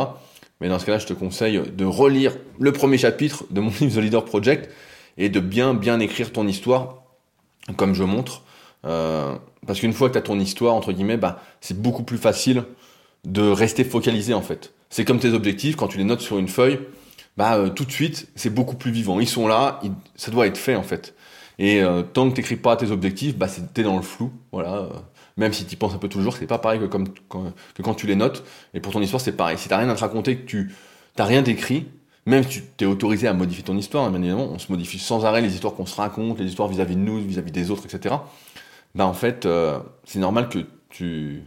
Mais 0.60 0.68
dans 0.68 0.78
ce 0.78 0.86
cas-là, 0.86 0.98
je 0.98 1.06
te 1.06 1.12
conseille 1.12 1.60
de 1.60 1.84
relire 1.84 2.36
le 2.60 2.70
premier 2.70 2.98
chapitre 2.98 3.44
de 3.50 3.60
mon 3.60 3.70
livre 3.80 3.96
The 3.96 4.04
Leader 4.04 4.24
Project 4.24 4.70
et 5.18 5.28
de 5.28 5.40
bien 5.40 5.74
bien 5.74 5.98
écrire 5.98 6.30
ton 6.30 6.46
histoire, 6.46 7.02
comme 7.76 7.96
je 7.96 8.04
montre. 8.04 8.42
Euh, 8.84 9.34
parce 9.66 9.80
qu'une 9.80 9.92
fois 9.92 10.08
que 10.08 10.14
tu 10.14 10.18
as 10.18 10.22
ton 10.22 10.38
histoire, 10.38 10.74
entre 10.74 10.92
guillemets, 10.92 11.16
bah, 11.16 11.42
c'est 11.60 11.80
beaucoup 11.80 12.02
plus 12.02 12.18
facile 12.18 12.64
de 13.24 13.42
rester 13.42 13.84
focalisé 13.84 14.34
en 14.34 14.42
fait. 14.42 14.72
C'est 14.90 15.04
comme 15.04 15.18
tes 15.18 15.32
objectifs, 15.32 15.76
quand 15.76 15.88
tu 15.88 15.98
les 15.98 16.04
notes 16.04 16.20
sur 16.20 16.38
une 16.38 16.48
feuille, 16.48 16.80
bah, 17.36 17.56
euh, 17.56 17.68
tout 17.68 17.84
de 17.84 17.92
suite, 17.92 18.28
c'est 18.34 18.50
beaucoup 18.50 18.76
plus 18.76 18.90
vivant. 18.90 19.20
Ils 19.20 19.28
sont 19.28 19.46
là, 19.46 19.80
ça 20.16 20.30
doit 20.30 20.46
être 20.46 20.58
fait 20.58 20.74
en 20.74 20.82
fait. 20.82 21.14
Et 21.58 21.82
euh, 21.82 22.02
tant 22.02 22.28
que 22.28 22.34
tu 22.34 22.40
n'écris 22.40 22.56
pas 22.56 22.76
tes 22.76 22.90
objectifs, 22.90 23.36
bah, 23.36 23.46
es 23.76 23.82
dans 23.82 23.96
le 23.96 24.02
flou. 24.02 24.32
Voilà. 24.50 24.88
Même 25.36 25.52
si 25.52 25.64
tu 25.64 25.76
penses 25.76 25.94
un 25.94 25.98
peu 25.98 26.08
toujours, 26.08 26.36
c'est 26.36 26.46
pas 26.46 26.58
pareil 26.58 26.80
que, 26.80 26.86
comme, 26.86 27.08
quand, 27.28 27.52
que 27.74 27.82
quand 27.82 27.94
tu 27.94 28.06
les 28.06 28.16
notes. 28.16 28.44
Et 28.74 28.80
pour 28.80 28.92
ton 28.92 29.00
histoire, 29.00 29.20
c'est 29.20 29.32
pareil. 29.32 29.56
Si 29.56 29.68
t'as 29.68 29.78
rien 29.78 29.88
à 29.88 29.94
te 29.94 30.00
raconter, 30.00 30.36
que 30.36 30.46
tu 30.46 30.74
t'as 31.14 31.24
rien 31.24 31.42
d'écrit, 31.42 31.86
même 32.26 32.44
si 32.44 32.60
tu 32.60 32.62
t'es 32.76 32.84
autorisé 32.84 33.26
à 33.26 33.32
modifier 33.32 33.64
ton 33.64 33.76
histoire, 33.76 34.08
bien 34.10 34.20
évidemment, 34.20 34.48
on 34.52 34.58
se 34.58 34.70
modifie 34.70 34.98
sans 34.98 35.24
arrêt 35.24 35.40
les 35.40 35.54
histoires 35.54 35.74
qu'on 35.74 35.86
se 35.86 35.96
raconte, 35.96 36.38
les 36.38 36.46
histoires 36.46 36.68
vis-à-vis 36.68 36.94
de 36.94 37.00
nous, 37.00 37.18
vis-à-vis 37.18 37.50
des 37.50 37.70
autres, 37.70 37.84
etc. 37.84 38.14
Bah 38.94 39.06
en 39.06 39.14
fait, 39.14 39.46
euh, 39.46 39.78
c'est 40.04 40.18
normal 40.18 40.48
que 40.48 40.58
tu, 40.90 41.42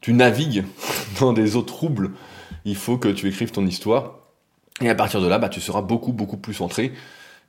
tu 0.00 0.12
navigues 0.12 0.64
dans 1.20 1.32
des 1.32 1.56
eaux 1.56 1.62
troubles. 1.62 2.12
Il 2.64 2.76
faut 2.76 2.98
que 2.98 3.08
tu 3.08 3.28
écrives 3.28 3.50
ton 3.50 3.66
histoire. 3.66 4.18
Et 4.80 4.88
à 4.88 4.94
partir 4.94 5.20
de 5.20 5.26
là, 5.26 5.38
bah, 5.38 5.48
tu 5.48 5.60
seras 5.60 5.82
beaucoup, 5.82 6.12
beaucoup 6.12 6.38
plus 6.38 6.54
centré. 6.54 6.92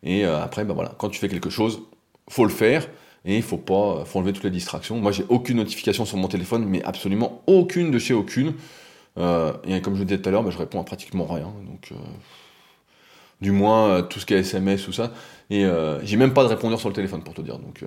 Et 0.03 0.25
euh, 0.25 0.41
après, 0.41 0.65
bah 0.65 0.73
voilà, 0.73 0.93
quand 0.97 1.09
tu 1.09 1.19
fais 1.19 1.29
quelque 1.29 1.49
chose, 1.49 1.81
faut 2.29 2.43
le 2.43 2.51
faire. 2.51 2.87
Et 3.23 3.37
il 3.37 3.43
faut 3.43 3.57
pas, 3.57 4.03
faut 4.05 4.19
enlever 4.19 4.33
toutes 4.33 4.43
les 4.43 4.49
distractions. 4.49 4.99
Moi, 4.99 5.11
j'ai 5.11 5.25
aucune 5.29 5.57
notification 5.57 6.05
sur 6.05 6.17
mon 6.17 6.27
téléphone, 6.27 6.65
mais 6.65 6.83
absolument 6.83 7.43
aucune 7.47 7.91
de 7.91 7.99
chez 7.99 8.13
aucune. 8.13 8.55
Euh, 9.17 9.53
et 9.65 9.81
comme 9.81 9.95
je 9.95 10.03
disais 10.03 10.19
tout 10.19 10.27
à 10.29 10.31
l'heure, 10.31 10.43
bah, 10.43 10.49
je 10.49 10.57
réponds 10.57 10.81
à 10.81 10.83
pratiquement 10.83 11.25
rien. 11.25 11.53
Donc, 11.65 11.93
du 13.41 13.51
moins, 13.51 13.87
euh, 13.87 14.01
tout 14.01 14.19
ce 14.19 14.25
qui 14.25 14.33
est 14.33 14.39
SMS, 14.39 14.87
ou 14.87 14.93
ça. 14.93 15.11
Et 15.49 15.65
j'ai 16.03 16.15
même 16.15 16.33
pas 16.33 16.43
de 16.43 16.47
répondeur 16.47 16.79
sur 16.79 16.87
le 16.87 16.95
téléphone, 16.95 17.23
pour 17.23 17.33
te 17.33 17.41
dire. 17.41 17.59
Donc, 17.59 17.83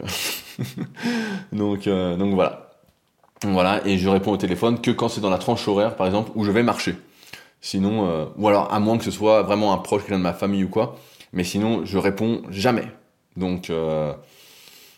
donc, 1.52 1.88
donc 1.88 2.34
voilà. 2.34 2.72
Voilà. 3.42 3.86
Et 3.86 3.96
je 3.96 4.06
réponds 4.06 4.32
au 4.32 4.36
téléphone 4.36 4.82
que 4.82 4.90
quand 4.90 5.08
c'est 5.08 5.22
dans 5.22 5.30
la 5.30 5.38
tranche 5.38 5.66
horaire, 5.66 5.96
par 5.96 6.06
exemple, 6.06 6.30
où 6.34 6.44
je 6.44 6.50
vais 6.50 6.62
marcher. 6.62 6.94
Sinon, 7.62 8.28
ou 8.36 8.48
alors 8.48 8.70
à 8.70 8.80
moins 8.80 8.98
que 8.98 9.04
ce 9.04 9.10
soit 9.10 9.40
vraiment 9.40 9.72
un 9.72 9.78
proche, 9.78 10.02
quelqu'un 10.02 10.18
de 10.18 10.22
ma 10.22 10.34
famille 10.34 10.64
ou 10.64 10.68
quoi. 10.68 10.96
Mais 11.32 11.42
sinon, 11.42 11.86
je 11.86 11.96
réponds 11.96 12.42
jamais. 12.50 12.84
Donc, 13.38 13.70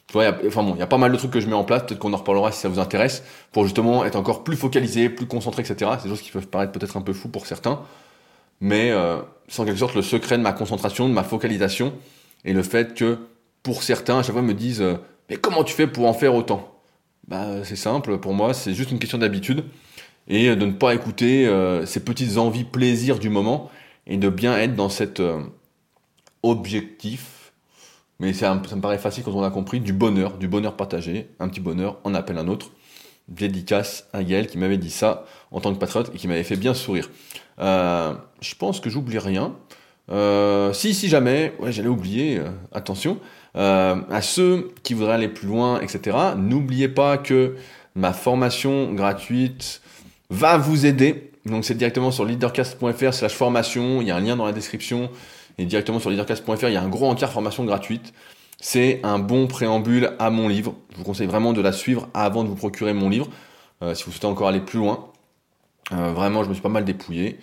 tu 0.07 0.13
vois, 0.13 0.25
il 0.25 0.79
y 0.79 0.83
a 0.83 0.87
pas 0.87 0.99
mal 0.99 1.11
de 1.11 1.17
trucs 1.17 1.33
que 1.33 1.41
je 1.41 1.49
mets 1.49 1.55
en 1.55 1.65
place, 1.65 1.83
peut-être 1.83 1.99
qu'on 1.99 2.13
en 2.13 2.17
reparlera 2.17 2.53
si 2.53 2.61
ça 2.61 2.69
vous 2.69 2.79
intéresse, 2.79 3.25
pour 3.51 3.65
justement 3.65 4.05
être 4.05 4.15
encore 4.15 4.45
plus 4.45 4.57
focalisé, 4.57 5.09
plus 5.09 5.27
concentré, 5.27 5.63
etc. 5.63 5.91
C'est 5.99 6.05
des 6.05 6.11
choses 6.11 6.23
qui 6.23 6.31
peuvent 6.31 6.47
paraître 6.47 6.73
peut-être 6.73 6.97
un 6.97 7.01
peu 7.01 7.13
fou 7.13 7.29
pour 7.29 7.47
certains, 7.47 7.81
mais 8.61 8.91
euh, 8.91 9.19
c'est 9.49 9.65
quelque 9.65 9.79
sorte 9.79 9.95
le 9.95 10.03
secret 10.03 10.39
de 10.39 10.43
ma 10.43 10.53
concentration, 10.53 11.09
de 11.09 11.15
ma 11.15 11.25
focalisation, 11.25 11.93
et 12.45 12.53
le 12.53 12.63
fait 12.63 12.95
que 12.95 13.19
pour 13.63 13.83
certains, 13.83 14.19
à 14.19 14.23
chaque 14.23 14.33
fois, 14.33 14.43
me 14.43 14.55
disent 14.55 14.81
euh, 14.83 14.95
Mais 15.29 15.37
comment 15.37 15.65
tu 15.65 15.75
fais 15.75 15.87
pour 15.87 16.07
en 16.07 16.13
faire 16.13 16.35
autant? 16.35 16.73
Bah, 17.29 17.65
c'est 17.65 17.77
simple, 17.77 18.19
pour 18.19 18.35
moi, 18.35 18.55
c'est 18.55 18.75
juste 18.75 18.93
une 18.93 18.99
question 18.99 19.19
d'habitude, 19.19 19.65
et 20.29 20.55
de 20.55 20.67
ne 20.67 20.73
pas 20.73 20.95
écouter 20.95 21.47
euh, 21.47 21.85
ces 21.87 22.01
petites 22.01 22.39
envies, 22.39 22.65
plaisirs 22.65 23.19
du 23.19 23.29
moment, 23.29 23.71
et 24.07 24.17
de 24.17 24.29
bien 24.29 24.57
être 24.57 24.75
dans 24.75 24.89
cet 24.89 25.21
euh, 25.21 25.41
objectif. 26.43 27.53
Mais 28.19 28.33
ça 28.33 28.55
me 28.55 28.81
paraît 28.81 28.99
facile 28.99 29.25
quand 29.25 29.33
on 29.33 29.43
a 29.43 29.51
compris, 29.51 29.81
du 29.81 29.93
bonheur, 29.93 30.39
du 30.39 30.49
bonheur 30.49 30.77
partagé, 30.77 31.29
un 31.39 31.49
petit 31.49 31.61
bonheur 31.61 31.99
on 32.05 32.15
appelle 32.15 32.39
un 32.39 32.49
autre. 32.49 32.71
Dédicace 33.29 34.07
à 34.13 34.23
Gaël 34.23 34.47
qui 34.47 34.57
m'avait 34.59 34.79
dit 34.79 34.91
ça 34.91 35.25
en 35.51 35.61
tant 35.61 35.75
que 35.75 35.79
patriote 35.79 36.11
et 36.15 36.19
qui 36.19 36.29
m'avait 36.29 36.45
fait 36.45 36.57
bien 36.57 36.75
sourire. 36.75 37.11
Euh, 37.59 38.15
je 38.41 38.55
pense 38.55 38.81
que 38.81 38.91
j'oublie 38.91 39.19
rien. 39.19 39.55
Euh, 40.11 40.73
si, 40.73 40.95
si 40.95 41.09
jamais, 41.09 41.53
j'allais 41.69 41.89
oublier, 41.89 42.39
euh, 42.39 42.49
attention, 42.73 43.19
à 43.55 44.21
ceux 44.21 44.71
qui 44.83 44.93
voudraient 44.93 45.15
aller 45.15 45.29
plus 45.29 45.49
loin, 45.49 45.81
etc., 45.81 46.15
n'oubliez 46.37 46.89
pas 46.89 47.17
que 47.17 47.57
ma 47.95 48.13
formation 48.13 48.93
gratuite 48.93 49.81
va 50.29 50.59
vous 50.59 50.85
aider. 50.85 51.31
Donc 51.47 51.65
c'est 51.65 51.75
directement 51.75 52.11
sur 52.11 52.27
leadercast.fr 52.27 53.15
slash 53.15 53.33
formation, 53.33 54.03
il 54.03 54.09
y 54.09 54.11
a 54.11 54.17
un 54.17 54.21
lien 54.21 54.37
dans 54.37 54.45
la 54.45 54.53
description 54.53 55.11
et 55.57 55.65
directement 55.65 56.01
sur 56.01 56.11
leadercast.fr, 56.11 56.69
il 56.69 56.75
y 56.75 56.77
a 56.77 56.83
un 56.83 56.89
gros 56.89 57.09
encart 57.09 57.33
formation 57.33 57.65
gratuite. 57.65 58.13
C'est 58.69 58.99
un 59.05 59.21
bon 59.21 59.47
préambule 59.47 60.15
à 60.19 60.29
mon 60.29 60.49
livre. 60.49 60.75
Je 60.91 60.97
vous 60.97 61.05
conseille 61.05 61.29
vraiment 61.29 61.53
de 61.53 61.61
la 61.61 61.71
suivre 61.71 62.09
avant 62.15 62.43
de 62.43 62.49
vous 62.49 62.57
procurer 62.57 62.95
mon 62.95 63.09
livre, 63.09 63.29
euh, 63.81 63.95
si 63.95 64.03
vous 64.03 64.11
souhaitez 64.11 64.27
encore 64.27 64.49
aller 64.49 64.59
plus 64.59 64.81
loin. 64.81 65.07
Euh, 65.93 66.13
vraiment, 66.13 66.43
je 66.43 66.49
me 66.49 66.55
suis 66.55 66.65
pas 66.65 66.69
mal 66.69 66.85
dépouillé. 66.85 67.39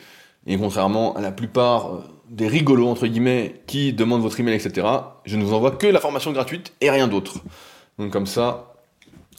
Et 0.47 0.57
contrairement 0.57 1.15
à 1.15 1.21
la 1.21 1.31
plupart 1.31 1.93
euh, 1.93 1.99
des 2.29 2.49
rigolos, 2.49 2.89
entre 2.89 3.07
guillemets, 3.07 3.61
qui 3.67 3.93
demandent 3.93 4.21
votre 4.21 4.37
email, 4.41 4.55
etc., 4.55 4.85
je 5.23 5.37
ne 5.37 5.45
vous 5.45 5.53
envoie 5.53 5.71
que 5.71 5.87
la 5.87 6.01
formation 6.01 6.33
gratuite 6.33 6.73
et 6.81 6.89
rien 6.89 7.07
d'autre. 7.07 7.35
Donc 7.99 8.11
comme 8.11 8.27
ça, 8.27 8.73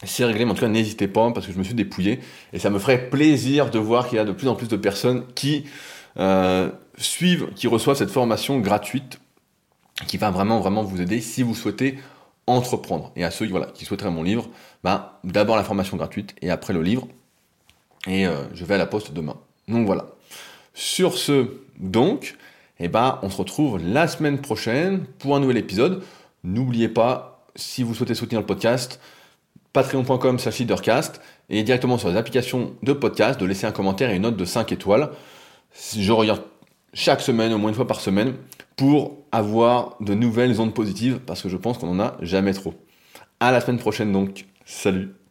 c'est 0.05 0.25
réglé, 0.25 0.47
mais 0.47 0.53
en 0.53 0.55
tout 0.55 0.63
cas, 0.63 0.69
n'hésitez 0.69 1.07
pas, 1.07 1.31
parce 1.33 1.47
que 1.47 1.53
je 1.53 1.59
me 1.59 1.65
suis 1.65 1.75
dépouillé. 1.75 2.21
Et 2.55 2.59
ça 2.59 2.71
me 2.71 2.79
ferait 2.79 3.11
plaisir 3.11 3.71
de 3.71 3.79
voir 3.79 4.09
qu'il 4.09 4.17
y 4.17 4.21
a 4.21 4.25
de 4.25 4.33
plus 4.33 4.49
en 4.49 4.55
plus 4.55 4.69
de 4.69 4.77
personnes 4.77 5.27
qui 5.35 5.67
suivent, 6.97 7.49
qui 7.55 7.67
reçoivent 7.67 7.99
cette 7.99 8.11
formation 8.11 8.59
gratuite 8.61 9.19
qui 10.07 10.17
va 10.17 10.31
vraiment, 10.31 10.61
vraiment 10.61 10.83
vous 10.83 11.01
aider 11.01 11.21
si 11.21 11.43
vous 11.43 11.55
souhaitez 11.55 11.99
entreprendre. 12.47 13.13
Et 13.17 13.25
à 13.25 13.31
ceux 13.31 13.49
voilà, 13.49 13.67
qui 13.67 13.85
souhaiteraient 13.85 14.11
mon 14.11 14.23
livre, 14.23 14.49
bah, 14.83 15.21
d'abord 15.25 15.57
la 15.57 15.65
formation 15.65 15.97
gratuite 15.97 16.35
et 16.43 16.51
après 16.51 16.73
le 16.73 16.83
livre. 16.83 17.09
Et 18.07 18.27
euh, 18.27 18.45
je 18.53 18.65
vais 18.65 18.75
à 18.75 18.79
la 18.79 18.87
poste 18.87 19.13
demain. 19.13 19.37
Donc 19.69 19.87
voilà. 19.87 20.07
Sur 20.75 21.17
ce, 21.17 21.49
donc, 21.79 22.37
eh 22.81 22.89
ben, 22.89 23.19
on 23.23 23.31
se 23.31 23.37
retrouve 23.37 23.79
la 23.79 24.09
semaine 24.09 24.41
prochaine 24.41 25.05
pour 25.19 25.37
un 25.37 25.41
nouvel 25.41 25.57
épisode. 25.57 26.03
N'oubliez 26.43 26.89
pas, 26.89 27.47
si 27.57 27.83
vous 27.83 27.95
souhaitez 27.95 28.15
soutenir 28.15 28.41
le 28.41 28.47
podcast, 28.47 29.01
patreon.com 29.73 30.39
slash 30.39 30.59
leadercast 30.59 31.21
et 31.49 31.63
directement 31.63 31.99
sur 31.99 32.09
les 32.09 32.17
applications 32.17 32.75
de 32.83 32.93
podcast, 32.93 33.41
de 33.41 33.47
laisser 33.47 33.67
un 33.67 33.73
commentaire 33.73 34.11
et 34.11 34.17
une 34.17 34.23
note 34.23 34.37
de 34.37 34.45
5 34.45 34.73
étoiles. 34.73 35.11
Je 35.97 36.13
regarde 36.13 36.43
chaque 36.93 37.21
semaine, 37.21 37.53
au 37.53 37.59
moins 37.59 37.71
une 37.71 37.77
fois 37.77 37.87
par 37.87 38.01
semaine, 38.01 38.35
pour 38.77 39.25
avoir 39.33 39.97
de 40.01 40.15
nouvelles 40.15 40.61
ondes 40.61 40.75
positives, 40.75 41.21
parce 41.21 41.43
que 41.43 41.49
je 41.49 41.57
pense 41.57 41.79
qu'on 41.79 41.91
en 41.91 42.01
a 42.01 42.17
jamais 42.21 42.53
trop. 42.53 42.75
À 43.41 43.53
la 43.53 43.61
semaine 43.61 43.79
prochaine 43.79 44.13
donc. 44.13 44.47
Salut 44.65 45.24